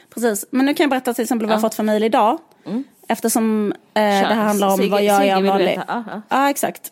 Precis, 0.09 0.45
men 0.51 0.65
nu 0.65 0.73
kan 0.73 0.83
jag 0.83 0.89
berätta 0.89 1.13
till 1.13 1.21
exempel 1.21 1.47
vad 1.47 1.51
ja. 1.51 1.55
jag 1.55 1.61
fått 1.61 1.75
för 1.75 1.83
mejl 1.83 2.03
idag. 2.03 2.39
Mm. 2.65 2.83
Eftersom 3.07 3.71
eh, 3.71 3.77
det 3.93 4.01
här 4.01 4.35
handlar 4.35 4.67
om 4.67 4.77
Sigge, 4.77 4.89
vad 4.89 5.03
jag 5.03 5.27
gör 5.27 5.41
vanlig. 5.41 5.79
Ja, 5.87 6.21
ah, 6.27 6.49
exakt. 6.49 6.91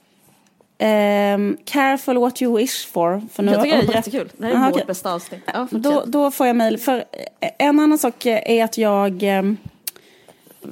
Um, 0.82 1.58
careful 1.66 2.18
what 2.18 2.42
you 2.42 2.58
wish 2.58 2.88
for. 2.88 3.22
för 3.34 3.44
nu 3.44 3.52
jag 3.52 3.64
tycker 3.64 3.78
det 3.78 3.94
är 3.94 3.96
jättekul. 3.96 4.30
Det 4.38 4.46
här 4.46 4.54
är 4.54 4.56
Aha, 4.56 4.66
vårt 4.66 4.74
okay. 4.76 4.86
bästa 4.86 5.14
avsnitt. 5.14 5.42
Ja, 5.54 5.68
då, 5.72 6.04
då, 6.06 6.32
får 6.32 6.48
jag 6.48 6.56
mejl. 6.56 6.78
För 6.78 6.98
eh, 7.40 7.50
en 7.58 7.80
annan 7.80 7.98
sak 7.98 8.26
är 8.26 8.64
att 8.64 8.78
jag... 8.78 9.24
Um, 9.24 9.58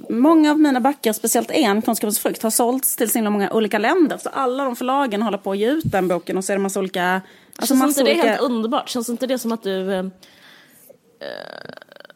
många 0.10 0.52
av 0.52 0.60
mina 0.60 0.80
böcker, 0.80 1.14
speciellt 1.14 1.52
en, 1.52 1.82
Kunskapens 1.82 2.20
frukt, 2.20 2.44
har 2.44 2.50
sålts 2.50 2.96
till 2.96 3.12
så 3.12 3.22
många 3.22 3.52
olika 3.52 3.78
länder. 3.78 4.18
Så 4.18 4.30
alla 4.30 4.64
de 4.64 4.76
förlagen 4.76 5.22
håller 5.22 5.38
på 5.38 5.52
att 5.52 5.58
ge 5.58 5.68
ut 5.68 5.92
den 5.92 6.08
boken 6.08 6.38
och 6.38 6.46
så 6.46 6.54
är 6.54 6.58
det 6.58 6.64
massa 6.64 6.80
olika... 6.80 7.22
Alltså 7.56 7.76
känns 7.76 7.98
inte 7.98 8.12
det 8.12 8.16
olika... 8.16 8.28
helt 8.28 8.42
underbart? 8.42 8.90
Känns 8.90 9.10
inte 9.10 9.28
det 9.28 9.40
som 9.40 9.52
att 9.52 9.64
du... 9.64 9.72
Uh, 9.72 10.10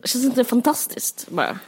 känns 0.04 0.26
inte 0.26 0.40
det 0.40 0.46
fantastiskt 0.46 1.30
bara? 1.30 1.60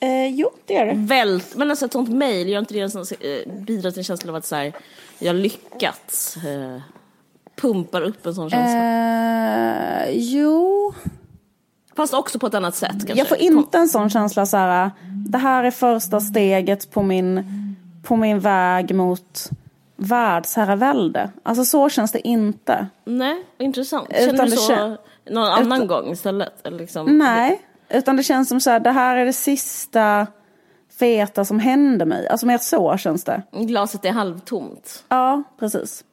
Eh, 0.00 0.26
jo, 0.26 0.50
det 0.66 0.74
gör 0.74 0.86
det. 0.86 0.94
Vält, 0.96 1.56
men 1.56 1.70
alltså 1.70 1.86
ett 1.86 1.92
sånt 1.92 2.08
mejl, 2.08 2.48
gör 2.48 2.58
inte 2.58 2.74
det 2.74 2.80
en 2.80 2.90
sån, 2.90 3.04
eh, 3.20 3.52
bidrar 3.52 3.90
till 3.90 4.00
en 4.00 4.04
känsla 4.04 4.32
av 4.32 4.36
att 4.36 4.46
så 4.46 4.56
här, 4.56 4.72
jag 5.18 5.36
lyckats? 5.36 6.36
Eh, 6.36 6.80
pumpar 7.56 8.02
upp 8.02 8.26
en 8.26 8.34
sån 8.34 8.50
känsla? 8.50 10.06
Eh, 10.06 10.10
jo. 10.12 10.94
Fast 12.00 12.14
också 12.14 12.38
på 12.38 12.46
ett 12.46 12.54
annat 12.54 12.74
sätt 12.74 12.90
kanske? 12.90 13.14
Jag 13.14 13.28
får 13.28 13.38
inte 13.38 13.78
en 13.78 13.88
sån 13.88 14.10
känsla 14.10 14.46
så 14.46 14.56
här, 14.56 14.90
det 15.30 15.38
här 15.38 15.64
är 15.64 15.70
första 15.70 16.20
steget 16.20 16.90
på 16.90 17.02
min, 17.02 17.44
på 18.02 18.16
min 18.16 18.40
väg 18.40 18.94
mot 18.94 19.50
världsherravälde. 19.96 21.30
Alltså 21.42 21.64
så 21.64 21.88
känns 21.88 22.12
det 22.12 22.28
inte. 22.28 22.86
Nej, 23.04 23.44
intressant. 23.58 24.08
Känner 24.10 24.34
utan 24.34 24.50
du 24.50 24.56
så 24.56 24.96
någon 25.30 25.44
annan 25.44 25.82
utan, 25.82 25.86
gång 25.86 26.10
istället? 26.10 26.52
liksom, 26.64 27.18
nej, 27.18 27.60
utan 27.88 28.16
det 28.16 28.22
känns 28.22 28.48
som 28.48 28.60
så 28.60 28.70
här, 28.70 28.80
det 28.80 28.90
här 28.90 29.16
är 29.16 29.24
det 29.24 29.32
sista 29.32 30.26
feta 30.98 31.44
som 31.44 31.58
hände 31.58 32.04
mig. 32.04 32.28
Alltså 32.28 32.46
mer 32.46 32.58
så 32.58 32.96
känns 32.96 33.24
det. 33.24 33.42
Glaset 33.52 34.04
är 34.04 34.12
halvtomt. 34.12 35.04
Ja, 35.08 35.42
precis. 35.58 36.04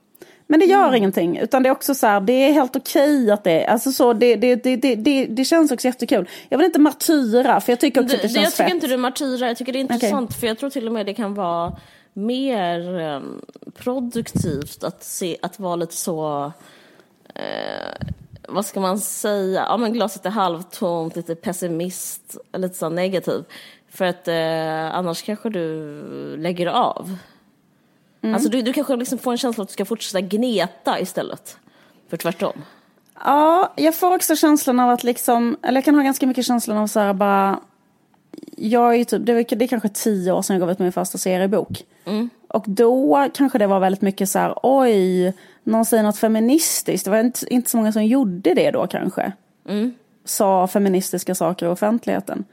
Men 0.48 0.60
det 0.60 0.66
gör 0.66 0.84
mm. 0.84 0.96
ingenting, 0.96 1.38
utan 1.38 1.64
det 1.64 1.70
är 1.70 1.72
också 1.72 1.96
så 1.96 2.08
här, 2.08 2.22
det 2.22 2.34
är 2.34 2.54
helt 2.54 2.76
okej 2.76 3.24
okay 3.24 3.32
att 3.32 3.44
det 3.44 3.64
är, 3.64 3.70
alltså 3.70 3.92
så, 3.92 4.14
det, 4.14 4.36
det, 4.36 4.56
det, 4.56 4.96
det, 4.96 5.26
det, 5.26 5.46
känns 5.46 5.72
också 5.72 5.88
jättekul. 5.88 6.30
Jag 6.50 6.58
vill 6.58 6.66
inte 6.66 6.80
martyra, 6.80 7.62
för 7.62 7.72
jag 7.72 7.80
tycker 7.80 8.02
också 8.02 8.16
det, 8.16 8.22
det 8.22 8.30
känns 8.30 8.44
Jag 8.44 8.52
tycker 8.52 8.64
fett. 8.64 8.74
inte 8.74 8.88
du 8.88 8.98
martyrar, 8.98 9.48
jag 9.48 9.58
tycker 9.58 9.74
det 9.74 9.80
är 9.80 9.82
intressant, 9.82 10.30
okay. 10.30 10.40
för 10.40 10.48
jag 10.48 10.60
tror 10.60 10.70
till 10.70 10.88
och 10.88 10.94
med 10.94 11.06
det 11.06 11.14
kan 11.14 11.34
vara 11.34 11.78
mer 12.14 13.02
um, 13.02 13.42
produktivt 13.76 14.84
att, 14.84 15.04
se, 15.04 15.38
att 15.42 15.60
vara 15.60 15.76
lite 15.76 15.96
så, 15.96 16.46
uh, 16.46 18.08
vad 18.48 18.66
ska 18.66 18.80
man 18.80 19.00
säga, 19.00 19.66
ja 19.70 19.78
men 19.78 19.94
glaset 19.94 20.26
är 20.26 20.30
halvtomt, 20.30 21.16
lite 21.16 21.36
pessimist, 21.36 22.38
lite 22.54 22.76
så 22.76 22.90
negativ. 22.90 23.44
För 23.90 24.06
att 24.06 24.28
eh, 24.28 24.96
annars 24.96 25.22
kanske 25.22 25.50
du 25.50 26.38
lägger 26.38 26.68
av. 26.68 27.18
Mm. 28.22 28.36
Alltså 28.36 28.50
du, 28.50 28.62
du 28.62 28.74
kanske 28.74 28.96
liksom 28.96 29.18
får 29.18 29.32
en 29.32 29.38
känsla 29.38 29.62
att 29.62 29.68
du 29.68 29.74
ska 29.74 29.86
fortsätta 29.86 30.22
gneta 30.22 31.00
istället. 31.00 31.58
För 32.10 32.18
tvärtom. 32.18 32.54
Ja, 33.26 33.74
jag 33.76 33.96
får 33.96 34.16
också 34.16 34.36
känslan 34.36 34.80
av 34.80 34.90
att 34.90 35.04
liksom, 35.04 35.58
eller 35.62 35.78
jag 35.78 35.86
kan 35.86 35.96
ha 35.96 36.02
ganska 36.02 36.28
mycket 36.28 36.46
känslan 36.46 36.78
av 36.78 36.88
så 36.88 37.00
här 37.00 37.14
bara, 37.14 37.60
jag 38.58 38.96
är 38.96 39.04
typ, 39.04 39.26
det 39.26 39.32
är, 39.32 39.56
det 39.56 39.66
är 39.66 39.68
kanske 39.68 39.90
tio 39.90 40.32
år 40.32 40.42
sedan 40.42 40.54
jag 40.54 40.62
gav 40.62 40.72
ut 40.72 40.80
min 40.80 40.92
första 40.92 41.18
seriebok. 41.18 41.84
Mm. 42.06 42.30
Och 42.48 42.64
då 42.68 43.28
kanske 43.34 43.58
det 43.58 43.68
var 43.68 43.80
väldigt 43.80 44.02
mycket 44.02 44.30
så 44.30 44.40
här, 44.40 44.54
oj, 44.64 45.34
någon 45.64 45.86
säger 45.86 46.04
något 46.04 46.18
feministiskt. 46.18 47.06
Det 47.06 47.12
var 47.12 47.20
inte, 47.20 47.54
inte 47.54 47.70
så 47.70 47.78
många 47.78 47.92
som 47.92 48.06
gjorde 48.06 48.54
det 48.54 48.72
då 48.72 48.88
kanske. 48.88 49.32
Mm. 49.70 49.94
Sa 50.26 50.68
feministiska 50.68 51.36
saker 51.36 51.66
i 51.66 51.70
offentligheten. 51.70 52.46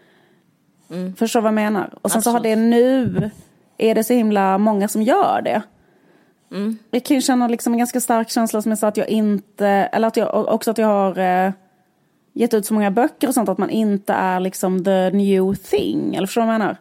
Mm. 0.90 1.14
Förstår 1.14 1.40
vad 1.40 1.48
jag 1.48 1.54
menar? 1.54 1.94
Och 2.02 2.10
sen 2.10 2.18
Absolut. 2.18 2.24
så 2.24 2.30
har 2.30 2.40
det 2.40 2.56
nu, 2.56 3.30
är 3.78 3.94
det 3.94 4.04
så 4.04 4.12
himla 4.12 4.58
många 4.58 4.88
som 4.88 5.02
gör 5.02 5.42
det. 5.42 5.62
Mm. 6.50 6.78
Jag 6.90 7.04
kan 7.04 7.14
ju 7.14 7.20
känna 7.20 7.48
liksom 7.48 7.72
en 7.72 7.78
ganska 7.78 8.00
stark 8.00 8.30
känsla 8.30 8.62
som 8.62 8.70
jag 8.70 8.78
sa 8.78 8.88
att 8.88 8.96
jag 8.96 9.08
inte, 9.08 9.66
eller 9.66 10.08
att 10.08 10.16
jag 10.16 10.48
också 10.48 10.70
att 10.70 10.78
jag 10.78 10.86
har 10.86 11.18
eh, 11.18 11.52
gett 12.32 12.54
ut 12.54 12.66
så 12.66 12.74
många 12.74 12.90
böcker 12.90 13.28
och 13.28 13.34
sånt 13.34 13.48
att 13.48 13.58
man 13.58 13.70
inte 13.70 14.12
är 14.12 14.40
liksom 14.40 14.84
the 14.84 15.10
new 15.10 15.54
thing. 15.54 16.14
Eller 16.14 16.26
förstår 16.26 16.42
du 16.42 16.46
vad 16.46 16.54
jag 16.54 16.60
menar? 16.60 16.76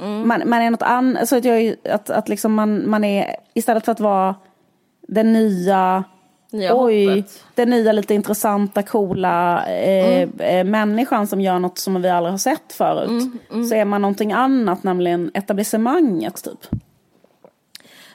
Mm. 0.00 0.28
Man, 0.28 0.42
man 0.46 0.62
är 0.62 0.70
något 0.70 0.82
annat, 0.82 1.28
så 1.28 1.36
att, 1.36 1.44
jag, 1.44 1.74
att, 1.84 2.10
att 2.10 2.28
liksom 2.28 2.54
man, 2.54 2.90
man 2.90 3.04
är, 3.04 3.36
istället 3.54 3.84
för 3.84 3.92
att 3.92 4.00
vara 4.00 4.34
den 5.08 5.32
nya 5.32 6.04
Nya 6.52 6.76
Oj, 6.76 7.06
hoppet. 7.06 7.44
den 7.54 7.70
nya 7.70 7.92
lite 7.92 8.14
intressanta, 8.14 8.82
coola 8.82 9.66
eh, 9.66 10.22
mm. 10.22 10.40
Eh, 10.40 10.64
människan 10.64 11.26
som 11.26 11.40
gör 11.40 11.58
något 11.58 11.78
som 11.78 12.02
vi 12.02 12.08
aldrig 12.08 12.32
har 12.32 12.38
sett 12.38 12.72
förut. 12.72 13.08
Mm, 13.08 13.38
mm. 13.50 13.64
Så 13.64 13.74
är 13.74 13.84
man 13.84 14.02
någonting 14.02 14.32
annat, 14.32 14.82
nämligen 14.82 15.30
etablissemanget 15.34 16.44
typ. 16.44 16.80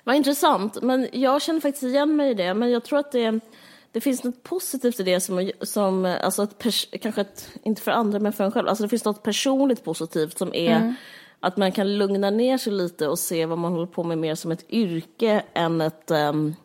Vad 0.03 0.15
intressant, 0.15 0.81
men 0.81 1.07
jag 1.11 1.41
känner 1.41 1.59
faktiskt 1.59 1.83
igen 1.83 2.15
mig 2.15 2.31
i 2.31 2.33
det. 2.33 2.53
Men 2.53 2.71
jag 2.71 2.83
tror 2.83 2.99
att 2.99 3.11
det, 3.11 3.39
det 3.91 4.01
finns 4.01 4.23
något 4.23 4.43
positivt 4.43 4.99
i 4.99 5.03
det 5.03 5.19
som, 5.19 5.51
som 5.61 6.17
alltså 6.23 6.43
ett 6.43 6.65
kanske 7.01 7.21
ett, 7.21 7.49
inte 7.63 7.81
för 7.81 7.91
andra 7.91 8.19
men 8.19 8.33
för 8.33 8.43
en 8.43 8.51
själv. 8.51 8.67
Alltså 8.67 8.83
det 8.83 8.89
finns 8.89 9.05
något 9.05 9.23
personligt 9.23 9.83
positivt 9.83 10.37
som 10.37 10.53
är 10.53 10.75
mm. 10.75 10.93
att 11.39 11.57
man 11.57 11.71
kan 11.71 11.97
lugna 11.97 12.29
ner 12.29 12.57
sig 12.57 12.73
lite 12.73 13.07
och 13.07 13.19
se 13.19 13.45
vad 13.45 13.57
man 13.57 13.71
håller 13.71 13.87
på 13.87 14.03
med 14.03 14.17
mer 14.17 14.35
som 14.35 14.51
ett 14.51 14.65
yrke 14.69 15.43
än 15.53 15.81
ett 15.81 16.11
um, 16.11 16.55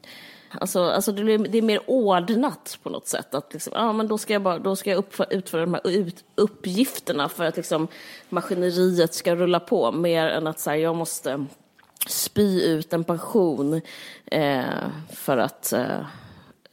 Alltså, 0.60 0.84
alltså 0.84 1.12
det, 1.12 1.36
det 1.36 1.58
är 1.58 1.62
mer 1.62 1.80
ordnat 1.86 2.78
på 2.82 2.90
något 2.90 3.08
sätt. 3.08 3.34
Att 3.34 3.52
liksom, 3.52 3.72
ja, 3.76 3.92
men 3.92 4.08
då 4.08 4.18
ska 4.18 4.32
jag, 4.32 4.42
bara, 4.42 4.58
då 4.58 4.76
ska 4.76 4.90
jag 4.90 4.96
uppföra, 4.96 5.28
utföra 5.30 5.60
de 5.60 5.74
här 5.74 5.88
ut, 5.88 6.24
uppgifterna 6.34 7.28
för 7.28 7.44
att 7.44 7.56
liksom, 7.56 7.88
maskineriet 8.28 9.14
ska 9.14 9.34
rulla 9.34 9.60
på. 9.60 9.92
Mer 9.92 10.26
än 10.26 10.46
att 10.46 10.60
så 10.60 10.70
här, 10.70 10.76
jag 10.76 10.96
måste 10.96 11.46
spy 12.08 12.62
ut 12.62 12.92
en 12.92 13.04
pension 13.04 13.80
eh, 14.26 14.64
för 15.12 15.38
att 15.38 15.72
eh, 15.72 16.00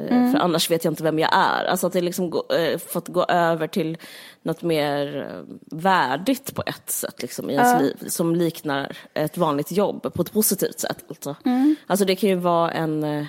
Mm. 0.08 0.32
För 0.32 0.40
annars 0.40 0.72
vet 0.72 0.84
jag 0.84 0.92
inte 0.92 1.04
vem 1.04 1.20
jag 1.20 1.30
är. 1.34 1.66
Alltså 1.66 1.88
att 1.88 1.94
det 1.94 2.02
liksom 2.02 2.30
gå, 2.30 2.46
äh, 2.50 2.78
fått 2.78 3.08
gå 3.08 3.24
över 3.24 3.68
till 3.68 3.98
något 4.42 4.62
mer 4.62 5.28
äh, 5.32 5.56
värdigt 5.80 6.56
på 6.56 6.64
ett 6.66 6.90
sätt 6.90 7.22
liksom, 7.22 7.50
i 7.50 7.54
ens 7.54 7.74
uh. 7.74 7.82
liv. 7.82 8.08
Som 8.08 8.36
liknar 8.36 8.98
ett 9.14 9.38
vanligt 9.38 9.72
jobb 9.72 10.14
på 10.14 10.22
ett 10.22 10.34
positivt 10.34 10.80
sätt. 10.80 11.06
Alltså, 11.10 11.36
mm. 11.46 11.76
alltså 11.88 12.06
det 12.06 12.16
kan 12.16 12.30
ju 12.30 12.36
vara 12.36 12.72
en 12.72 13.04
äh, 13.04 13.26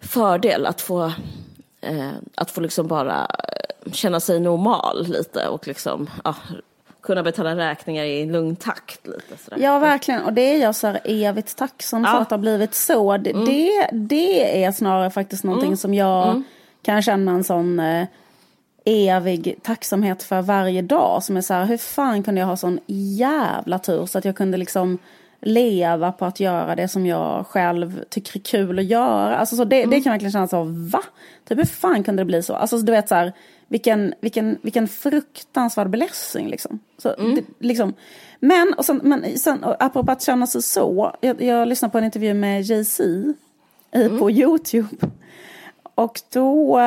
fördel 0.00 0.66
att 0.66 0.80
få, 0.80 1.12
att 2.34 2.50
få 2.50 2.60
liksom 2.60 2.86
bara 2.86 3.26
känna 3.92 4.20
sig 4.20 4.40
normal 4.40 5.06
lite 5.06 5.48
och 5.48 5.66
liksom, 5.66 6.10
ja, 6.24 6.34
kunna 7.04 7.22
betala 7.22 7.56
räkningar 7.56 8.04
i 8.04 8.26
lugn 8.26 8.56
takt. 8.56 9.06
Lite 9.06 9.44
sådär. 9.44 9.58
Ja, 9.62 9.78
verkligen. 9.78 10.22
Och 10.22 10.32
det 10.32 10.40
är 10.40 10.60
jag 10.60 10.74
så 10.74 10.86
här 10.86 11.00
evigt 11.04 11.56
tacksam 11.56 12.04
ja. 12.04 12.10
för 12.10 12.18
att 12.18 12.28
det 12.28 12.34
har 12.34 12.40
blivit 12.40 12.74
så. 12.74 13.16
Det, 13.16 13.30
mm. 13.30 13.44
det, 13.44 13.88
det, 13.92 14.64
är 14.64 14.72
snarare 14.72 15.10
faktiskt 15.10 15.44
någonting 15.44 15.68
mm. 15.68 15.76
som 15.76 15.94
jag 15.94 16.28
mm. 16.28 16.44
kan 16.82 17.02
känna 17.02 17.32
en 17.32 17.44
sån 17.44 17.80
eh, 17.80 18.06
evig 18.84 19.58
tacksamhet 19.62 20.22
för 20.22 20.42
varje 20.42 20.82
dag. 20.82 21.22
Som 21.22 21.36
är 21.36 21.40
så 21.40 21.54
här, 21.54 21.64
hur 21.64 21.76
fan 21.76 22.22
kunde 22.22 22.40
jag 22.40 22.48
ha 22.48 22.56
sån 22.56 22.80
jävla 22.86 23.78
tur 23.78 24.06
så 24.06 24.18
att 24.18 24.24
jag 24.24 24.36
kunde 24.36 24.56
liksom 24.56 24.98
leva 25.44 26.12
på 26.12 26.24
att 26.24 26.40
göra 26.40 26.76
det 26.76 26.88
som 26.88 27.06
jag 27.06 27.46
själv 27.46 28.04
tycker 28.08 28.38
är 28.38 28.42
kul 28.42 28.78
att 28.78 28.84
göra. 28.84 29.36
Alltså 29.36 29.56
så 29.56 29.64
det, 29.64 29.76
det 29.76 29.82
mm. 29.82 30.02
kan 30.02 30.10
verkligen 30.10 30.32
kännas 30.32 30.50
så, 30.50 30.64
va? 30.64 31.02
Typ 31.48 31.58
hur 31.58 31.64
fan 31.64 32.04
kunde 32.04 32.20
det 32.20 32.26
bli 32.26 32.42
så? 32.42 32.54
Alltså 32.54 32.78
du 32.78 32.92
vet 32.92 33.08
så 33.08 33.14
här, 33.14 33.32
vilken, 33.68 34.14
vilken, 34.20 34.58
vilken 34.62 34.88
fruktansvärd 34.88 35.90
blessing 35.90 36.48
liksom. 36.48 36.78
Så, 36.98 37.14
mm. 37.14 37.34
det, 37.34 37.42
liksom. 37.58 37.94
Men, 38.40 38.74
och 38.78 38.84
sen, 38.84 39.00
men 39.04 39.38
sen, 39.38 39.64
och 39.64 39.84
apropå 39.84 40.12
att 40.12 40.22
känna 40.22 40.46
sig 40.46 40.62
så, 40.62 41.16
jag, 41.20 41.42
jag 41.42 41.68
lyssnade 41.68 41.92
på 41.92 41.98
en 41.98 42.04
intervju 42.04 42.34
med 42.34 42.62
Jay-Z 42.62 43.04
mm. 43.92 44.18
på 44.18 44.30
YouTube. 44.30 44.88
Och 45.94 46.20
då, 46.32 46.80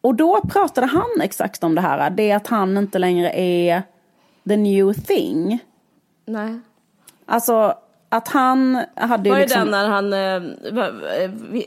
och 0.00 0.14
då 0.14 0.40
pratade 0.40 0.86
han 0.86 1.20
exakt 1.22 1.64
om 1.64 1.74
det 1.74 1.80
här, 1.80 2.10
det 2.10 2.30
är 2.30 2.36
att 2.36 2.46
han 2.46 2.76
inte 2.76 2.98
längre 2.98 3.30
är 3.30 3.82
the 4.48 4.56
new 4.56 4.92
thing. 4.92 5.58
Nej. 6.26 6.60
Alltså, 7.26 7.74
att 8.14 8.28
han 8.28 8.84
hade 8.94 9.30
Var 9.30 9.36
det 9.36 9.42
liksom... 9.42 9.60
den 9.60 9.70
när 9.70 9.88
han, 9.88 10.12
eh, 10.12 10.42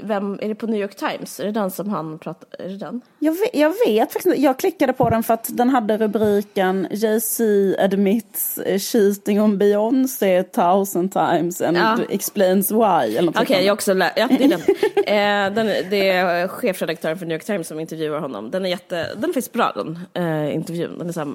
vem, 0.03 0.39
är 0.41 0.47
det 0.47 0.55
på 0.55 0.67
New 0.67 0.81
York 0.81 0.95
Times? 0.95 1.39
Är 1.39 1.45
det 1.45 1.51
den 1.51 1.71
som 1.71 1.89
han 1.89 2.19
pratade, 2.19 2.63
är 2.63 2.69
det 2.69 2.77
den? 2.77 3.01
Jag 3.19 3.31
vet, 3.31 3.55
jag 3.55 3.73
vet 3.87 4.13
faktiskt 4.13 4.37
Jag 4.37 4.59
klickade 4.59 4.93
på 4.93 5.09
den 5.09 5.23
för 5.23 5.33
att 5.33 5.57
den 5.57 5.69
hade 5.69 5.97
rubriken 5.97 6.87
Jay-Z 6.91 7.43
admits 7.79 8.59
cheating 8.91 9.41
on 9.41 9.57
Beyoncé 9.57 10.43
thousand 10.43 11.11
times 11.11 11.61
and 11.61 11.77
ja. 11.77 11.97
explains 12.09 12.71
why. 12.71 13.19
Okej, 13.19 13.41
okay, 13.41 13.65
jag 13.65 13.73
också 13.73 13.93
lä- 13.93 14.13
ja, 14.15 14.27
det 14.37 14.43
är 14.43 14.49
den. 14.49 14.61
eh, 15.49 15.55
den. 15.55 15.89
Det 15.89 16.09
är 16.09 16.47
chefredaktören 16.47 17.17
för 17.17 17.25
New 17.25 17.35
York 17.35 17.45
Times 17.45 17.67
som 17.67 17.79
intervjuar 17.79 18.19
honom. 18.19 18.51
Den 18.51 18.65
är 18.65 18.69
jätte, 18.69 19.07
den 19.13 19.23
är 19.23 19.27
faktiskt 19.27 19.53
bra 19.53 19.71
den 19.75 19.99
eh, 20.13 20.55
intervjun. 20.55 20.97
Den 20.97 21.09
är 21.09 21.13
så 21.13 21.19
här, 21.19 21.29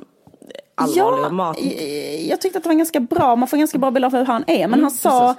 allvarliga 0.83 1.27
ja, 1.27 1.31
mat. 1.31 1.59
Jag 2.29 2.41
tyckte 2.41 2.59
att 2.59 2.65
det 2.65 2.69
var 2.69 2.77
ganska 2.77 3.01
bra, 3.01 3.37
man 3.37 3.49
får 3.49 3.57
ganska 3.57 3.79
bra 3.79 3.91
bild 3.91 4.05
av 4.05 4.13
hur 4.13 4.25
han 4.25 4.45
är. 4.47 4.59
Men 4.59 4.81
mm, 4.81 4.83
han, 4.83 4.91
sa, 4.91 5.35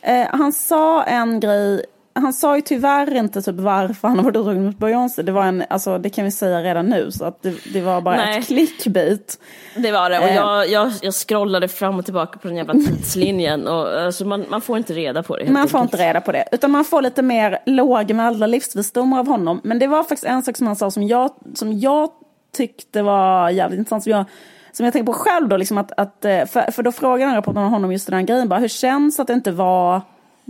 eh, 0.00 0.26
han 0.30 0.52
sa 0.52 1.02
en 1.02 1.40
grej, 1.40 1.84
han 2.14 2.32
sa 2.32 2.56
ju 2.56 2.62
tyvärr 2.62 3.14
inte 3.14 3.42
typ 3.42 3.54
varför 3.54 4.08
han 4.08 4.24
varit 4.24 4.36
uttagen 4.36 4.64
mot 4.64 4.78
Beyoncé. 4.78 5.22
Det 5.22 5.32
var 5.32 5.44
en, 5.44 5.64
alltså 5.70 5.98
det 5.98 6.10
kan 6.10 6.24
vi 6.24 6.30
säga 6.30 6.62
redan 6.62 6.86
nu, 6.86 7.10
så 7.12 7.24
att 7.24 7.42
det, 7.42 7.54
det 7.72 7.80
var 7.80 8.00
bara 8.00 8.16
Nej. 8.16 8.38
ett 8.38 8.46
clickbait. 8.46 9.38
Det 9.76 9.92
var 9.92 10.10
det, 10.10 10.18
och 10.18 10.28
jag, 10.28 10.66
eh. 10.66 10.72
jag, 10.72 10.92
jag 11.02 11.14
scrollade 11.14 11.68
fram 11.68 11.98
och 11.98 12.04
tillbaka 12.04 12.38
på 12.38 12.48
den 12.48 12.56
jävla 12.56 12.72
tidslinjen. 12.86 13.66
Och, 13.68 14.00
alltså, 14.00 14.24
man, 14.24 14.44
man 14.48 14.60
får 14.60 14.78
inte 14.78 14.92
reda 14.92 15.22
på 15.22 15.36
det. 15.36 15.50
Man 15.50 15.68
får 15.68 15.80
inte 15.80 15.96
reda 15.96 16.20
på 16.20 16.32
det, 16.32 16.48
utan 16.52 16.70
man 16.70 16.84
får 16.84 17.02
lite 17.02 17.22
mer 17.22 17.58
lågmälda 17.66 18.46
livsvisdomar 18.46 19.18
av 19.18 19.26
honom. 19.26 19.60
Men 19.64 19.78
det 19.78 19.86
var 19.86 20.02
faktiskt 20.02 20.24
en 20.24 20.42
sak 20.42 20.56
som 20.56 20.66
han 20.66 20.76
sa 20.76 20.90
som 20.90 21.02
jag, 21.02 21.30
som 21.54 21.78
jag 21.78 22.10
tyckte 22.56 23.02
var 23.02 23.50
jävligt 23.50 23.78
intressant. 23.78 24.02
Som 24.02 24.12
jag 24.12 24.24
som 24.72 24.84
jag 24.84 24.92
tänker 24.92 25.12
på 25.12 25.18
själv 25.18 25.48
då, 25.48 25.56
liksom 25.56 25.78
att, 25.78 25.92
att 25.96 26.24
eh, 26.24 26.44
för, 26.46 26.72
för 26.72 26.82
då 26.82 26.92
frågade 26.92 27.30
den 27.30 27.34
rapporten 27.34 27.62
honom 27.62 27.92
just 27.92 28.06
den 28.06 28.18
här 28.18 28.22
grejen, 28.22 28.48
bara, 28.48 28.60
hur 28.60 28.68
känns 28.68 29.20
att 29.20 29.26
det 29.26 29.32
inte 29.32 29.52
var 29.52 30.00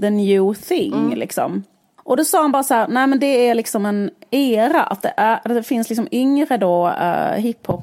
the 0.01 0.11
new 0.11 0.55
thing 0.55 0.95
mm. 0.95 1.19
liksom? 1.19 1.65
Och 1.97 2.17
då 2.17 2.25
sa 2.25 2.43
han 2.43 2.53
bara 2.53 2.63
så 2.63 2.75
här, 2.75 2.89
nej 2.89 3.07
men 3.07 3.19
det 3.19 3.49
är 3.49 3.55
liksom 3.55 3.87
en 3.87 4.11
era, 4.31 4.83
att 4.83 5.03
det, 5.03 5.15
är, 5.17 5.35
att 5.35 5.55
det 5.55 5.63
finns 5.63 5.89
liksom 5.89 6.09
yngre 6.11 6.57
då 6.57 6.87
uh, 6.89 7.33
hiphop 7.33 7.81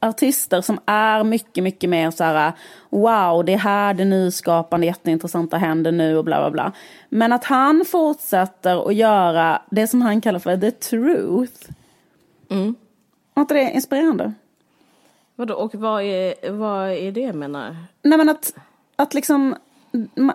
artister 0.00 0.60
som 0.60 0.80
är 0.86 1.24
mycket, 1.24 1.64
mycket 1.64 1.90
mer 1.90 2.10
så 2.10 2.24
här 2.24 2.52
wow, 2.90 3.44
det 3.44 3.52
är 3.52 3.58
här 3.58 3.94
det 3.94 4.04
nyskapande, 4.04 4.86
jätteintressanta 4.86 5.56
händer 5.56 5.92
nu 5.92 6.16
och 6.16 6.24
bla 6.24 6.40
bla 6.40 6.50
bla. 6.50 6.72
Men 7.08 7.32
att 7.32 7.44
han 7.44 7.84
fortsätter 7.84 8.88
att 8.88 8.94
göra 8.94 9.62
det 9.70 9.86
som 9.86 10.02
han 10.02 10.20
kallar 10.20 10.38
för 10.38 10.56
the 10.56 10.70
truth. 10.70 11.70
Mm. 12.50 12.74
Var 13.34 13.40
inte 13.40 13.54
det 13.54 13.70
inspirerande? 13.70 14.32
Vadå, 15.36 15.54
och 15.54 15.74
vad 15.74 16.02
är, 16.02 16.50
vad 16.50 16.90
är 16.90 17.12
det 17.12 17.32
menar? 17.32 17.76
Nej 18.02 18.18
men 18.18 18.28
att, 18.28 18.54
att 18.96 19.14
liksom, 19.14 19.56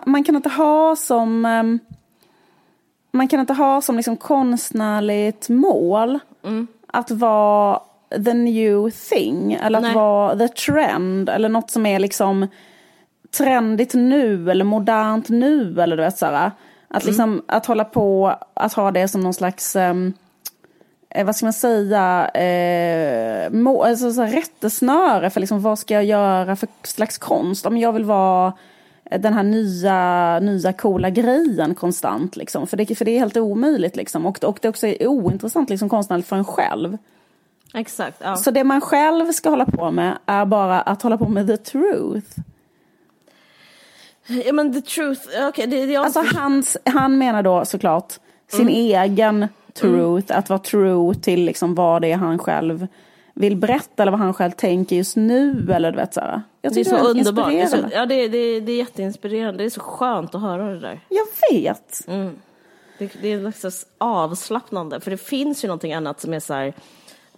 man 0.06 0.24
kan 0.24 0.36
inte 0.36 0.48
ha 0.48 0.96
som, 0.96 1.44
ehm, 1.44 1.78
man 3.10 3.28
kan 3.28 3.40
inte 3.40 3.52
ha 3.52 3.80
som 3.80 3.96
liksom 3.96 4.16
konstnärligt 4.16 5.48
mål 5.48 6.18
mm. 6.44 6.66
att 6.86 7.10
vara 7.10 7.80
the 8.10 8.34
new 8.34 8.90
thing 8.90 9.52
eller 9.52 9.78
att 9.78 9.84
Nej. 9.84 9.94
vara 9.94 10.36
the 10.36 10.48
trend 10.48 11.28
eller 11.28 11.48
något 11.48 11.70
som 11.70 11.86
är 11.86 11.98
liksom 11.98 12.46
trendigt 13.38 13.94
nu 13.94 14.50
eller 14.50 14.64
modernt 14.64 15.28
nu 15.28 15.80
eller 15.80 15.96
du 15.96 16.02
vet 16.02 16.18
såhär. 16.18 16.50
Att 16.88 17.02
mm. 17.02 17.10
liksom 17.10 17.42
att 17.46 17.66
hålla 17.66 17.84
på 17.84 18.36
att 18.54 18.72
ha 18.72 18.90
det 18.90 19.08
som 19.08 19.20
någon 19.20 19.34
slags 19.34 19.76
um, 19.76 20.14
eh, 21.10 21.26
vad 21.26 21.36
ska 21.36 21.46
man 21.46 21.52
säga, 21.52 22.28
eh, 22.28 23.50
må, 23.50 23.84
alltså, 23.84 24.12
så 24.12 24.22
rättesnöre 24.22 25.30
för 25.30 25.40
liksom, 25.40 25.62
vad 25.62 25.78
ska 25.78 25.94
jag 25.94 26.04
göra 26.04 26.56
för 26.56 26.68
slags 26.82 27.18
konst. 27.18 27.66
Om 27.66 27.76
jag 27.76 27.92
vill 27.92 28.04
vara 28.04 28.52
den 29.18 29.32
här 29.32 29.42
nya, 29.42 30.38
nya 30.40 30.72
coola 30.72 31.10
grejen 31.10 31.74
konstant. 31.74 32.36
Liksom. 32.36 32.66
För, 32.66 32.76
det, 32.76 32.94
för 32.94 33.04
det 33.04 33.10
är 33.10 33.18
helt 33.18 33.36
omöjligt. 33.36 33.96
Liksom. 33.96 34.26
Och, 34.26 34.44
och 34.44 34.58
det 34.62 34.68
också 34.68 34.86
är 34.86 35.06
ointressant 35.06 35.70
liksom, 35.70 35.88
konstnärligt 35.88 36.28
för 36.28 36.36
en 36.36 36.44
själv. 36.44 36.98
Exakt. 37.74 38.16
Ja. 38.24 38.36
Så 38.36 38.50
det 38.50 38.64
man 38.64 38.80
själv 38.80 39.32
ska 39.32 39.50
hålla 39.50 39.66
på 39.66 39.90
med 39.90 40.18
är 40.26 40.44
bara 40.44 40.80
att 40.80 41.02
hålla 41.02 41.18
på 41.18 41.28
med 41.28 41.46
the 41.46 41.56
truth. 41.56 42.38
Ja 44.44 44.52
men 44.52 44.74
the 44.74 44.80
truth, 44.80 45.20
okej 45.28 45.48
okay, 45.48 45.66
det, 45.66 45.86
det 45.86 45.96
Alltså 45.96 46.24
hans, 46.34 46.76
han 46.84 47.18
menar 47.18 47.42
då 47.42 47.64
såklart 47.64 48.12
sin 48.48 48.60
mm. 48.60 48.74
egen 48.74 49.48
truth, 49.74 50.30
mm. 50.30 50.38
att 50.38 50.48
vara 50.48 50.58
true 50.58 51.14
till 51.14 51.44
liksom 51.44 51.74
vad 51.74 52.02
det 52.02 52.12
är 52.12 52.16
han 52.16 52.38
själv 52.38 52.86
vill 53.34 53.56
berätta 53.56 54.02
eller 54.02 54.12
vad 54.12 54.20
han 54.20 54.34
själv 54.34 54.50
tänker 54.50 54.96
just 54.96 55.16
nu. 55.16 55.72
Eller, 55.72 55.90
du 55.90 55.96
vet, 55.96 56.14
så 56.14 56.20
här. 56.20 56.42
Jag 56.62 56.74
det 56.74 56.80
är 56.80 56.84
så 56.84 56.90
det 56.90 57.00
är 57.00 57.04
underbart. 57.04 57.48
Det 57.48 57.60
är 57.60 57.66
så, 57.66 57.76
ja, 57.92 58.06
det, 58.06 58.28
det, 58.28 58.60
det 58.60 58.72
är 58.72 58.76
jätteinspirerande. 58.76 59.62
Det 59.62 59.64
är 59.64 59.70
så 59.70 59.80
skönt 59.80 60.34
att 60.34 60.40
höra 60.40 60.64
det 60.64 60.80
där. 60.80 61.00
Jag 61.08 61.52
vet. 61.52 62.04
Mm. 62.06 62.36
Det, 62.98 63.12
det 63.22 63.28
är 63.28 63.40
liksom 63.40 63.70
avslappnande. 63.98 65.00
För 65.00 65.10
det 65.10 65.16
finns 65.16 65.64
ju 65.64 65.68
någonting 65.68 65.92
annat 65.92 66.20
som 66.20 66.34
är 66.34 66.40
så 66.40 66.54
här, 66.54 66.74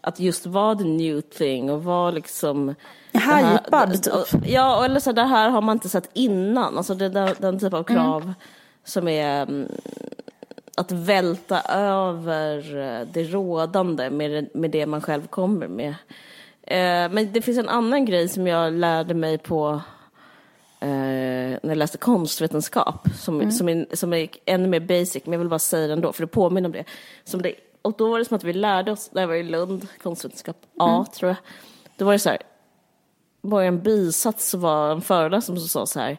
att 0.00 0.20
just 0.20 0.46
vara 0.46 0.74
the 0.74 0.84
new 0.84 1.20
thing 1.20 1.70
och 1.70 1.84
vara 1.84 2.10
liksom... 2.10 2.74
Hypad 3.12 4.02
typ. 4.02 4.12
Ja, 4.46 4.84
eller 4.84 5.00
så 5.00 5.12
det 5.12 5.22
här 5.22 5.48
har 5.48 5.60
man 5.60 5.76
inte 5.76 5.88
sett 5.88 6.10
innan. 6.12 6.76
Alltså 6.76 6.94
det, 6.94 7.08
den, 7.08 7.34
den 7.38 7.58
typ 7.58 7.74
av 7.74 7.84
krav 7.84 8.22
mm. 8.22 8.34
som 8.84 9.08
är 9.08 9.42
mm, 9.42 9.68
att 10.76 10.92
välta 10.92 11.60
över 11.60 12.76
eh, 12.76 13.06
det 13.12 13.22
rådande 13.22 14.10
med, 14.10 14.48
med 14.54 14.70
det 14.70 14.86
man 14.86 15.00
själv 15.00 15.26
kommer 15.26 15.68
med. 15.68 15.94
Eh, 16.62 17.12
men 17.12 17.32
det 17.32 17.42
finns 17.42 17.58
en 17.58 17.68
annan 17.68 18.04
grej 18.04 18.28
som 18.28 18.46
jag 18.46 18.72
lärde 18.72 19.14
mig 19.14 19.38
på 19.38 19.80
eh, 20.80 20.88
när 20.88 21.68
jag 21.68 21.78
läste 21.78 21.98
konstvetenskap, 21.98 23.08
som, 23.18 23.40
mm. 23.40 23.52
som, 23.52 23.68
är, 23.68 23.96
som 23.96 24.12
är 24.12 24.28
ännu 24.44 24.68
mer 24.68 24.80
basic, 24.80 25.24
men 25.24 25.32
jag 25.32 25.38
vill 25.38 25.48
bara 25.48 25.58
säga 25.58 25.86
det 25.86 25.92
ändå, 25.92 26.12
för 26.12 26.22
det 26.22 26.26
påminner 26.26 26.68
om 26.68 26.72
det. 26.72 26.84
Som 27.24 27.42
det 27.42 27.54
och 27.82 27.94
då 27.98 28.10
var 28.10 28.18
det 28.18 28.24
som 28.24 28.36
att 28.36 28.44
vi 28.44 28.52
lärde 28.52 28.92
oss, 28.92 29.08
det 29.08 29.26
var 29.26 29.34
i 29.34 29.42
Lund, 29.42 29.88
konstvetenskap 30.02 30.56
A 30.78 30.94
mm. 30.94 31.06
tror 31.06 31.28
jag, 31.28 31.36
då 31.96 32.04
var 32.04 32.12
det 32.12 32.18
så 32.18 32.28
här, 32.28 32.42
var 33.40 33.62
en 33.62 33.82
bisats 33.82 34.50
så 34.50 34.58
var 34.58 34.90
en 34.90 35.00
föreläsare 35.00 35.56
som 35.56 35.68
sa 35.68 35.86
så 35.86 36.00
här, 36.00 36.18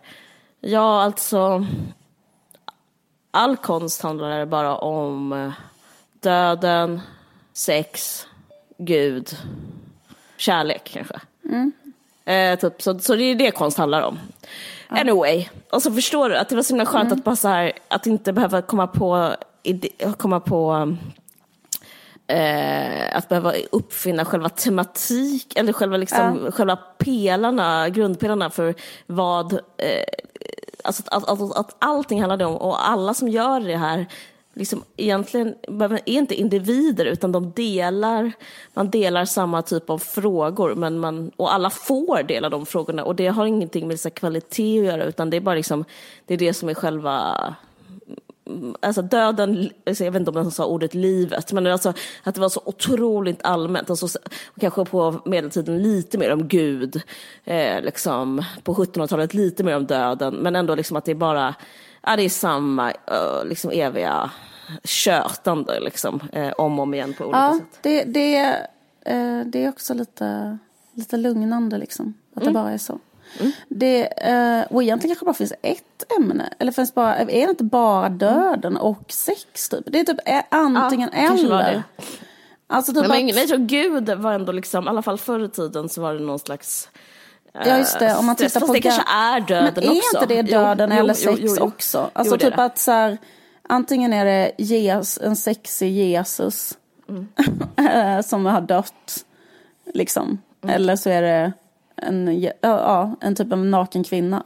ja 0.60 1.01
alltså 1.04 1.66
all 3.34 3.57
konst 3.57 4.01
handlar 4.01 4.45
bara 4.45 4.77
om 4.77 5.34
eh, 5.34 5.51
döden, 6.19 7.01
sex, 7.53 8.25
Gud, 8.77 9.38
kärlek 10.38 10.89
kanske. 10.93 11.19
Mm. 11.45 11.71
Eh, 12.25 12.59
typ, 12.59 12.81
så, 12.81 12.99
så 12.99 13.15
det 13.15 13.23
är 13.23 13.36
det 13.36 13.51
konst 13.51 13.77
handlar 13.77 14.01
om. 14.01 14.19
Anyway, 14.88 15.47
och 15.69 15.81
så 15.81 15.91
förstår 15.91 16.29
du 16.29 16.38
att 16.38 16.49
det 16.49 16.55
var 16.55 16.63
så 16.63 16.73
himla 16.73 16.86
skönt 16.86 17.05
mm. 17.05 17.17
att 17.17 17.23
bara 17.23 17.36
så 17.36 17.47
här, 17.47 17.71
att 17.88 18.07
inte 18.07 18.34
behöva 18.34 18.61
komma 18.61 18.88
på 18.88 19.36
komma 20.17 20.39
på 20.39 20.95
eh, 22.27 23.17
att 23.17 23.29
behöva 23.29 23.53
uppfinna 23.71 24.25
själva 24.25 24.49
tematik, 24.49 25.53
eller 25.55 25.73
själva, 25.73 25.97
liksom, 25.97 26.41
ja. 26.45 26.51
själva 26.51 26.75
pelarna, 26.75 27.89
grundpelarna 27.89 28.49
för 28.49 28.75
vad, 29.07 29.53
eh, 29.53 30.03
alltså 30.84 31.03
att, 31.05 31.29
att, 31.29 31.41
att, 31.41 31.57
att 31.57 31.75
allting 31.79 32.21
handlar 32.21 32.45
om, 32.45 32.55
och 32.55 32.89
alla 32.89 33.13
som 33.13 33.27
gör 33.27 33.59
det 33.59 33.77
här 33.77 34.07
liksom 34.53 34.84
egentligen 34.97 35.55
är 35.67 36.09
inte 36.09 36.36
individer 36.36 37.05
utan 37.05 37.31
de 37.31 37.51
delar, 37.51 38.31
man 38.73 38.89
delar 38.89 39.25
samma 39.25 39.61
typ 39.61 39.89
av 39.89 39.97
frågor 39.97 40.75
men 40.75 40.99
man, 40.99 41.31
och 41.36 41.53
alla 41.53 41.69
får 41.69 42.23
dela 42.23 42.49
de 42.49 42.65
frågorna 42.65 43.03
och 43.03 43.15
det 43.15 43.27
har 43.27 43.45
ingenting 43.45 43.88
med 43.88 43.99
så 43.99 44.09
kvalitet 44.09 44.79
att 44.79 44.86
göra 44.86 45.03
utan 45.03 45.29
det 45.29 45.38
är 45.38 45.41
bara 45.41 45.55
liksom, 45.55 45.86
det 46.25 46.34
är 46.34 46.38
det 46.38 46.53
som 46.53 46.69
är 46.69 46.73
själva 46.73 47.55
Alltså 48.80 49.02
döden, 49.02 49.70
alltså 49.86 50.04
jag 50.04 50.12
vet 50.12 50.20
inte 50.20 50.32
om 50.32 50.38
jag 50.38 50.54
sa 50.54 50.66
ordet 50.66 50.94
livet, 50.94 51.52
men 51.52 51.68
alltså 51.68 51.94
att 52.24 52.36
det 52.36 52.41
var 52.41 52.50
så 52.50 52.62
otroligt 52.66 53.44
allmänt. 53.44 53.89
Alltså, 53.89 54.20
kanske 54.60 54.86
på 54.86 55.22
medeltiden 55.26 55.84
lite 55.84 56.18
mer 56.18 56.34
om 56.34 56.48
Gud, 56.48 57.02
eh, 57.44 57.82
liksom, 57.82 58.44
på 58.64 58.74
1700-talet 58.74 59.34
lite 59.34 59.64
mer 59.64 59.76
om 59.76 59.86
döden, 59.86 60.36
men 60.36 60.56
ändå 60.56 60.76
liksom 60.76 60.98
att 60.98 61.06
det 61.06 61.12
är 61.12 61.16
bara 61.16 61.56
ja, 62.02 62.16
det 62.16 62.24
är 62.24 62.30
samma 62.30 62.89
uh, 62.91 63.46
liksom 63.46 63.72
eviga 63.72 64.32
tjötande 64.84 65.80
liksom, 65.80 66.20
eh, 66.34 66.52
om 66.52 66.80
och 66.80 66.84
om 66.84 66.94
igen 66.94 67.14
på 67.18 67.24
olika 67.24 67.39
ja, 67.39 67.60
sätt. 67.60 67.80
Det, 67.82 68.04
det, 68.04 68.38
eh, 69.06 69.39
det 69.46 69.64
är 69.64 69.70
också 69.70 69.94
lite, 69.94 70.58
lite 70.94 71.18
lugnande 71.18 71.78
liksom, 71.78 72.14
att 72.36 72.41
mm. 72.41 72.54
det 72.54 72.60
bara 72.60 72.72
är 72.72 72.78
så. 72.78 73.00
Mm. 73.39 73.51
Det, 73.67 74.05
eh, 74.29 74.63
och 74.69 74.84
egentligen 74.84 75.15
kanske 75.15 75.25
bara 75.25 75.34
finns 75.34 75.53
ett 75.61 76.11
ämne. 76.19 76.53
Eller 76.59 76.71
finns 76.71 76.93
bara, 76.93 77.15
är 77.15 77.25
det 77.25 77.49
inte 77.49 77.63
bara 77.63 78.09
döden 78.09 78.77
och 78.77 79.03
sex? 79.07 79.69
Typ? 79.69 79.84
Det 79.86 79.99
är 79.99 80.03
typ 80.03 80.19
antingen 80.49 81.09
ja, 81.13 81.19
eller. 81.19 81.84
Alltså 82.67 82.93
typ 82.93 83.07
men, 83.07 83.29
att... 83.29 83.36
jag 83.36 83.47
tror 83.47 83.57
Gud 83.57 84.09
var 84.09 84.34
ändå 84.34 84.51
liksom, 84.51 84.86
i 84.86 84.89
alla 84.89 85.01
fall 85.01 85.17
förr 85.17 85.45
i 85.45 85.49
tiden 85.49 85.89
så 85.89 86.01
var 86.01 86.13
det 86.13 86.19
någon 86.19 86.39
slags 86.39 86.89
Ja 87.53 87.77
just 87.77 87.99
det, 87.99 88.15
om 88.15 88.25
man 88.25 88.36
tittar 88.36 88.59
på... 88.59 88.73
det 88.73 88.81
kanske 88.81 89.03
är 89.07 89.39
döden 89.39 89.67
också. 89.67 89.81
Men 89.81 89.91
är 89.91 89.95
inte 89.95 90.25
det 90.36 90.41
döden 90.41 90.89
jo, 90.93 90.99
eller 90.99 91.13
sex 91.13 91.39
jo, 91.43 91.55
jo, 91.59 91.63
också? 91.63 92.09
Alltså 92.13 92.38
typ 92.38 92.57
att 92.57 92.77
så 92.77 92.91
här, 92.91 93.17
antingen 93.69 94.13
är 94.13 94.25
det 94.25 94.51
Jesus, 94.57 95.19
en 95.23 95.36
sexig 95.36 95.91
Jesus 95.91 96.77
mm. 97.09 98.23
som 98.23 98.45
har 98.45 98.61
dött, 98.61 99.25
liksom. 99.93 100.41
Mm. 100.63 100.75
Eller 100.75 100.95
så 100.95 101.09
är 101.09 101.21
det 101.21 101.53
en, 101.96 102.41
ja, 102.62 103.16
en 103.22 103.36
typ 103.36 103.52
av 103.52 103.66
naken 103.66 104.04
kvinna. 104.04 104.44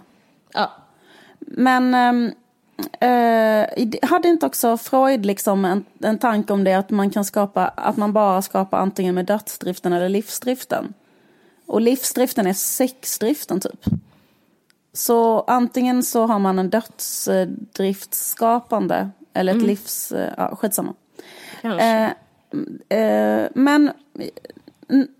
Ja. 0.54 0.72
Men 1.39 1.93
äh, 3.00 3.66
hade 4.02 4.28
inte 4.28 4.45
också 4.45 4.78
Freud 4.78 5.26
liksom 5.26 5.66
en, 5.66 5.86
en 6.00 6.18
tanke 6.18 6.54
om 6.54 6.64
det 6.64 6.74
att 6.74 6.89
man 6.89 7.10
kan 7.10 7.26
skapa, 7.26 7.68
att 7.68 7.98
man 7.98 8.14
bara 8.14 8.41
skapar 8.41 8.78
antingen 8.78 9.16
med 9.16 9.26
dödsdriften 9.26 9.93
eller 9.93 10.10
livsdriften? 10.10 10.93
Och 11.66 11.82
livsdriften 11.82 12.48
är 12.48 12.54
sexdriften 12.54 13.60
typ. 13.60 13.86
Så 14.93 15.41
antingen 15.41 16.04
så 16.04 16.26
har 16.26 16.39
man 16.39 16.60
en 16.60 16.70
dödsdriftsskapande 16.70 19.10
eller 19.34 19.52
ett 19.52 19.56
mm. 19.56 19.68
livs... 19.68 20.14
Ja, 20.38 20.56
skitsamma. 20.56 20.93
Eh, 21.62 22.10
eh, 23.00 23.48
men 23.54 23.91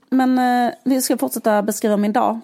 men 0.10 0.40
eh, 0.40 0.74
vi 0.84 1.02
ska 1.02 1.18
fortsätta 1.18 1.62
beskriva 1.62 1.98
min 1.98 2.14
dag. 2.14 2.40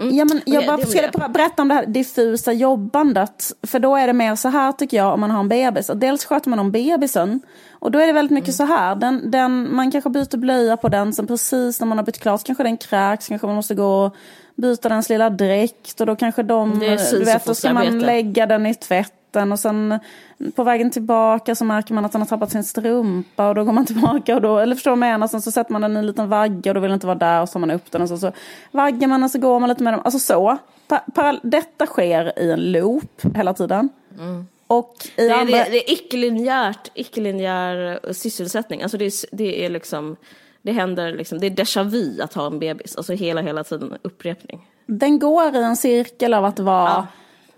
Mm. 0.00 0.16
Ja, 0.16 0.24
men 0.24 0.40
jag 0.46 0.66
bara 0.66 0.86
ska 0.86 1.28
berätta 1.28 1.62
om 1.62 1.68
det 1.68 1.74
här 1.74 1.86
diffusa 1.86 2.52
jobbandet. 2.52 3.52
För 3.62 3.78
då 3.78 3.96
är 3.96 4.06
det 4.06 4.12
mer 4.12 4.36
så 4.36 4.48
här 4.48 4.72
tycker 4.72 4.96
jag 4.96 5.14
om 5.14 5.20
man 5.20 5.30
har 5.30 5.40
en 5.40 5.48
bebis. 5.48 5.90
Dels 5.94 6.24
sköter 6.24 6.50
man 6.50 6.58
om 6.58 6.70
bebisen. 6.70 7.40
Och 7.70 7.90
då 7.90 7.98
är 7.98 8.06
det 8.06 8.12
väldigt 8.12 8.34
mycket 8.34 8.60
mm. 8.60 8.68
så 8.68 8.74
här. 8.74 8.94
Den, 8.94 9.30
den, 9.30 9.74
man 9.74 9.90
kanske 9.90 10.10
byter 10.10 10.36
blöja 10.36 10.76
på 10.76 10.88
den. 10.88 11.12
Sen 11.12 11.26
precis 11.26 11.80
när 11.80 11.86
man 11.86 11.98
har 11.98 12.04
bytt 12.04 12.18
klart 12.18 12.44
kanske 12.44 12.64
den 12.64 12.76
kräks. 12.76 13.28
Kanske 13.28 13.46
man 13.46 13.56
måste 13.56 13.74
gå 13.74 14.04
och 14.04 14.16
byta 14.56 14.88
dens 14.88 15.08
lilla 15.08 15.30
dräkt. 15.30 16.00
Och 16.00 16.06
då 16.06 16.16
kanske 16.16 16.42
de, 16.42 16.78
du 17.10 17.24
vet, 17.24 17.44
då 17.44 17.54
ska 17.54 17.72
man 17.72 17.98
lägga 17.98 18.46
den 18.46 18.66
i 18.66 18.74
tvätt 18.74 19.17
natten 19.28 19.52
och 19.52 19.58
sen 19.58 19.98
på 20.54 20.64
vägen 20.64 20.90
tillbaka 20.90 21.54
så 21.54 21.64
märker 21.64 21.94
man 21.94 22.04
att 22.04 22.12
han 22.12 22.22
har 22.22 22.26
tappat 22.26 22.50
sin 22.50 22.64
strumpa 22.64 23.48
och 23.48 23.54
då 23.54 23.64
går 23.64 23.72
man 23.72 23.86
tillbaka 23.92 24.34
och 24.34 24.42
då, 24.42 24.58
eller 24.58 24.74
förstår 24.74 24.90
jag 24.90 24.98
menar, 24.98 25.28
sen 25.28 25.42
så 25.42 25.52
sätter 25.52 25.72
man 25.72 25.82
den 25.82 25.96
i 25.96 25.98
en 25.98 26.06
liten 26.06 26.28
vagga 26.28 26.70
och 26.70 26.74
då 26.74 26.80
vill 26.80 26.92
inte 26.92 27.06
vara 27.06 27.18
där 27.18 27.42
och 27.42 27.48
så 27.48 27.52
tar 27.52 27.60
man 27.60 27.70
upp 27.70 27.90
den 27.90 28.02
och 28.02 28.08
så, 28.08 28.18
så 28.18 28.32
vaggar 28.70 29.08
man 29.08 29.24
och 29.24 29.30
så 29.30 29.38
går 29.38 29.60
man 29.60 29.68
lite 29.68 29.82
med 29.82 29.92
dem, 29.92 30.02
alltså 30.04 30.18
så. 30.18 30.58
detta 31.42 31.86
sker 31.86 32.38
i 32.38 32.50
en 32.50 32.72
loop 32.72 33.22
hela 33.34 33.54
tiden. 33.54 33.88
Mm. 34.18 34.46
Och 34.66 34.94
det, 35.16 35.22
är, 35.22 35.40
andra... 35.40 35.56
det, 35.56 35.70
det 35.70 35.90
är 35.90 35.92
icke-linjärt, 35.92 36.90
icke-linjär 36.94 38.00
sysselsättning, 38.12 38.82
alltså 38.82 38.98
det 38.98 39.04
är, 39.04 39.36
det 39.36 39.64
är 39.64 39.70
liksom 39.70 40.16
det 40.62 40.72
händer 40.72 41.12
liksom, 41.12 41.40
det 41.40 41.46
är 41.46 41.50
déjà 41.50 41.84
vu 41.84 42.20
att 42.20 42.34
ha 42.34 42.46
en 42.46 42.58
bebis, 42.58 42.96
alltså 42.96 43.12
hela, 43.12 43.40
hela 43.40 43.64
tiden 43.64 43.98
upprepning. 44.02 44.66
Den 44.86 45.18
går 45.18 45.56
i 45.56 45.62
en 45.62 45.76
cirkel 45.76 46.34
av 46.34 46.44
att 46.44 46.58
vara 46.58 46.88
ja 46.88 47.06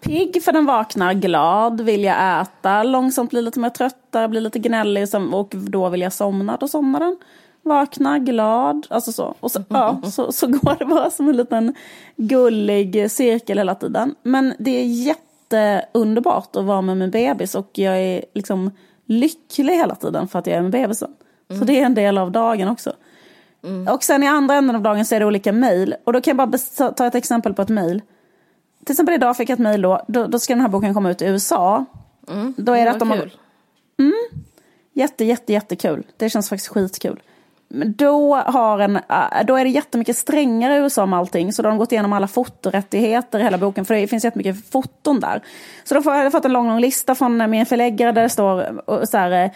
pigg 0.01 0.42
för 0.42 0.53
den 0.53 0.66
vaknar, 0.66 1.12
glad, 1.12 1.80
vill 1.80 2.05
jag 2.05 2.40
äta, 2.40 2.82
långsamt 2.82 3.30
blir 3.30 3.42
lite 3.42 3.61
mer 3.61 3.70
tröttare, 3.70 4.28
blir 4.28 4.40
lite 4.40 4.59
gnällig 4.59 5.09
och 5.32 5.53
då 5.55 5.88
vill 5.88 6.01
jag 6.01 6.12
somna, 6.12 6.57
då 6.57 6.68
somnar 6.68 7.01
den. 7.01 7.16
Vaknar, 7.62 8.18
glad, 8.18 8.86
alltså 8.90 9.12
så. 9.12 9.34
Och 9.40 9.51
så, 9.51 9.62
ja, 9.68 10.01
så, 10.12 10.32
så 10.32 10.46
går 10.46 10.76
det 10.78 10.84
bara 10.84 11.11
som 11.11 11.28
en 11.28 11.36
liten 11.36 11.74
gullig 12.16 13.11
cirkel 13.11 13.59
hela 13.59 13.74
tiden. 13.74 14.14
Men 14.22 14.55
det 14.59 14.70
är 14.70 14.84
jätteunderbart 14.84 16.57
att 16.57 16.64
vara 16.64 16.82
med 16.82 16.96
min 16.96 17.11
bebis 17.11 17.55
och 17.55 17.70
jag 17.72 17.98
är 17.98 18.24
liksom 18.34 18.70
lycklig 19.07 19.74
hela 19.74 19.94
tiden 19.94 20.28
för 20.28 20.38
att 20.38 20.46
jag 20.46 20.57
är 20.57 20.62
med 20.62 20.70
bebisen. 20.70 21.11
Mm. 21.51 21.61
Så 21.61 21.66
det 21.66 21.80
är 21.80 21.86
en 21.86 21.94
del 21.94 22.18
av 22.18 22.32
dagen 22.32 22.68
också. 22.68 22.92
Mm. 23.64 23.94
Och 23.94 24.05
sen 24.05 24.22
i 24.22 24.26
andra 24.26 24.55
änden 24.55 24.76
av 24.76 24.82
dagen 24.82 25.07
så 25.07 25.14
är 25.14 25.20
det 25.20 25.26
olika 25.26 25.53
mejl. 25.53 25.94
Och 26.05 26.12
då 26.12 26.20
kan 26.20 26.36
jag 26.36 26.51
bara 26.51 26.90
ta 26.92 27.07
ett 27.07 27.14
exempel 27.14 27.55
på 27.55 27.62
ett 27.62 27.68
mejl 27.68 28.03
till 28.85 28.93
exempel 28.93 29.14
idag 29.14 29.37
fick 29.37 29.49
jag 29.49 29.55
ett 29.55 29.61
mejl 29.61 29.83
då, 29.83 30.05
då, 30.09 30.26
då, 30.26 30.39
ska 30.39 30.55
den 30.55 30.61
här 30.61 30.68
boken 30.68 30.95
komma 30.95 31.11
ut 31.11 31.22
i 31.22 31.24
USA. 31.24 31.85
Mm, 32.28 32.55
då 32.57 32.72
är 32.72 32.85
det, 32.85 32.91
att 32.91 32.99
de 32.99 33.11
kul. 33.11 33.18
Har, 33.18 33.31
mm, 34.05 34.45
jätte, 34.93 35.24
jätte, 35.24 35.53
jättekul. 35.53 36.07
Det 36.16 36.31
känns 36.31 36.49
faktiskt 36.49 36.68
skitkul. 36.68 37.20
Men 37.72 37.93
då, 37.93 38.37
har 38.37 38.78
en, 38.78 38.97
äh, 38.97 39.45
då 39.47 39.57
är 39.57 39.64
det 39.64 39.70
jättemycket 39.70 40.16
strängare 40.16 40.76
i 40.76 40.78
USA 40.78 41.07
med 41.07 41.18
allting. 41.18 41.53
Så 41.53 41.62
då 41.62 41.66
har 41.66 41.70
de 41.70 41.78
gått 41.78 41.93
igenom 41.93 42.12
alla 42.12 42.28
fotorättigheter 42.28 43.39
i 43.39 43.43
hela 43.43 43.59
boken. 43.59 43.85
För 43.85 43.95
det 43.95 44.07
finns 44.07 44.24
jättemycket 44.24 44.70
foton 44.70 45.20
där. 45.20 45.43
Så 45.85 45.95
då 45.95 46.01
har 46.01 46.22
jag 46.22 46.33
fått 46.33 46.45
en 46.45 46.53
lång, 46.53 46.68
lång 46.68 46.81
lista 46.81 47.14
från 47.14 47.51
min 47.51 47.66
förläggare 47.66 48.12
där 48.12 48.22
det 48.22 48.28
står 48.28 48.83
så 49.07 49.16
här. 49.16 49.51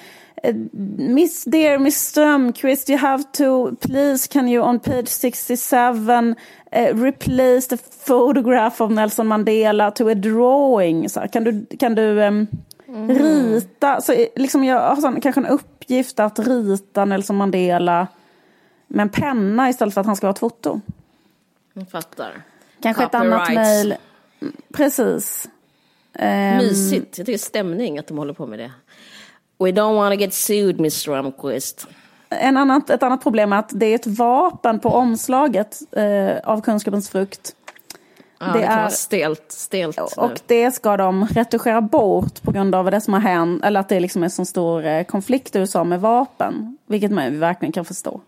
Miss 0.97 1.45
dear 1.45 1.79
Miss 1.79 1.99
Strömquist, 1.99 2.91
you 2.91 2.99
have 2.99 3.25
to 3.33 3.77
please 3.81 4.29
can 4.29 4.49
you 4.49 4.69
on 4.69 4.81
page 4.81 5.09
67 5.09 6.35
uh, 6.77 6.95
replace 6.95 7.69
the 7.69 7.77
photograph 8.07 8.81
of 8.81 8.91
Nelson 8.91 9.27
Mandela 9.27 9.91
to 9.91 10.09
a 10.09 10.15
drawing. 10.15 11.09
Så 11.09 11.21
här, 11.21 11.27
kan 11.27 11.45
du, 11.45 11.67
kan 11.79 11.95
du 11.95 12.21
um, 12.21 12.47
mm. 12.89 13.09
rita? 13.09 14.01
Så, 14.01 14.13
eh, 14.13 14.27
liksom, 14.37 14.65
jag 14.65 14.81
har 14.81 14.97
sån, 14.97 15.21
kanske 15.21 15.41
en 15.41 15.47
uppgift 15.47 16.21
att 16.21 16.39
rita 16.39 17.05
Nelson 17.05 17.37
Mandela 17.37 18.07
med 18.87 19.03
en 19.03 19.09
penna 19.09 19.71
istället 19.71 19.95
för 19.95 20.01
att 20.01 20.07
han 20.07 20.17
ska 20.17 20.27
ha 20.27 20.33
ett 20.33 20.39
foto. 20.39 20.81
Jag 21.73 21.91
fattar. 21.91 22.43
Kanske 22.83 23.05
ett 23.05 23.15
annat 23.15 23.55
mejl. 23.55 23.95
Precis. 24.73 25.49
Um, 26.13 26.57
Mysigt. 26.57 27.19
Jag 27.19 27.27
tycker 27.27 27.39
stämning 27.39 27.99
att 27.99 28.07
de 28.07 28.19
håller 28.19 28.35
på 28.35 28.47
med 28.47 28.59
det. 28.59 28.73
We 29.59 29.71
don't 29.71 29.95
want 29.95 30.15
to 30.15 30.21
get 30.21 30.35
sued, 30.35 30.81
Miss 30.81 30.95
Strömquist. 30.95 31.87
En 32.41 32.57
annat, 32.57 32.91
ett 32.91 33.03
annat 33.03 33.23
problem 33.23 33.53
är 33.53 33.59
att 33.59 33.71
det 33.73 33.87
är 33.87 33.95
ett 33.95 34.07
vapen 34.07 34.81
på 34.81 34.89
omslaget 34.89 35.79
eh, 35.93 36.51
av 36.51 36.61
Kunskapens 36.61 37.11
frukt. 37.11 37.55
Ja, 38.39 38.47
det, 38.47 38.59
det 38.59 38.65
är 38.65 38.89
stelt, 38.89 39.45
stelt 39.49 39.99
Och 40.17 40.29
nu. 40.29 40.35
det 40.47 40.71
ska 40.71 40.97
de 40.97 41.27
retuschera 41.27 41.81
bort 41.81 42.43
på 42.43 42.53
grund 42.53 42.75
av 42.75 42.91
det 42.91 43.01
som 43.01 43.15
har 43.15 43.21
hänt. 43.21 43.65
Eller 43.65 43.81
att 43.81 43.89
det 43.89 44.01
liksom 44.01 44.23
är 44.23 44.27
en 44.27 44.31
så 44.31 44.45
stor 44.45 44.87
eh, 44.87 45.05
konflikt 45.05 45.57
i 45.57 45.59
USA 45.59 45.85
med 45.85 46.01
vapen. 46.01 46.79
Vilket 46.87 47.11
man 47.11 47.41
verkligen 47.41 47.73
kan 47.73 47.85
förstå. 47.85 48.21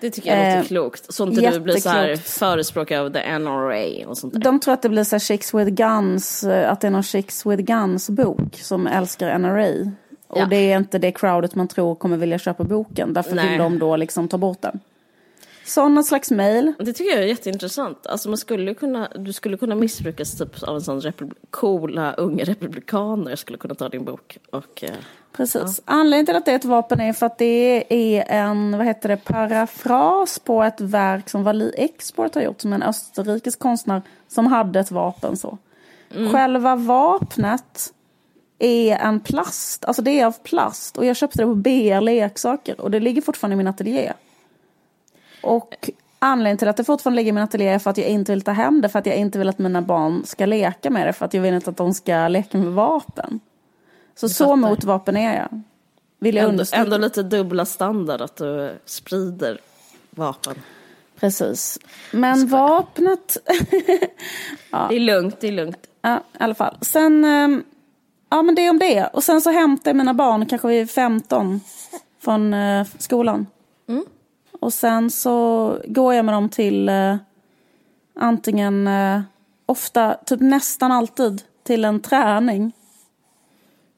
Det 0.00 0.10
tycker 0.10 0.36
jag 0.36 0.46
låter 0.46 0.58
eh, 0.58 0.64
klokt. 0.64 1.14
Så 1.14 1.26
inte 1.26 1.50
du 1.50 1.60
blir 1.60 1.76
så 1.76 1.88
här 1.88 2.16
förespråkare 2.16 3.00
av 3.00 3.10
the 3.10 3.38
NRA 3.38 4.08
och 4.08 4.18
sånt 4.18 4.32
där. 4.32 4.40
De 4.40 4.60
tror 4.60 4.74
att 4.74 4.82
det 4.82 4.88
blir 4.88 5.04
så 5.04 5.14
här 5.14 5.20
Chicks 5.20 5.54
with 5.54 5.70
Guns, 5.70 6.44
eh, 6.44 6.72
att 6.72 6.80
det 6.80 6.86
är 6.86 6.90
någon 6.90 7.02
Chicks 7.02 7.46
with 7.46 7.62
Guns 7.62 8.10
bok 8.10 8.54
som 8.54 8.86
älskar 8.86 9.38
NRA. 9.38 9.92
Och 10.28 10.40
ja. 10.40 10.46
det 10.46 10.56
är 10.56 10.76
inte 10.76 10.98
det 10.98 11.12
crowdet 11.12 11.54
man 11.54 11.68
tror 11.68 11.94
kommer 11.94 12.16
vilja 12.16 12.38
köpa 12.38 12.64
boken. 12.64 13.12
Därför 13.12 13.34
Nej. 13.34 13.48
vill 13.48 13.58
de 13.58 13.78
då 13.78 13.96
liksom 13.96 14.28
ta 14.28 14.38
bort 14.38 14.62
den. 14.62 14.80
Sådana 15.64 16.02
slags 16.02 16.30
mejl. 16.30 16.72
Det 16.78 16.92
tycker 16.92 17.10
jag 17.10 17.22
är 17.22 17.26
jätteintressant. 17.26 18.06
Alltså 18.06 18.28
man 18.28 18.38
skulle 18.38 18.74
kunna, 18.74 19.08
du 19.14 19.32
skulle 19.32 19.56
kunna 19.56 19.74
missbrukas 19.74 20.38
typ 20.38 20.62
av 20.62 20.74
en 20.74 20.82
sån 20.82 21.12
coola 21.50 22.12
unga 22.12 22.44
republikaner 22.44 23.36
skulle 23.36 23.58
kunna 23.58 23.74
ta 23.74 23.88
din 23.88 24.04
bok. 24.04 24.38
Och, 24.50 24.84
eh, 24.84 24.90
Precis. 25.36 25.80
Ja. 25.86 25.92
Anledningen 25.92 26.26
till 26.26 26.36
att 26.36 26.44
det 26.44 26.52
är 26.52 26.56
ett 26.56 26.64
vapen 26.64 27.00
är 27.00 27.12
för 27.12 27.26
att 27.26 27.38
det 27.38 27.84
är 27.88 28.24
en 28.28 28.78
vad 28.78 28.86
heter 28.86 29.08
det, 29.08 29.16
parafras 29.16 30.38
på 30.38 30.62
ett 30.62 30.80
verk 30.80 31.30
som 31.30 31.44
Wally 31.44 31.72
Export 31.76 32.34
har 32.34 32.42
gjort 32.42 32.60
som 32.60 32.72
en 32.72 32.82
österrikisk 32.82 33.58
konstnär 33.58 34.02
som 34.28 34.46
hade 34.46 34.80
ett 34.80 34.90
vapen 34.90 35.36
så. 35.36 35.58
Mm. 36.14 36.32
Själva 36.32 36.76
vapnet 36.76 37.92
är 38.58 38.96
en 38.96 39.20
plast, 39.20 39.84
alltså 39.84 40.02
det 40.02 40.20
är 40.20 40.26
av 40.26 40.32
plast 40.32 40.98
och 40.98 41.04
jag 41.04 41.16
köpte 41.16 41.38
det 41.38 41.46
på 41.46 41.54
BR 41.54 42.00
Leksaker 42.00 42.80
och 42.80 42.90
det 42.90 43.00
ligger 43.00 43.22
fortfarande 43.22 43.54
i 43.54 43.56
min 43.56 43.66
ateljé. 43.66 44.12
Och 45.42 45.90
anledningen 46.18 46.58
till 46.58 46.68
att 46.68 46.76
det 46.76 46.84
fortfarande 46.84 47.16
ligger 47.16 47.28
i 47.28 47.32
min 47.32 47.44
ateljé 47.44 47.68
är 47.68 47.78
för 47.78 47.90
att 47.90 47.98
jag 47.98 48.08
inte 48.08 48.32
vill 48.32 48.42
ta 48.42 48.52
hem 48.52 48.80
det, 48.80 48.88
för 48.88 48.98
att 48.98 49.06
jag 49.06 49.16
inte 49.16 49.38
vill 49.38 49.48
att 49.48 49.58
mina 49.58 49.82
barn 49.82 50.22
ska 50.26 50.46
leka 50.46 50.90
med 50.90 51.06
det, 51.06 51.12
för 51.12 51.24
att 51.24 51.34
jag 51.34 51.42
vill 51.42 51.54
inte 51.54 51.70
att 51.70 51.76
de 51.76 51.94
ska 51.94 52.28
leka 52.28 52.58
med 52.58 52.72
vapen. 52.72 53.40
Så 54.14 54.28
så 54.28 54.56
mot 54.56 54.84
vapen 54.84 55.16
är 55.16 55.36
jag. 55.36 55.62
Vill 56.18 56.36
jag 56.36 56.48
ändå, 56.50 56.64
ändå 56.72 56.98
lite 56.98 57.22
dubbla 57.22 57.64
standard 57.64 58.20
att 58.20 58.36
du 58.36 58.78
sprider 58.84 59.60
vapen. 60.10 60.54
Precis. 61.20 61.78
Men 62.10 62.46
vapnet... 62.46 63.36
ja. 64.70 64.86
Det 64.88 64.96
är 64.96 65.00
lugnt, 65.00 65.40
det 65.40 65.48
är 65.48 65.52
lugnt. 65.52 65.78
Ja, 66.02 66.16
i 66.16 66.36
alla 66.38 66.54
fall. 66.54 66.76
Sen, 66.80 67.24
ehm, 67.24 67.64
ja 68.34 68.42
men 68.42 68.54
det 68.54 68.70
om 68.70 68.78
det. 68.78 69.06
Och 69.06 69.24
sen 69.24 69.40
så 69.40 69.50
hämtar 69.50 69.90
jag 69.90 69.96
mina 69.96 70.14
barn 70.14 70.46
kanske 70.46 70.68
vid 70.68 70.90
15 70.90 71.60
från 72.20 72.54
eh, 72.54 72.86
skolan. 72.98 73.46
Mm. 73.88 74.04
Och 74.60 74.72
sen 74.72 75.10
så 75.10 75.78
går 75.86 76.14
jag 76.14 76.24
med 76.24 76.34
dem 76.34 76.48
till 76.48 76.88
uh, 76.88 77.16
antingen, 78.16 78.88
uh, 78.88 79.20
ofta, 79.66 80.14
typ 80.14 80.40
nästan 80.40 80.92
alltid, 80.92 81.42
till 81.62 81.84
en 81.84 82.00
träning. 82.00 82.72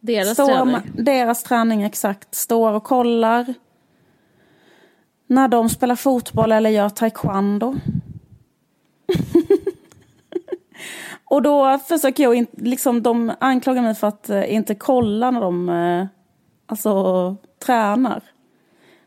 Deras 0.00 0.32
Står, 0.32 0.46
träning? 0.46 0.92
Deras 0.94 1.42
träning, 1.42 1.82
exakt. 1.82 2.34
Står 2.34 2.72
och 2.72 2.84
kollar. 2.84 3.54
När 5.26 5.48
de 5.48 5.68
spelar 5.68 5.96
fotboll 5.96 6.52
eller 6.52 6.70
gör 6.70 6.88
taekwondo. 6.88 7.74
Och 11.26 11.42
då 11.42 11.78
försöker 11.78 12.22
jag 12.22 12.34
inte, 12.34 12.62
liksom 12.62 13.02
de 13.02 13.32
anklagar 13.38 13.82
mig 13.82 13.94
för 13.94 14.06
att 14.06 14.30
uh, 14.30 14.54
inte 14.54 14.74
kolla 14.74 15.30
när 15.30 15.40
de 15.40 16.08
alltså, 16.66 17.36
tränar 17.66 18.22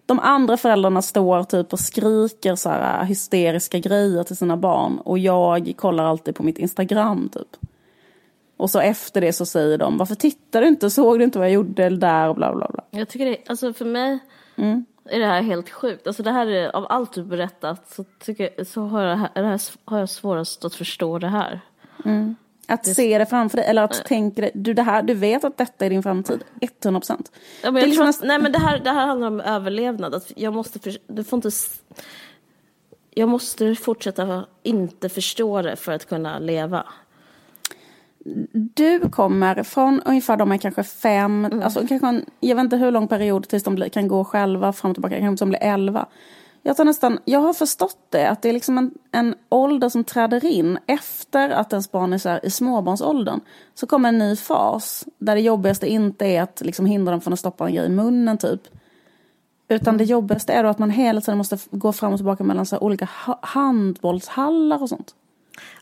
de 0.09 0.19
andra 0.19 0.57
föräldrarna 0.57 1.01
står 1.01 1.43
typ 1.43 1.73
och 1.73 1.79
skriker 1.79 2.55
så 2.55 2.69
här 2.69 3.05
hysteriska 3.05 3.79
grejer 3.79 4.23
till 4.23 4.37
sina 4.37 4.57
barn 4.57 4.99
och 4.99 5.19
jag 5.19 5.73
kollar 5.77 6.03
alltid 6.03 6.35
på 6.35 6.43
mitt 6.43 6.57
Instagram 6.57 7.29
typ. 7.29 7.65
Och 8.57 8.69
så 8.69 8.79
efter 8.79 9.21
det 9.21 9.33
så 9.33 9.45
säger 9.45 9.77
de, 9.77 9.97
varför 9.97 10.15
tittar 10.15 10.61
du 10.61 10.67
inte? 10.67 10.89
Såg 10.89 11.19
du 11.19 11.23
inte 11.23 11.39
vad 11.39 11.47
jag 11.47 11.53
gjorde 11.53 11.89
där 11.89 12.29
och 12.29 12.35
bla 12.35 12.55
bla 12.55 12.67
bla. 12.73 12.83
Jag 12.91 13.09
tycker 13.09 13.25
det, 13.25 13.37
alltså 13.47 13.73
för 13.73 13.85
mig 13.85 14.19
mm. 14.55 14.85
är 15.05 15.19
det 15.19 15.25
här 15.25 15.41
helt 15.41 15.69
sjukt. 15.69 16.07
Alltså 16.07 16.23
det 16.23 16.31
här 16.31 16.47
är, 16.47 16.75
av 16.75 16.85
allt 16.89 17.13
du 17.13 17.23
berättat 17.23 17.89
så, 17.91 18.03
tycker, 18.03 18.63
så 18.63 18.81
har, 18.81 19.03
jag, 19.03 19.19
det 19.33 19.43
här, 19.43 19.61
har 19.85 19.99
jag 19.99 20.09
svårast 20.09 20.65
att 20.65 20.75
förstå 20.75 21.19
det 21.19 21.27
här. 21.27 21.61
Mm. 22.05 22.35
Att 22.67 22.83
det... 22.83 22.95
se 22.95 23.17
det 23.17 23.25
framför 23.25 23.57
dig, 23.57 23.65
eller 23.65 23.83
att 23.83 24.05
tänka 24.05 24.41
dig, 24.41 24.51
du, 24.53 24.73
det 24.73 24.83
här, 24.83 25.03
du 25.03 25.13
vet 25.13 25.43
att 25.43 25.57
detta 25.57 25.85
är 25.85 25.89
din 25.89 26.03
framtid, 26.03 26.43
100 26.83 26.99
procent. 26.99 27.31
Ja, 27.63 27.71
men 27.71 27.83
liksom 27.83 28.09
att, 28.09 28.21
nej 28.23 28.39
men 28.39 28.51
det 28.51 28.59
här, 28.59 28.79
det 28.79 28.91
här 28.91 29.05
handlar 29.05 29.27
om 29.27 29.41
överlevnad, 29.41 30.15
att 30.15 30.31
jag 30.35 30.53
måste, 30.53 30.79
för, 30.79 30.97
du 31.07 31.23
får 31.23 31.37
inte, 31.37 31.49
jag 33.11 33.29
måste 33.29 33.75
fortsätta 33.75 34.45
inte 34.63 35.09
förstå 35.09 35.61
det 35.61 35.75
för 35.75 35.91
att 35.91 36.09
kunna 36.09 36.39
leva. 36.39 36.85
Du 38.53 39.09
kommer 39.09 39.63
från 39.63 40.01
ungefär 40.05 40.37
de 40.37 40.51
är 40.51 40.57
kanske 40.57 40.83
fem, 40.83 41.45
mm. 41.45 41.63
alltså 41.63 41.87
kanske 41.87 42.07
en, 42.07 42.25
jag 42.39 42.55
vet 42.55 42.63
inte 42.63 42.77
hur 42.77 42.91
lång 42.91 43.07
period 43.07 43.47
tills 43.47 43.63
de 43.63 43.89
kan 43.89 44.07
gå 44.07 44.25
själva 44.25 44.73
fram 44.73 44.91
och 44.91 44.95
tillbaka, 44.95 45.19
kanske 45.19 45.45
de 45.45 45.49
blir 45.49 45.63
elva. 45.63 46.05
Jag, 46.63 46.77
tar 46.77 46.85
nästan, 46.85 47.19
jag 47.25 47.39
har 47.39 47.53
förstått 47.53 47.97
det, 48.09 48.29
att 48.29 48.41
det 48.41 48.49
är 48.49 48.53
liksom 48.53 48.77
en, 48.77 48.91
en 49.11 49.35
ålder 49.49 49.89
som 49.89 50.03
träder 50.03 50.45
in 50.45 50.79
efter 50.87 51.49
att 51.49 51.73
ens 51.73 51.91
barn 51.91 52.13
är 52.13 52.17
så 52.17 52.29
här, 52.29 52.45
i 52.45 52.51
småbarnsåldern. 52.51 53.39
Så 53.73 53.87
kommer 53.87 54.09
en 54.09 54.17
ny 54.17 54.35
fas 54.35 55.05
där 55.17 55.35
det 55.35 55.41
jobbigaste 55.41 55.87
inte 55.87 56.25
är 56.25 56.41
att 56.41 56.61
liksom 56.61 56.85
hindra 56.85 57.11
dem 57.11 57.21
från 57.21 57.33
att 57.33 57.39
stoppa 57.39 57.67
en 57.67 57.75
grej 57.75 57.85
i 57.85 57.89
munnen 57.89 58.37
typ. 58.37 58.61
Utan 59.67 59.97
det 59.97 60.03
jobbigaste 60.03 60.53
är 60.53 60.63
då 60.63 60.69
att 60.69 60.79
man 60.79 60.89
hela 60.89 61.21
tiden 61.21 61.37
måste 61.37 61.57
gå 61.71 61.93
fram 61.93 62.13
och 62.13 62.19
tillbaka 62.19 62.43
mellan 62.43 62.65
så 62.65 62.77
olika 62.77 63.09
handbollshallar 63.41 64.81
och 64.81 64.89
sånt. 64.89 65.15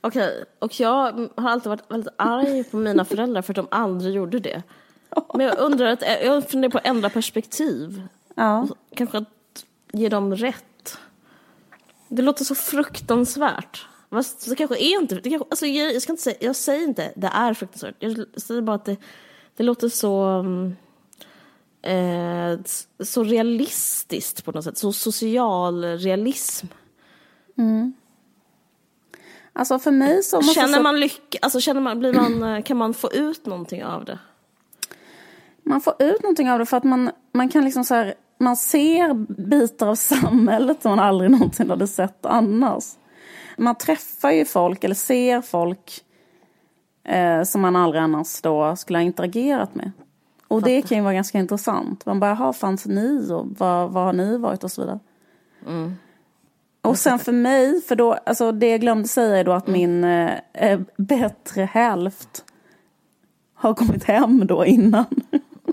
Okej, 0.01 0.27
okay. 0.27 0.43
och 0.59 0.79
jag 0.79 1.29
har 1.35 1.49
alltid 1.49 1.69
varit 1.69 1.91
väldigt 1.91 2.13
arg 2.17 2.63
på 2.63 2.77
mina 2.77 3.05
föräldrar 3.05 3.41
för 3.41 3.53
att 3.53 3.55
de 3.55 3.67
aldrig 3.71 4.13
gjorde 4.15 4.39
det. 4.39 4.63
Men 5.33 5.45
jag 5.45 5.59
undrar, 5.59 5.85
att, 5.85 6.03
jag 6.23 6.49
funderar 6.49 6.71
på 6.71 6.77
att 6.77 6.87
ändra 6.87 7.09
perspektiv. 7.09 8.07
Ja. 8.35 8.67
Kanske 8.95 9.17
att 9.17 9.36
ge 9.93 10.09
dem 10.09 10.35
rätt. 10.35 10.97
Det 12.07 12.21
låter 12.21 12.45
så 12.45 12.55
fruktansvärt. 12.55 13.87
Fast 14.09 14.49
det 14.49 14.55
kanske 14.55 14.77
är 14.77 15.01
inte 15.01 15.15
det. 15.15 15.29
Kanske, 15.29 15.47
alltså 15.49 15.65
jag, 15.65 15.93
jag, 15.93 16.01
ska 16.01 16.13
inte 16.13 16.23
säga, 16.23 16.37
jag 16.39 16.55
säger 16.55 16.83
inte 16.83 17.13
det 17.15 17.27
är 17.27 17.53
fruktansvärt. 17.53 17.95
Jag 17.99 18.25
säger 18.41 18.61
bara 18.61 18.75
att 18.75 18.85
det, 18.85 18.97
det 19.57 19.63
låter 19.63 19.89
så, 19.89 20.23
mm, 20.23 20.75
eh, 21.81 22.59
så 22.99 23.23
realistiskt 23.23 24.45
på 24.45 24.51
något 24.51 24.63
sätt. 24.63 24.77
Så 24.77 24.93
social 24.93 25.83
realism. 25.83 26.67
Mm. 27.57 27.93
Alltså 29.53 29.79
för 29.79 29.91
mig 29.91 30.23
så 30.23 30.35
måste 30.35 30.53
Känner 30.53 30.81
man 30.81 30.99
lycka, 30.99 31.37
alltså 31.41 31.59
känner 31.59 31.81
man, 31.81 31.99
blir 31.99 32.13
man, 32.13 32.43
eh, 32.43 32.63
kan 32.63 32.77
man 32.77 32.93
få 32.93 33.11
ut 33.11 33.45
någonting 33.45 33.83
av 33.85 34.05
det? 34.05 34.19
Man 35.63 35.81
får 35.81 35.93
ut 35.99 36.23
någonting 36.23 36.51
av 36.51 36.59
det 36.59 36.65
för 36.65 36.77
att 36.77 36.83
man, 36.83 37.11
man 37.31 37.49
kan 37.49 37.65
liksom 37.65 37.83
så 37.83 37.95
här 37.95 38.15
man 38.37 38.55
ser 38.55 39.13
bitar 39.43 39.87
av 39.87 39.95
samhället 39.95 40.81
som 40.81 40.89
man 40.89 40.99
aldrig 40.99 41.31
någonsin 41.31 41.69
hade 41.69 41.87
sett 41.87 42.25
annars. 42.25 42.83
Man 43.57 43.75
träffar 43.75 44.31
ju 44.31 44.45
folk 44.45 44.83
eller 44.83 44.95
ser 44.95 45.41
folk 45.41 46.01
eh, 47.03 47.43
som 47.43 47.61
man 47.61 47.75
aldrig 47.75 48.03
annars 48.03 48.41
då 48.41 48.75
skulle 48.75 48.99
ha 48.99 49.03
interagerat 49.03 49.75
med. 49.75 49.91
Och 50.47 50.61
det 50.61 50.81
kan 50.81 50.97
ju 50.97 51.03
vara 51.03 51.13
ganska 51.13 51.39
intressant. 51.39 52.05
Man 52.05 52.19
bara, 52.19 52.31
jaha, 52.31 52.53
fanns 52.53 52.85
ni 52.85 53.31
och 53.31 53.47
var, 53.57 53.87
var 53.87 54.05
har 54.05 54.13
ni 54.13 54.37
varit 54.37 54.63
och 54.63 54.71
så 54.71 54.81
vidare. 54.81 54.99
Mm. 55.67 55.95
Och 56.81 56.97
sen 56.97 57.19
för 57.19 57.31
mig, 57.31 57.81
för 57.81 57.95
då, 57.95 58.13
alltså 58.13 58.51
det 58.51 58.69
jag 58.69 58.81
glömde 58.81 59.07
säga 59.07 59.37
är 59.37 59.43
då 59.43 59.51
att 59.51 59.67
mm. 59.67 59.79
min 59.79 60.03
eh, 60.03 60.33
eh 60.53 60.79
bättre 60.97 61.63
hälft 61.63 62.45
har 63.53 63.73
kommit 63.73 64.03
hem 64.03 64.47
då 64.47 64.65
innan. 64.65 65.05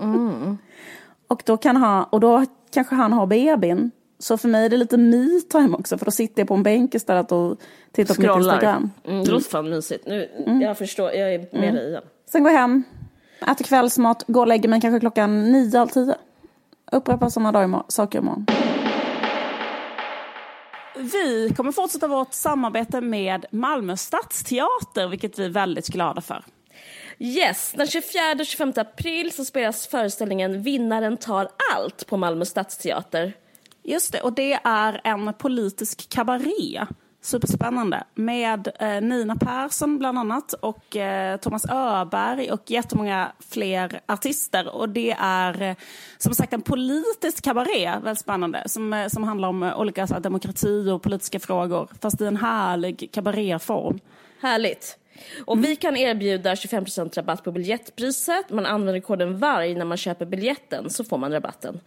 Mm. 0.01 0.57
Och 1.27 1.43
då, 1.45 1.57
kan 1.57 1.75
han, 1.75 2.03
och 2.03 2.19
då 2.19 2.45
kanske 2.73 2.95
han 2.95 3.13
har 3.13 3.27
bebin. 3.27 3.91
Så 4.19 4.37
för 4.37 4.47
mig 4.47 4.65
är 4.65 4.69
det 4.69 4.77
lite 4.77 4.97
me-time 4.97 5.75
också, 5.77 5.97
för 5.97 6.05
då 6.05 6.11
sitter 6.11 6.41
jag 6.41 6.47
på 6.47 6.53
en 6.53 6.63
bänk 6.63 6.95
istället 6.95 7.31
och 7.31 7.57
tittar 7.91 8.13
Scrollar. 8.13 8.33
på 8.33 8.37
mitt 8.39 8.45
Instagram. 8.45 8.91
Mm, 9.03 9.23
det 9.23 9.31
låter 9.31 9.49
fan 9.49 9.69
mysigt. 9.69 10.07
Nu, 10.07 10.29
mm. 10.45 10.61
Jag 10.61 10.77
förstår, 10.77 11.11
jag 11.11 11.33
är 11.33 11.39
med 11.39 11.49
mm. 11.53 11.75
dig 11.75 11.89
igen. 11.89 12.03
Sen 12.31 12.43
går 12.43 12.51
jag 12.51 12.59
hem, 12.59 12.83
äter 13.51 13.65
kvällsmat, 13.65 14.23
går 14.27 14.41
och 14.41 14.47
lägger 14.47 14.69
mig 14.69 14.81
kanske 14.81 14.99
klockan 14.99 15.51
nio, 15.51 15.77
halv 15.77 15.87
tio. 15.87 16.15
Upprepar 16.91 17.29
samma 17.29 17.51
dag 17.51 17.83
saker 17.87 18.19
imorgon. 18.19 18.45
Vi 20.97 21.53
kommer 21.57 21.71
fortsätta 21.71 22.07
vårt 22.07 22.33
samarbete 22.33 23.01
med 23.01 23.45
Malmö 23.51 23.97
stadsteater, 23.97 25.07
vilket 25.07 25.39
vi 25.39 25.45
är 25.45 25.49
väldigt 25.49 25.87
glada 25.87 26.21
för. 26.21 26.43
Yes, 27.19 27.73
den 27.77 27.85
24-25 27.87 28.79
april 28.79 29.31
så 29.31 29.45
spelas 29.45 29.87
föreställningen 29.87 30.61
Vinnaren 30.61 31.17
tar 31.17 31.49
allt 31.73 32.07
på 32.07 32.17
Malmö 32.17 32.45
stadsteater. 32.45 33.33
Just 33.83 34.11
det, 34.11 34.21
och 34.21 34.33
det 34.33 34.59
är 34.63 35.01
en 35.03 35.33
politisk 35.33 36.09
kabaré. 36.09 36.85
Superspännande. 37.21 38.03
Med 38.15 38.67
eh, 38.79 39.01
Nina 39.01 39.35
Persson 39.35 39.97
bland 39.97 40.19
annat 40.19 40.53
och 40.53 40.95
eh, 40.95 41.37
Thomas 41.37 41.65
Öberg 41.69 42.51
och 42.51 42.71
jättemånga 42.71 43.31
fler 43.49 43.99
artister. 44.05 44.75
Och 44.75 44.89
det 44.89 45.15
är 45.19 45.61
eh, 45.61 45.75
som 46.17 46.33
sagt 46.33 46.53
en 46.53 46.61
politisk 46.61 47.43
kabaré, 47.43 47.85
väldigt 47.85 48.19
spännande, 48.19 48.63
som, 48.65 48.93
eh, 48.93 49.07
som 49.07 49.23
handlar 49.23 49.49
om 49.49 49.63
eh, 49.63 49.79
olika 49.79 50.07
så 50.07 50.13
här, 50.13 50.21
demokrati 50.21 50.89
och 50.89 51.01
politiska 51.01 51.39
frågor. 51.39 51.89
Fast 52.01 52.21
i 52.21 52.25
en 52.25 52.37
härlig 52.37 53.09
kabaréform. 53.11 53.99
Härligt. 54.41 54.97
Och 55.45 55.53
mm. 55.53 55.69
vi 55.69 55.75
kan 55.75 55.97
erbjuda 55.97 56.53
25% 56.53 57.15
rabatt 57.15 57.43
på 57.43 57.51
biljettpriset. 57.51 58.49
Man 58.49 58.65
använder 58.65 59.01
koden 59.01 59.37
VARG 59.37 59.77
när 59.77 59.85
man 59.85 59.97
köper 59.97 60.25
biljetten 60.25 60.89
så 60.89 61.03
får 61.03 61.17
man 61.17 61.31
rabatten. 61.31 61.79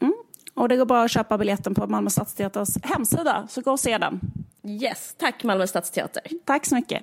Mm. 0.00 0.14
Och 0.54 0.68
det 0.68 0.76
går 0.76 0.86
bra 0.86 1.04
att 1.04 1.10
köpa 1.10 1.38
biljetten 1.38 1.74
på 1.74 1.86
Malmö 1.86 2.10
Stadsteaters 2.10 2.68
hemsida, 2.82 3.46
så 3.50 3.60
gå 3.60 3.70
och 3.70 3.80
se 3.80 3.98
den. 3.98 4.20
Yes, 4.64 5.14
tack 5.18 5.44
Malmö 5.44 5.66
Stadsteater. 5.66 6.22
Tack 6.44 6.66
så 6.66 6.74
mycket. 6.74 7.02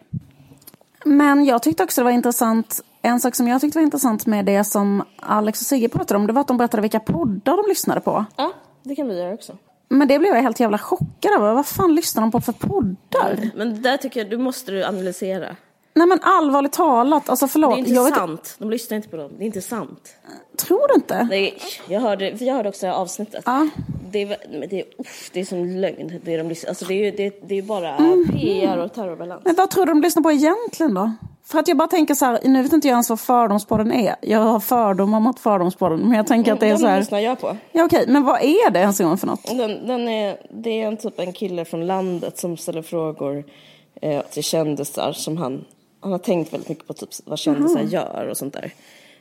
Men 1.06 1.46
jag 1.46 1.64
tyckte 1.64 1.84
också 1.84 2.02
det 2.02 2.06
var 2.06 2.12
intressant, 2.12 2.82
en 3.02 3.20
sak 3.20 3.36
som 3.36 3.48
jag 3.48 3.62
tyckte 3.62 3.78
var 3.78 3.84
intressant 3.84 4.26
med 4.26 4.46
det 4.46 4.64
som 4.64 5.04
Alex 5.20 5.62
och 5.62 5.68
Sigge 5.68 5.90
pratade 5.90 6.18
om, 6.18 6.28
det 6.28 6.34
var 6.34 6.42
att 6.42 6.48
de 6.48 6.58
berättade 6.58 6.82
vilka 6.82 7.00
poddar 7.00 7.58
de 7.58 7.70
lyssnade 7.70 8.02
på. 8.02 8.26
Ja, 8.38 8.52
det 8.84 8.96
kan 8.96 9.08
vi 9.08 9.18
göra 9.18 9.34
också. 9.34 9.58
Men 9.90 10.08
det 10.08 10.20
blev 10.20 10.36
jag 10.36 10.42
helt 10.42 10.60
jävla 10.60 10.78
chockad 10.78 11.32
över. 11.38 11.54
Vad 11.54 11.66
fan 11.66 11.96
lyssnar 11.96 12.22
de 12.22 12.32
på 12.32 12.42
för 12.42 12.52
poddar? 12.52 13.50
Men 13.56 13.82
där 13.82 13.98
tycker 13.98 14.20
jag, 14.20 14.30
du 14.30 14.38
måste 14.38 14.72
du 14.72 14.84
analysera. 14.84 15.56
Nej 15.98 16.08
men 16.08 16.20
allvarligt 16.22 16.74
talat, 16.74 17.30
alltså 17.30 17.48
förlåt. 17.48 17.72
Det 17.72 17.76
är 17.76 17.80
inte 17.80 17.92
jag 17.92 18.16
sant. 18.16 18.42
Vet... 18.42 18.56
De 18.60 18.70
lyssnar 18.70 18.98
inte 18.98 19.10
på 19.10 19.18
dem. 19.18 19.32
Det 19.38 19.44
är 19.44 19.46
inte 19.46 19.62
sant. 19.62 20.16
Tror 20.58 20.88
du 20.88 20.96
inte? 20.96 21.28
Nej, 21.30 21.58
jag 21.90 22.02
hörde, 22.02 22.30
jag 22.30 22.54
hörde 22.54 22.70
också 22.70 22.88
avsnittet. 22.88 23.44
Ja. 23.46 23.68
det 24.12 24.22
är, 24.22 24.38
det 24.70 24.80
är, 24.80 24.86
uff, 24.98 25.30
det 25.34 25.40
är 25.40 25.46
som 25.46 25.66
lögn. 25.66 26.20
Det 26.24 26.34
är, 26.34 26.44
de, 26.44 26.56
alltså 26.68 26.86
det 26.86 26.94
är, 26.94 27.12
det, 27.12 27.40
det 27.48 27.58
är 27.58 27.62
bara 27.62 27.96
mm. 27.96 28.28
PR 28.28 28.78
och 28.78 28.94
terrorbalans. 28.94 29.42
Men 29.46 29.56
vad 29.56 29.70
tror 29.70 29.86
du 29.86 29.92
de 29.92 30.02
lyssnar 30.02 30.24
på 30.24 30.32
egentligen 30.32 30.94
då? 30.94 31.12
För 31.46 31.60
att 31.60 31.68
jag 31.68 31.78
bara 31.78 31.88
tänker 31.88 32.14
så 32.14 32.26
här, 32.26 32.40
nu 32.44 32.64
vet 32.64 32.74
inte 32.74 32.88
jag 32.88 32.94
ens 32.94 33.10
vad 33.10 33.20
Fördomspodden 33.20 33.92
är. 33.92 34.16
Jag 34.22 34.40
har 34.40 34.60
fördomar 34.60 35.20
mot 35.20 35.40
Fördomspodden, 35.40 36.00
men 36.00 36.18
jag 36.18 36.28
tänker 36.28 36.54
att 36.54 36.60
det 36.60 36.68
är 36.68 36.78
så 36.78 36.88
här. 36.88 37.00
Lyssnar 37.00 37.20
jag 37.20 37.40
på. 37.40 37.58
Ja 37.72 37.86
okej, 37.86 38.06
men 38.08 38.24
vad 38.24 38.42
är 38.42 38.70
det 38.70 38.80
ens 38.80 38.98
för 38.98 39.26
något? 39.26 39.58
Den, 39.58 39.88
den 39.88 40.10
är, 40.10 40.38
det 40.50 40.82
är 40.82 40.88
en 40.88 40.98
typ 40.98 41.20
en 41.20 41.34
kille 41.34 41.66
från 41.66 41.88
landet 41.88 42.38
som 42.38 42.58
ställer 42.58 42.82
frågor 42.82 43.44
eh, 44.02 44.22
till 44.22 44.44
kändisar 44.44 45.12
som 45.14 45.38
han, 45.38 45.66
han 46.06 46.12
har 46.12 46.20
tänkt 46.20 46.54
väldigt 46.54 46.70
mycket 46.70 46.88
på 46.88 46.94
typ 46.94 47.10
vad 47.26 47.40
kändisar 47.40 47.80
mm. 47.80 47.92
gör 47.92 48.28
och 48.30 48.38
sånt 48.38 48.54
där. 48.54 48.72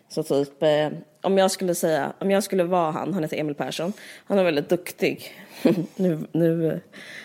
Så 0.09 0.23
typ, 0.23 0.63
eh, 0.63 0.89
om 1.23 1.39
jag 1.39 1.51
skulle 1.51 1.75
säga, 1.75 2.13
om 2.19 2.31
jag 2.31 2.45
skulle 2.45 2.65
vara 2.65 2.91
han, 2.91 3.15
han 3.15 3.23
heter 3.23 3.37
Emil 3.37 3.55
Persson, 3.55 3.93
han 4.27 4.39
är 4.39 4.45
väldigt 4.45 4.69
duktig. 4.69 5.33
nu, 5.97 6.19
nu, 6.33 6.81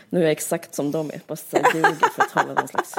nu 0.09 0.19
är 0.19 0.23
jag 0.23 0.31
exakt 0.31 0.75
som 0.75 0.91
de 0.91 1.09
är, 1.09 1.21
bara 1.27 1.37
ljuger 1.73 2.09
för 2.15 2.23
att 2.23 2.31
hålla 2.31 2.53
någon 2.53 2.67
slags... 2.67 2.95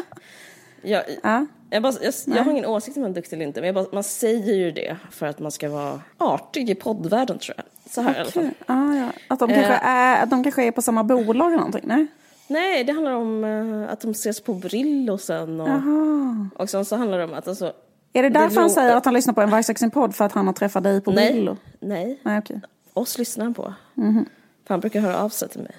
Jag, 0.82 1.02
ja. 1.22 1.46
jag, 1.70 1.82
bara, 1.82 1.92
jag, 2.02 2.14
jag 2.26 2.44
har 2.44 2.50
ingen 2.50 2.66
åsikt 2.66 2.96
om 2.96 3.02
han 3.02 3.12
är 3.12 3.14
duktig 3.14 3.36
eller 3.36 3.46
inte, 3.46 3.60
men 3.60 3.74
bara, 3.74 3.86
man 3.92 4.04
säger 4.04 4.54
ju 4.54 4.70
det 4.70 4.96
för 5.10 5.26
att 5.26 5.38
man 5.38 5.52
ska 5.52 5.68
vara 5.68 6.00
artig 6.18 6.70
i 6.70 6.74
poddvärlden 6.74 7.38
tror 7.38 7.56
jag. 7.56 7.92
Så 7.92 8.00
här 8.00 8.10
okay. 8.10 8.20
i 8.20 8.22
alla 8.22 8.30
fall. 8.30 8.76
Ah, 8.76 8.94
ja. 8.94 9.12
Att 9.28 9.38
de 9.38 9.48
kanske, 9.48 9.72
eh. 9.72 9.86
är, 9.86 10.22
att 10.22 10.30
de 10.30 10.42
kanske 10.42 10.64
är 10.64 10.70
på 10.70 10.82
samma 10.82 11.04
bolag 11.04 11.46
eller 11.46 11.56
någonting? 11.56 11.84
Nej? 11.84 12.06
Nej, 12.50 12.84
det 12.84 12.92
handlar 12.92 13.12
om 13.12 13.44
uh, 13.44 13.90
att 13.90 14.00
de 14.00 14.10
ses 14.10 14.40
på 14.40 14.54
Brillo 14.54 15.18
sen. 15.18 15.60
Och, 15.60 16.60
och 16.60 16.70
sen 16.70 16.84
så 16.84 16.96
handlar 16.96 17.18
det 17.18 17.24
om 17.24 17.34
att 17.34 17.48
alltså, 17.48 17.72
är 18.12 18.22
det 18.22 18.28
därför 18.28 18.54
det 18.54 18.60
han 18.60 18.70
säger 18.70 18.96
att 18.96 19.04
han 19.04 19.14
lyssnar 19.14 19.34
på 19.34 19.40
en 19.40 19.50
Vargsaxen-podd 19.50 20.14
för 20.14 20.24
att 20.24 20.32
han 20.32 20.46
har 20.46 20.54
träffat 20.54 20.82
dig 20.82 21.00
på 21.00 21.10
Nej. 21.10 21.32
Brillo? 21.32 21.56
Nej. 21.80 22.20
Nej 22.22 22.38
okay. 22.38 22.56
Oss 22.92 23.18
lyssnar 23.18 23.44
han 23.44 23.54
på. 23.54 23.74
Mm 23.96 24.18
-hmm. 24.18 24.24
För 24.66 24.74
han 24.74 24.80
brukar 24.80 25.00
höra 25.00 25.18
av 25.18 25.28
sig 25.28 25.48
till 25.48 25.60
mig. 25.60 25.76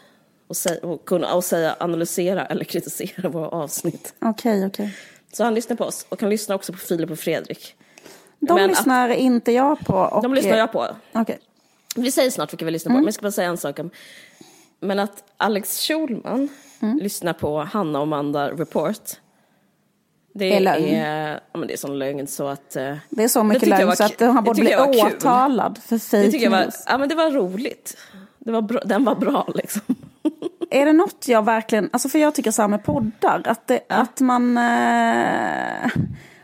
Och, 0.48 0.58
säga, 0.58 0.86
och 0.86 1.06
kunna 1.06 1.34
och 1.34 1.44
säga, 1.44 1.76
analysera 1.80 2.46
eller 2.46 2.64
kritisera 2.64 3.30
våra 3.30 3.48
avsnitt. 3.48 4.14
Okej, 4.20 4.30
okay, 4.30 4.68
okej. 4.68 4.86
Okay. 4.86 4.90
Så 5.34 5.44
han 5.44 5.54
lyssnar 5.54 5.76
på 5.76 5.84
oss 5.84 6.06
och 6.10 6.22
han 6.22 6.30
lyssnar 6.30 6.56
också 6.56 6.74
på 6.74 6.80
Filip 6.80 7.12
och 7.12 7.20
Fredrik. 7.20 7.76
De 8.40 8.54
Men 8.54 8.70
lyssnar 8.70 9.10
att, 9.10 9.18
inte 9.18 9.52
jag 9.52 9.80
på. 9.80 9.94
Och, 9.94 10.24
de 10.24 10.34
lyssnar 10.34 10.58
jag 10.58 10.72
på. 10.72 10.88
Okay. 11.14 11.38
Vi 11.96 12.12
säger 12.12 12.32
snart 12.32 12.54
vilka 12.54 12.66
vi 12.66 12.72
lyssnar 12.72 12.90
på, 12.90 12.94
mm. 12.94 13.02
men 13.02 13.08
jag 13.08 13.14
ska 13.14 13.22
bara 13.22 13.32
säga 13.32 13.50
en 13.50 13.58
sak 13.58 13.80
om. 13.80 13.90
Men 14.82 15.00
att 15.00 15.24
Alex 15.38 15.88
Schulman 15.88 16.50
mm. 16.80 16.98
lyssnar 16.98 17.34
på 17.34 17.60
Hanna 17.60 18.00
och 18.00 18.04
Amanda 18.04 18.52
Report. 18.52 19.10
Det 20.34 20.56
är, 20.56 20.60
lögn. 20.60 20.86
Är, 20.86 21.40
ja, 21.52 21.60
men 21.60 21.68
det 21.68 21.74
är 21.74 21.78
sån 21.78 22.00
lögn 22.00 22.28
så 22.28 22.48
att... 22.48 22.76
Eh, 22.76 22.96
det 23.10 23.24
är 23.24 23.28
så 23.28 23.44
mycket 23.44 23.70
lögn 23.70 23.88
var, 23.88 23.96
så 23.96 24.04
att 24.04 24.20
han 24.20 24.44
borde 24.44 24.62
bli 24.62 24.76
åtalad 24.76 25.78
för 25.78 25.98
fake 25.98 26.28
det 26.30 26.38
jag 26.38 26.52
var, 26.52 26.70
Ja 26.86 26.98
men 26.98 27.10
det 27.10 27.16
var 27.16 27.32
roligt. 27.32 27.98
Det 28.40 28.52
var 28.52 28.62
bra, 28.62 28.80
den 28.86 29.04
var 29.04 29.16
bra 29.16 29.48
liksom. 29.56 29.96
är 30.70 30.86
det 30.86 30.94
något 30.94 31.28
jag 31.28 31.46
verkligen, 31.46 31.90
alltså 31.94 32.10
för 32.10 32.20
jag 32.20 32.36
tycker 32.36 32.52
så 32.52 32.62
här 32.62 32.70
med 32.70 32.84
poddar, 32.84 33.42
att, 33.46 33.68
det, 33.68 33.80
ja. 33.88 33.96
att 33.96 34.20
man... 34.20 34.58
Eh, 34.58 35.92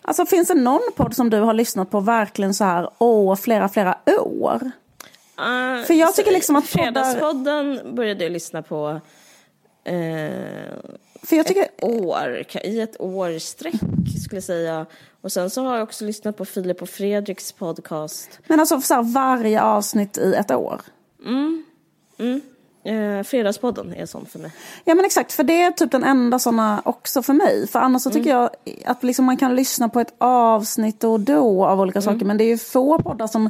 alltså 0.01 0.25
finns 0.25 0.47
det 0.47 0.53
någon 0.53 0.91
podd 0.95 1.15
som 1.15 1.29
du 1.29 1.39
har 1.39 1.53
lyssnat 1.53 1.91
på 1.91 1.99
verkligen 1.99 2.53
så 2.53 2.63
här, 2.63 2.89
åh, 2.97 3.35
flera, 3.35 3.69
flera 3.69 3.97
år? 4.17 4.71
Uh, 5.39 5.85
för 5.85 5.93
jag 5.93 6.15
tycker 6.15 6.31
liksom 6.31 6.55
att 6.55 6.71
poddar... 6.71 6.83
Fredagspodden 6.83 7.95
började 7.95 8.23
jag 8.23 8.31
lyssna 8.31 8.61
på 8.61 9.01
eh, 9.83 10.31
för 11.23 11.35
jag 11.35 11.45
tycker... 11.45 11.61
ett 11.61 11.83
år, 11.83 12.45
i 12.63 12.81
ett 12.81 13.01
år 13.01 13.39
sträck 13.39 13.73
skulle 14.23 14.38
jag 14.38 14.43
säga. 14.43 14.85
Och 15.21 15.31
sen 15.31 15.49
så 15.49 15.63
har 15.63 15.75
jag 15.75 15.83
också 15.83 16.05
lyssnat 16.05 16.38
på 16.38 16.45
Filip 16.45 16.81
och 16.81 16.89
Fredriks 16.89 17.51
podcast. 17.51 18.39
Men 18.47 18.59
alltså 18.59 18.81
så 18.81 18.93
här, 18.93 19.03
varje 19.03 19.61
avsnitt 19.61 20.17
i 20.17 20.33
ett 20.33 20.51
år? 20.51 20.81
Mm. 21.25 21.63
mm. 22.17 22.41
Eh, 22.83 23.23
fredagspodden 23.23 23.93
är 23.93 24.05
sån 24.05 24.25
för 24.25 24.39
mig. 24.39 24.51
Ja 24.83 24.95
men 24.95 25.05
exakt, 25.05 25.33
för 25.33 25.43
det 25.43 25.61
är 25.61 25.71
typ 25.71 25.91
den 25.91 26.03
enda 26.03 26.39
såna 26.39 26.81
också 26.85 27.21
för 27.21 27.33
mig. 27.33 27.67
För 27.67 27.79
annars 27.79 28.01
så 28.01 28.09
tycker 28.09 28.31
mm. 28.31 28.49
jag 28.65 28.75
att 28.85 29.03
liksom 29.03 29.25
man 29.25 29.38
kan 29.38 29.55
lyssna 29.55 29.89
på 29.89 29.99
ett 29.99 30.13
avsnitt 30.17 31.03
och 31.03 31.19
då 31.19 31.65
av 31.65 31.81
olika 31.81 31.99
mm. 31.99 32.13
saker. 32.13 32.25
Men 32.25 32.38
det 32.38 32.43
är 32.43 32.47
ju 32.47 32.57
få 32.57 32.99
poddar 32.99 33.27
som 33.27 33.49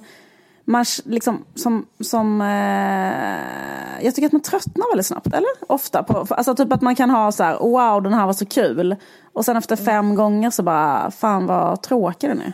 man 0.68 0.86
liksom 1.06 1.46
som, 1.56 1.86
som 2.00 2.42
eh, 2.42 4.06
jag 4.06 4.16
tycker 4.16 4.26
att 4.26 4.32
man 4.32 4.42
tröttnar 4.42 4.92
väldigt 4.92 5.06
snabbt, 5.06 5.28
eller? 5.28 5.50
Ofta. 5.68 6.04
På, 6.04 6.26
alltså 6.30 6.56
typ 6.56 6.74
att 6.74 6.82
man 6.82 6.96
kan 6.96 7.10
ha 7.10 7.32
så 7.32 7.44
här, 7.44 7.60
wow 7.60 8.04
den 8.04 8.14
här 8.14 8.26
var 8.26 8.34
så 8.34 8.46
kul. 8.46 8.96
Och 9.34 9.46
sen 9.46 9.58
efter 9.58 9.76
fem 9.76 10.06
mm. 10.06 10.16
gånger 10.16 10.50
så 10.50 10.64
bara, 10.64 11.12
fan 11.12 11.48
vad 11.48 11.82
tråkig 11.82 12.30
den 12.30 12.42
är. 12.42 12.54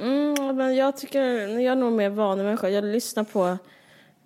Mm, 0.00 0.56
men 0.56 0.76
jag 0.76 0.96
tycker, 0.96 1.22
jag 1.48 1.72
är 1.72 1.76
nog 1.76 1.92
mer 1.92 2.10
vanlig 2.10 2.44
människa. 2.44 2.68
Jag 2.68 2.84
lyssnar 2.84 3.24
på, 3.24 3.58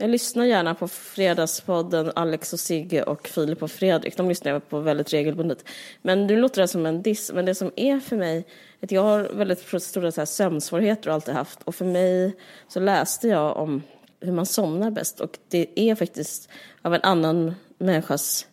jag 0.04 0.10
lyssnar 0.10 0.44
gärna 0.44 0.74
på 0.74 0.88
Fredagspodden, 0.88 2.12
Alex 2.16 2.52
och 2.52 2.60
Sigge 2.60 3.02
och 3.02 3.28
Filip 3.28 3.62
och 3.62 3.70
Fredrik. 3.70 4.16
De 4.16 4.28
lyssnar 4.28 4.52
jag 4.52 4.68
på 4.68 4.80
väldigt 4.80 5.12
regelbundet. 5.12 5.64
Men 6.02 6.26
nu 6.26 6.36
låter 6.36 6.62
det 6.62 6.68
som 6.68 6.86
en 6.86 7.02
diss, 7.02 7.32
men 7.32 7.44
det 7.44 7.54
som 7.54 7.70
är 7.76 8.00
för 8.00 8.16
mig 8.16 8.46
att 8.82 8.92
jag 8.92 9.02
har 9.02 9.20
väldigt 9.20 9.82
stora 9.82 10.12
så 10.12 10.20
här 10.20 10.26
sömnsvårigheter 10.26 11.08
och 11.08 11.14
alltid 11.14 11.34
haft. 11.34 11.62
Och 11.62 11.74
för 11.74 11.84
mig 11.84 12.36
så 12.68 12.80
läste 12.80 13.28
jag 13.28 13.56
om 13.56 13.82
hur 14.20 14.32
man 14.32 14.46
somnar 14.46 14.90
bäst. 14.90 15.20
Och 15.20 15.38
det 15.48 15.80
är 15.80 15.94
faktiskt 15.94 16.48
av 16.82 16.94
en 16.94 17.02
annan 17.02 17.54
människas... 17.78 18.46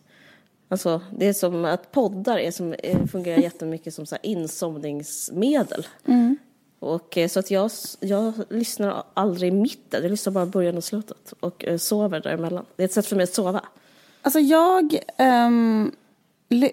Alltså, 0.68 1.00
det 1.16 1.26
är 1.26 1.32
som 1.32 1.64
att 1.64 1.92
poddar 1.92 2.38
är 2.38 2.50
som, 2.50 2.74
fungerar 3.12 3.38
jättemycket 3.42 3.94
som 3.94 4.06
så 4.06 4.16
insomningsmedel. 4.22 5.86
Mm. 6.06 6.36
Och, 6.82 7.18
eh, 7.18 7.28
så 7.28 7.40
att 7.40 7.50
jag, 7.50 7.70
jag 8.00 8.32
lyssnar 8.50 9.02
aldrig 9.14 9.52
i 9.52 9.56
mitten, 9.56 10.02
jag 10.02 10.10
lyssnar 10.10 10.32
bara 10.32 10.44
i 10.44 10.46
början 10.46 10.76
och 10.76 10.84
slutet. 10.84 11.32
Och 11.40 11.64
eh, 11.64 11.76
sover 11.76 12.20
däremellan. 12.20 12.64
Det 12.76 12.82
är 12.82 12.84
ett 12.84 12.92
sätt 12.92 13.06
för 13.06 13.16
mig 13.16 13.22
att 13.22 13.34
sova. 13.34 13.64
Alltså 14.22 14.40
jag 14.40 14.98
um, 15.18 15.92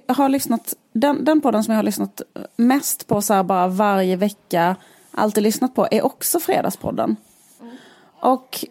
har 0.08 0.30
lyssnat, 0.30 0.76
den, 0.94 1.26
den 1.26 1.42
podden 1.42 1.64
som 1.64 1.72
jag 1.72 1.78
har 1.78 1.84
lyssnat 1.84 2.22
mest 2.56 3.08
på 3.08 3.22
så 3.22 3.34
här 3.34 3.44
bara 3.44 3.68
varje 3.68 4.16
vecka, 4.16 4.76
alltid 5.12 5.44
lyssnat 5.44 5.76
på, 5.76 5.88
är 5.92 6.06
också 6.06 6.40
Fredagspodden. 6.40 7.16
Mm. 7.62 7.76
Och 8.20 8.66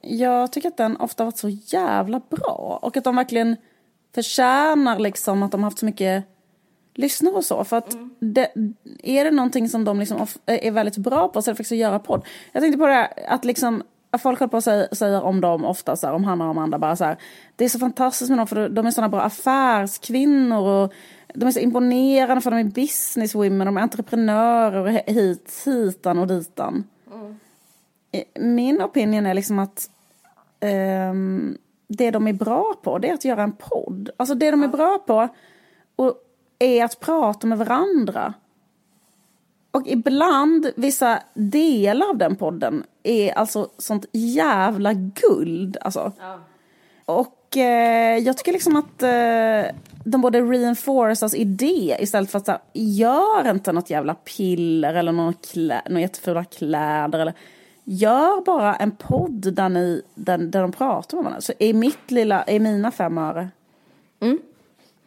jag 0.00 0.52
tycker 0.52 0.68
att 0.68 0.76
den 0.76 0.96
ofta 0.96 1.24
varit 1.24 1.38
så 1.38 1.48
jävla 1.48 2.20
bra. 2.30 2.78
Och 2.82 2.96
att 2.96 3.04
de 3.04 3.16
verkligen 3.16 3.56
förtjänar 4.14 4.98
liksom 4.98 5.42
att 5.42 5.50
de 5.52 5.62
har 5.62 5.70
haft 5.70 5.78
så 5.78 5.86
mycket 5.86 6.24
lyssnare 6.94 7.34
och 7.34 7.44
så. 7.44 7.64
För 7.64 7.76
att 7.76 7.92
mm. 7.92 8.10
det, 8.18 8.52
är 9.02 9.24
det 9.24 9.30
någonting 9.30 9.68
som 9.68 9.84
de 9.84 10.00
liksom 10.00 10.26
är 10.46 10.70
väldigt 10.70 10.96
bra 10.96 11.28
på 11.28 11.42
så 11.42 11.50
är 11.50 11.52
det 11.52 11.56
faktiskt 11.56 11.72
att 11.72 11.78
göra 11.78 11.98
podd. 11.98 12.26
Jag 12.52 12.62
tänkte 12.62 12.78
på 12.78 12.86
det 12.86 12.92
här, 12.92 13.08
att 13.28 13.44
liksom 13.44 13.82
folk 14.18 14.38
håller 14.38 14.50
på 14.50 14.60
säga, 14.60 14.88
säger 14.92 15.22
om 15.22 15.40
dem 15.40 15.64
ofta, 15.64 15.96
så 15.96 16.06
här, 16.06 16.14
om 16.14 16.24
Hanna 16.24 16.44
och 16.44 16.50
Amanda, 16.50 16.78
bara 16.78 16.96
så 16.96 17.04
här, 17.04 17.16
det 17.56 17.64
är 17.64 17.68
så 17.68 17.78
fantastiskt 17.78 18.30
med 18.30 18.38
dem 18.38 18.46
för 18.46 18.68
de 18.68 18.86
är 18.86 18.90
sådana 18.90 19.08
bra 19.08 19.20
affärskvinnor 19.20 20.68
och 20.68 20.92
de 21.34 21.46
är 21.46 21.50
så 21.50 21.60
imponerande 21.60 22.40
för 22.40 22.50
de 22.50 22.60
är 22.60 22.64
businesswomen, 22.64 23.66
de 23.66 23.76
är 23.76 23.80
entreprenörer 23.80 25.02
hit, 25.06 25.62
hitan 25.64 26.18
och 26.18 26.26
ditan. 26.26 26.84
Mm. 27.12 27.36
Min 28.56 28.82
opinion 28.82 29.26
är 29.26 29.34
liksom 29.34 29.58
att 29.58 29.90
um, 31.10 31.58
det 31.88 32.10
de 32.10 32.28
är 32.28 32.32
bra 32.32 32.74
på, 32.82 32.98
det 32.98 33.08
är 33.08 33.14
att 33.14 33.24
göra 33.24 33.42
en 33.42 33.52
podd. 33.52 34.10
Alltså 34.16 34.34
det 34.34 34.50
de 34.50 34.62
är 34.62 34.68
bra 34.68 34.98
på 34.98 35.28
och 35.96 36.14
är 36.58 36.84
att 36.84 37.00
prata 37.00 37.46
med 37.46 37.58
varandra. 37.58 38.34
Och 39.70 39.82
ibland, 39.86 40.70
vissa 40.76 41.22
delar 41.34 42.08
av 42.08 42.18
den 42.18 42.36
podden 42.36 42.84
är 43.02 43.32
alltså 43.32 43.68
sånt 43.78 44.06
jävla 44.12 44.92
guld. 44.92 45.76
Alltså. 45.80 46.12
Ja. 46.20 46.40
Och 47.04 47.56
eh, 47.56 48.18
jag 48.18 48.38
tycker 48.38 48.52
liksom 48.52 48.76
att 48.76 49.02
eh, 49.02 49.76
de 50.04 50.20
borde 50.20 50.40
reinforcas 50.40 51.34
idé 51.34 51.96
istället 52.00 52.30
för 52.30 52.38
att 52.38 52.46
så 52.46 52.56
gör 52.72 53.50
inte 53.50 53.72
något 53.72 53.90
jävla 53.90 54.14
piller 54.14 54.94
eller 54.94 55.12
några, 55.12 55.32
klä, 55.32 55.82
några 55.86 56.00
jättefula 56.00 56.44
kläder. 56.44 57.18
Eller, 57.18 57.34
gör 57.84 58.44
bara 58.44 58.76
en 58.76 58.90
podd 58.90 59.54
där, 59.54 59.68
ni, 59.68 60.02
där, 60.14 60.38
där 60.38 60.62
de 60.62 60.72
pratar 60.72 61.16
med 61.16 61.24
varandra. 61.24 61.40
Så 61.40 61.52
är 61.58 61.74
mitt 61.74 62.10
lilla, 62.10 62.42
är 62.42 62.60
mina 62.60 62.90
fem 62.90 63.18
öre. 63.18 63.48
Mm. 64.20 64.38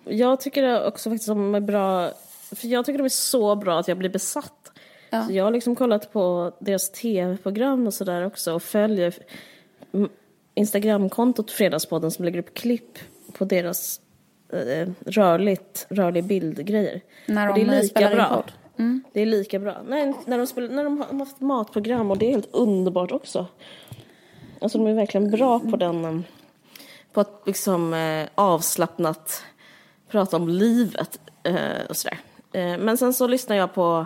Jag 0.10 0.40
tycker 0.40 0.88
också 0.88 1.10
faktiskt 1.10 1.28
de 1.28 1.56
är 1.56 1.60
bra, 1.60 2.12
för 2.56 2.68
jag 2.68 2.86
tycker 2.86 2.98
de 2.98 3.06
är 3.06 3.10
så 3.10 3.56
bra 3.56 3.80
att 3.80 3.88
jag 3.88 3.98
blir 3.98 4.10
besatt 4.10 4.72
Ja. 5.10 5.24
Så 5.24 5.34
jag 5.34 5.44
har 5.44 5.52
liksom 5.52 5.76
kollat 5.76 6.14
på 6.14 6.52
deras 6.60 6.92
tv-program 6.92 7.88
och 7.88 7.94
sådär 7.94 8.26
också 8.26 8.54
och 8.54 8.64
följer 8.64 9.16
Instagramkontot 10.54 11.52
Fredagspodden 11.52 12.12
som 12.12 12.26
lägger 12.26 12.40
upp 12.40 12.54
klipp 12.54 12.98
på 13.38 13.46
deras 13.46 14.02
eh, 14.54 14.90
rörligt, 15.06 15.88
rörlig 15.90 16.24
bildgrejer. 16.24 17.02
När 17.26 17.48
de 17.48 17.52
och 17.52 17.68
det 17.68 17.76
är 17.76 17.82
lika 17.82 18.10
bra. 18.10 18.44
Mm. 18.78 19.04
Det 19.14 19.22
är 19.22 19.26
lika 19.26 19.60
bra. 19.60 19.78
Nej, 19.88 20.14
när 20.26 20.38
de, 20.38 20.48
spelar, 20.48 20.70
när 20.70 20.84
de 20.84 20.98
har 20.98 21.20
haft 21.20 21.42
matprogram 21.42 22.12
och 22.12 22.18
det 22.18 22.26
är 22.26 22.32
helt 22.32 22.56
underbart 22.56 23.12
också. 23.12 23.46
Alltså 24.62 24.78
de 24.78 24.88
är 24.88 24.94
verkligen 24.94 25.32
bra 25.32 25.60
på 25.60 25.78
den, 25.78 26.06
eh, 26.06 26.20
på 27.14 27.22
att 27.22 27.44
liksom 27.46 27.94
eh, 27.94 28.28
avslappnat 28.36 29.44
prata 30.10 30.38
om 30.38 30.50
livet 30.50 31.20
eh, 31.44 31.86
och 31.90 31.98
sådär. 31.98 32.20
Eh, 32.52 32.78
men 32.78 32.98
sen 32.98 33.14
så 33.14 33.28
lyssnar 33.28 33.56
jag 33.56 33.74
på 33.74 34.06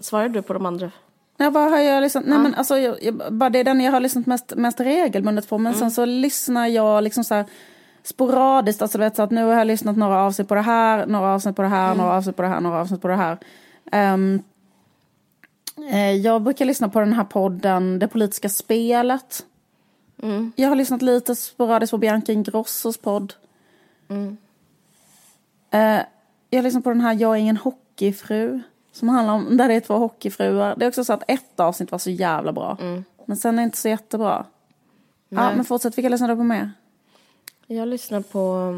Svarade 0.00 0.28
du 0.28 0.42
på 0.42 0.52
de 0.52 0.66
andra? 0.66 0.90
Nej, 1.36 1.50
vad 1.50 1.70
har 1.70 1.78
jag 1.78 2.02
lyssnat? 2.02 2.24
Nej, 2.26 2.38
men 2.38 2.54
alltså, 2.54 2.78
jag, 2.78 3.02
jag, 3.02 3.32
bara 3.32 3.50
det 3.50 3.58
är 3.58 3.64
den 3.64 3.80
jag 3.80 3.92
har 3.92 4.00
lyssnat 4.00 4.26
mest, 4.26 4.54
mest 4.56 4.80
regelbundet 4.80 5.48
på. 5.48 5.58
Men 5.58 5.72
mm. 5.72 5.80
sen 5.80 5.90
så 5.90 6.04
lyssnar 6.04 6.66
jag 6.66 7.04
liksom 7.04 7.24
så 7.24 7.34
här 7.34 7.44
sporadiskt. 8.02 8.82
Alltså, 8.82 8.98
vet, 8.98 9.16
så 9.16 9.22
att 9.22 9.30
nu 9.30 9.44
har 9.44 9.52
jag 9.52 9.66
lyssnat 9.66 9.96
några 9.96 10.22
avsnitt 10.22 10.48
på 10.48 10.54
det 10.54 10.60
här, 10.60 11.06
några 11.06 11.34
avsnitt 11.34 11.56
på 11.56 11.62
det 11.62 11.68
här, 11.68 11.86
mm. 11.86 11.98
några 11.98 12.12
avsnitt 12.12 12.36
på 12.36 12.42
det 12.42 12.48
här, 12.48 12.60
några 12.60 12.80
avsnitt 12.80 13.02
på 13.02 13.08
det 13.08 13.16
här. 13.16 13.38
Um, 14.14 14.42
eh, 15.90 16.12
jag 16.12 16.42
brukar 16.42 16.64
lyssna 16.64 16.88
på 16.88 17.00
den 17.00 17.12
här 17.12 17.24
podden 17.24 17.98
Det 17.98 18.08
politiska 18.08 18.48
spelet. 18.48 19.46
Mm. 20.22 20.52
Jag 20.56 20.68
har 20.68 20.76
lyssnat 20.76 21.02
lite 21.02 21.34
sporadiskt 21.34 21.90
på 21.90 21.98
Bianca 21.98 22.32
Ingrossos 22.32 22.98
podd. 22.98 23.32
Mm. 24.08 24.36
Uh, 25.74 26.00
jag 26.50 26.64
lyssnar 26.64 26.80
på 26.80 26.90
den 26.90 27.00
här 27.00 27.14
Jag 27.14 27.36
är 27.36 27.40
ingen 27.40 27.56
hockeyfru. 27.56 28.60
Som 28.92 29.08
handlar 29.08 29.34
om, 29.34 29.56
där 29.56 29.68
det 29.68 29.74
är 29.74 29.80
två 29.80 29.96
hockeyfruar. 29.96 30.76
Det 30.76 30.84
är 30.84 30.88
också 30.88 31.04
så 31.04 31.12
att 31.12 31.22
ett 31.28 31.60
avsnitt 31.60 31.92
var 31.92 31.98
så 31.98 32.10
jävla 32.10 32.52
bra. 32.52 32.76
Mm. 32.80 33.04
Men 33.24 33.36
sen 33.36 33.58
är 33.58 33.62
det 33.62 33.64
inte 33.64 33.78
så 33.78 33.88
jättebra. 33.88 34.46
Nej. 35.28 35.44
Ja, 35.44 35.56
men 35.56 35.64
fortsätt, 35.64 35.98
vilka 35.98 36.08
lyssnar 36.08 36.28
du 36.28 36.36
på 36.36 36.42
mer? 36.42 36.72
Jag 37.66 37.88
lyssnar 37.88 38.20
på... 38.20 38.74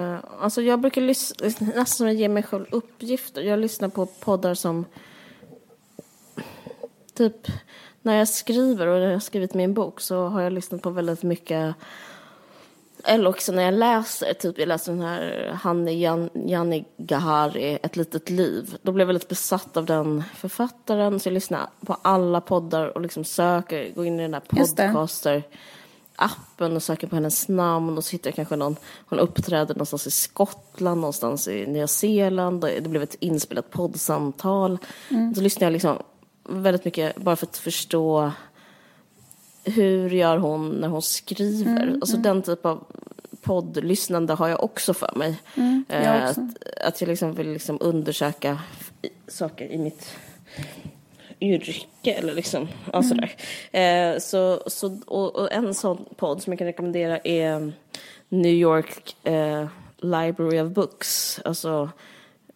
Uh, 0.00 0.18
alltså 0.40 0.62
jag 0.62 0.80
brukar 0.80 1.00
lyssna, 1.00 1.66
nästan 1.74 2.16
ger 2.16 2.28
mig 2.28 2.42
själv 2.42 2.66
uppgifter. 2.70 3.42
Jag 3.42 3.58
lyssnar 3.58 3.88
på 3.88 4.06
poddar 4.06 4.54
som... 4.54 4.84
Typ 7.14 7.46
när 8.02 8.14
jag 8.14 8.28
skriver 8.28 8.86
och 8.86 8.98
jag 8.98 9.12
har 9.12 9.20
skrivit 9.20 9.54
min 9.54 9.74
bok 9.74 10.00
så 10.00 10.28
har 10.28 10.40
jag 10.40 10.52
lyssnat 10.52 10.82
på 10.82 10.90
väldigt 10.90 11.22
mycket 11.22 11.74
eller 13.06 13.28
också 13.28 13.52
när 13.52 13.62
jag 13.62 13.74
läser, 13.74 14.32
typ 14.32 14.58
jag 14.58 14.68
läser 14.68 14.92
den 14.92 15.02
här 15.02 15.52
Hanne 15.62 15.92
Jan, 15.92 16.84
Gahari, 16.96 17.78
Ett 17.82 17.96
litet 17.96 18.30
liv. 18.30 18.76
Då 18.82 18.92
blir 18.92 19.02
jag 19.02 19.06
väldigt 19.06 19.28
besatt 19.28 19.76
av 19.76 19.86
den 19.86 20.24
författaren. 20.34 21.20
Så 21.20 21.28
jag 21.28 21.34
lyssnar 21.34 21.66
på 21.80 21.96
alla 22.02 22.40
poddar 22.40 22.86
och 22.86 23.00
liksom 23.00 23.24
söker, 23.24 23.90
går 23.90 24.06
in 24.06 24.20
i 24.20 24.22
den 24.22 24.34
här 24.34 24.40
podcaster 24.40 25.42
appen 26.16 26.76
och 26.76 26.82
söker 26.82 27.06
på 27.06 27.14
hennes 27.14 27.48
namn 27.48 27.98
och 27.98 28.04
så 28.04 28.12
hittar 28.12 28.28
jag 28.28 28.34
kanske 28.34 28.56
någon, 28.56 28.76
hon 29.08 29.18
uppträder 29.18 29.74
någonstans 29.74 30.06
i 30.06 30.10
Skottland, 30.10 31.00
någonstans 31.00 31.48
i 31.48 31.66
Nya 31.66 31.86
Zeeland 31.86 32.60
det 32.60 32.88
blev 32.88 33.02
ett 33.02 33.16
inspelat 33.20 33.70
poddsamtal. 33.70 34.78
Mm. 35.10 35.34
Så 35.34 35.40
lyssnar 35.40 35.66
jag 35.66 35.72
liksom 35.72 36.02
väldigt 36.48 36.84
mycket 36.84 37.16
bara 37.16 37.36
för 37.36 37.46
att 37.46 37.56
förstå 37.56 38.32
hur 39.66 40.10
gör 40.10 40.36
hon 40.36 40.68
när 40.68 40.88
hon 40.88 41.02
skriver? 41.02 41.82
Mm, 41.82 41.94
alltså 41.94 42.16
mm. 42.16 42.22
den 42.22 42.42
typ 42.42 42.66
av 42.66 42.84
poddlyssnande 43.42 44.34
har 44.34 44.48
jag 44.48 44.64
också 44.64 44.94
för 44.94 45.12
mig. 45.16 45.40
Mm, 45.54 45.84
jag 45.88 46.16
eh, 46.16 46.28
också. 46.28 46.40
Att, 46.40 46.84
att 46.88 47.00
jag 47.00 47.08
liksom 47.08 47.34
vill 47.34 47.52
liksom 47.52 47.78
undersöka 47.80 48.58
saker 49.28 49.72
i 49.72 49.78
mitt 49.78 50.16
yrke 51.40 52.12
eller 52.12 52.34
liksom, 52.34 52.68
ja, 52.92 52.98
mm. 52.98 53.08
sådär. 53.08 53.36
Eh, 53.72 54.18
så, 54.18 54.62
så, 54.66 54.98
och, 55.06 55.36
och, 55.36 55.52
en 55.52 55.74
sån 55.74 56.04
podd 56.16 56.42
som 56.42 56.52
jag 56.52 56.58
kan 56.58 56.66
rekommendera 56.66 57.18
är 57.18 57.72
New 58.28 58.54
York 58.54 59.16
eh, 59.24 59.66
Library 59.96 60.60
of 60.60 60.72
Books, 60.72 61.40
alltså 61.44 61.90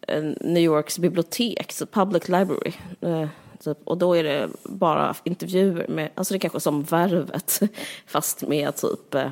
eh, 0.07 0.23
New 0.41 0.63
Yorks 0.63 0.99
bibliotek, 0.99 1.71
så 1.71 1.85
Public 1.85 2.29
Library. 2.29 2.73
Typ. 3.63 3.77
Och 3.83 3.97
då 3.97 4.13
är 4.13 4.23
det 4.23 4.49
bara 4.63 5.15
intervjuer 5.23 5.87
med, 5.87 6.09
alltså 6.15 6.33
det 6.33 6.37
är 6.37 6.39
kanske 6.39 6.59
som 6.59 6.83
Värvet, 6.83 7.59
fast 8.07 8.47
med 8.47 8.75
typ, 8.75 9.15
eh, 9.15 9.31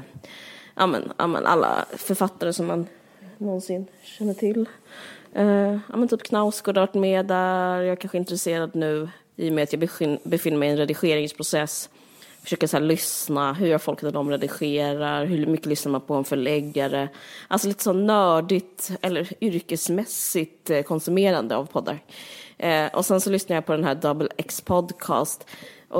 ja 0.75 0.87
men, 0.87 1.11
ja 1.17 1.27
men 1.27 1.45
alla 1.45 1.85
författare 1.97 2.53
som 2.53 2.67
man 2.67 2.87
någonsin 3.37 3.87
känner 4.03 4.33
till. 4.33 4.65
Eh, 5.33 5.77
ja 5.89 5.97
men 5.97 6.07
typ 6.07 6.23
Knausgård 6.23 6.77
har 6.77 6.87
varit 6.87 6.93
med 6.93 7.25
där, 7.25 7.81
jag 7.81 7.91
är 7.91 7.95
kanske 7.95 8.17
intresserad 8.17 8.75
nu 8.75 9.09
i 9.35 9.49
och 9.49 9.53
med 9.53 9.63
att 9.63 9.73
jag 9.73 9.79
befinner 10.23 10.57
mig 10.57 10.69
i 10.69 10.71
en 10.71 10.77
redigeringsprocess. 10.77 11.89
Försöker 12.43 12.67
så 12.67 12.77
här 12.77 12.83
lyssna, 12.83 13.53
hur 13.53 13.67
gör 13.67 13.77
folk 13.77 14.01
när 14.01 14.11
de 14.11 14.31
redigerar, 14.31 15.25
hur 15.25 15.45
mycket 15.45 15.65
lyssnar 15.65 15.91
man 15.91 16.01
på 16.01 16.13
en 16.13 16.23
förläggare? 16.23 17.09
Alltså 17.47 17.67
lite 17.67 17.83
så 17.83 17.93
nördigt 17.93 18.91
eller 19.01 19.43
yrkesmässigt 19.43 20.69
eh, 20.69 20.81
konsumerande 20.81 21.55
av 21.55 21.65
poddar. 21.65 21.99
Eh, 22.59 22.87
och 22.93 23.05
sen 23.05 23.21
så 23.21 23.29
lyssnar 23.29 23.55
jag 23.55 23.65
på 23.65 23.71
den 23.71 23.83
här 23.83 23.95
Double 23.95 24.29
X 24.37 24.61
podcast. 24.61 25.45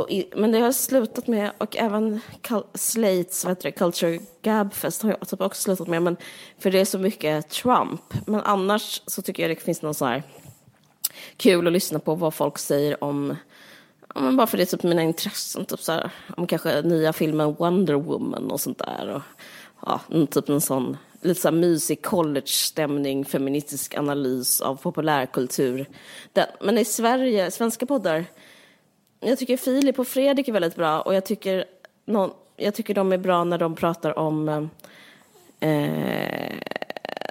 I, 0.09 0.25
men 0.35 0.51
det 0.51 0.57
har 0.57 0.65
jag 0.65 0.75
slutat 0.75 1.27
med 1.27 1.51
och 1.57 1.77
även 1.77 2.21
Cal 2.41 2.63
Slates 2.73 3.45
vad 3.45 3.61
det, 3.61 3.71
Culture 3.71 4.19
Gabfest 4.41 5.03
har 5.03 5.09
jag 5.09 5.29
typ 5.29 5.41
också 5.41 5.61
slutat 5.61 5.87
med. 5.87 6.01
Men, 6.01 6.17
för 6.57 6.71
det 6.71 6.79
är 6.79 6.85
så 6.85 6.99
mycket 6.99 7.49
Trump. 7.49 8.01
Men 8.25 8.41
annars 8.41 9.01
så 9.05 9.21
tycker 9.21 9.43
jag 9.43 9.57
det 9.57 9.63
finns 9.63 9.81
någon 9.81 9.93
så 9.93 10.05
här 10.05 10.23
kul 11.37 11.67
att 11.67 11.73
lyssna 11.73 11.99
på 11.99 12.15
vad 12.15 12.33
folk 12.33 12.57
säger 12.57 13.03
om 13.03 13.35
Ja, 14.15 14.21
men 14.21 14.37
bara 14.37 14.47
för 14.47 14.57
det 14.57 14.63
är 14.63 14.65
typ 14.65 14.83
mina 14.83 15.03
intressen, 15.03 15.65
typ 15.65 15.79
så 15.79 15.91
här, 15.91 16.11
om 16.37 16.47
kanske 16.47 16.81
nya 16.81 17.13
filmen 17.13 17.53
Wonder 17.53 17.93
Woman 17.93 18.51
och 18.51 18.59
sånt 18.59 18.77
där. 18.77 19.09
Och, 19.09 19.21
ja, 19.85 20.01
typ 20.31 20.49
en 20.49 20.61
sån 20.61 20.97
lite 21.21 21.41
så 21.41 21.51
mysig 21.51 22.01
college-stämning, 22.01 23.25
feministisk 23.25 23.97
analys 23.97 24.61
av 24.61 24.75
populärkultur. 24.75 25.85
Den, 26.33 26.45
men 26.61 26.77
i 26.77 26.85
Sverige, 26.85 27.51
svenska 27.51 27.85
poddar, 27.85 28.25
jag 29.19 29.37
tycker 29.37 29.57
Filip 29.57 29.99
och 29.99 30.07
Fredrik 30.07 30.47
är 30.47 30.53
väldigt 30.53 30.75
bra 30.75 31.01
och 31.01 31.15
jag 31.15 31.25
tycker, 31.25 31.65
någon, 32.05 32.31
jag 32.57 32.73
tycker 32.73 32.93
de 32.93 33.11
är 33.11 33.17
bra 33.17 33.43
när 33.43 33.57
de 33.57 33.75
pratar 33.75 34.19
om, 34.19 34.49
eh, 35.59 36.53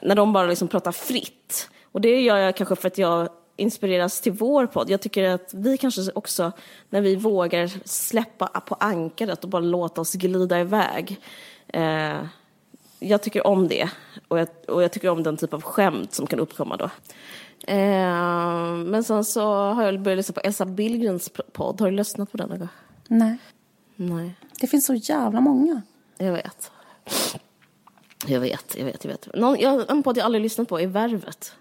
när 0.03 0.15
de 0.15 0.33
bara 0.33 0.47
liksom 0.47 0.69
pratar 0.69 0.93
fritt. 0.93 1.71
Och 1.93 2.01
det 2.01 2.21
gör 2.21 2.37
jag 2.37 2.57
kanske 2.57 2.77
för 2.77 2.87
att 2.87 2.99
jag 2.99 3.29
inspireras 3.57 4.21
till 4.21 4.33
vår 4.33 4.67
podd. 4.67 4.91
Jag 4.91 5.01
tycker 5.01 5.29
att 5.29 5.55
vi 5.55 5.79
kanske 5.79 6.01
också, 6.15 6.53
när 6.91 7.01
vi 7.01 7.17
vågar 7.17 7.71
släppa 7.85 8.47
på 8.47 8.75
ankaret 8.75 9.45
och 9.45 9.51
bara 9.51 9.63
låta 9.63 10.01
oss 10.01 10.13
glida 10.13 10.61
iväg, 10.61 11.21
eh, 11.69 12.19
jag 12.99 13.23
tycker 13.23 13.47
om 13.47 13.69
det. 13.69 13.91
Och 14.29 14.39
jag, 14.39 14.49
och 14.69 14.83
jag 14.83 14.93
tycker 14.93 15.09
om 15.09 15.23
den 15.23 15.37
typ 15.37 15.55
av 15.55 15.63
skämt 15.63 16.15
som 16.15 16.27
kan 16.27 16.41
uppkomma 16.41 16.77
då. 16.77 16.91
Eh, 17.67 18.75
men 18.75 19.05
sen 19.05 19.25
så 19.25 19.43
har 19.51 19.83
jag 19.83 20.01
börjat 20.01 20.17
lyssna 20.17 20.33
på 20.33 20.41
Elsa 20.41 20.65
Billgrens 20.65 21.31
podd. 21.53 21.81
Har 21.81 21.91
du 21.91 21.97
lyssnat 21.97 22.33
på 22.33 22.37
den 22.37 22.49
någon 22.49 22.69
Nej. 23.09 23.39
Nej. 23.97 24.35
Det 24.61 24.67
finns 24.67 24.87
så 24.87 24.95
jävla 24.95 25.41
många. 25.41 25.83
Jag 26.19 26.33
vet. 26.33 26.71
Jag 28.27 28.41
vet, 28.41 28.75
jag 28.79 28.85
vet, 28.85 29.05
jag 29.05 29.11
vet. 29.11 29.35
Någon, 29.35 29.59
jag, 29.59 29.91
en 29.91 30.03
podd 30.03 30.17
jag 30.17 30.25
aldrig 30.25 30.43
lyssnat 30.43 30.69
på 30.69 30.81
är 30.81 30.87
Värvet. 30.87 31.53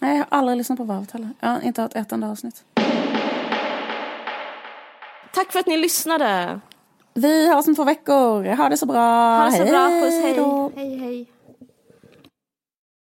Nej, 0.00 0.16
jag 0.16 0.24
har 0.30 0.38
aldrig 0.38 0.58
lyssnat 0.58 0.76
på 0.76 0.84
Värvet 0.84 1.10
heller. 1.10 1.30
Jag 1.40 1.48
har 1.48 1.60
inte 1.60 1.82
hört 1.82 1.94
ett 1.94 2.12
enda 2.12 2.30
avsnitt. 2.30 2.64
Tack 5.32 5.52
för 5.52 5.58
att 5.58 5.66
ni 5.66 5.76
lyssnade. 5.76 6.60
Vi 7.14 7.48
hörs 7.48 7.68
om 7.68 7.74
två 7.74 7.84
veckor. 7.84 8.56
Ha 8.56 8.68
det 8.68 8.76
så 8.76 8.86
bra. 8.86 9.36
Ha 9.38 9.44
det 9.44 9.52
så 9.52 9.62
hej 9.62 9.72
bra. 9.72 9.88
Puss, 9.88 10.22
hej. 10.22 10.34
Hej, 10.76 10.98
hej. 10.98 11.26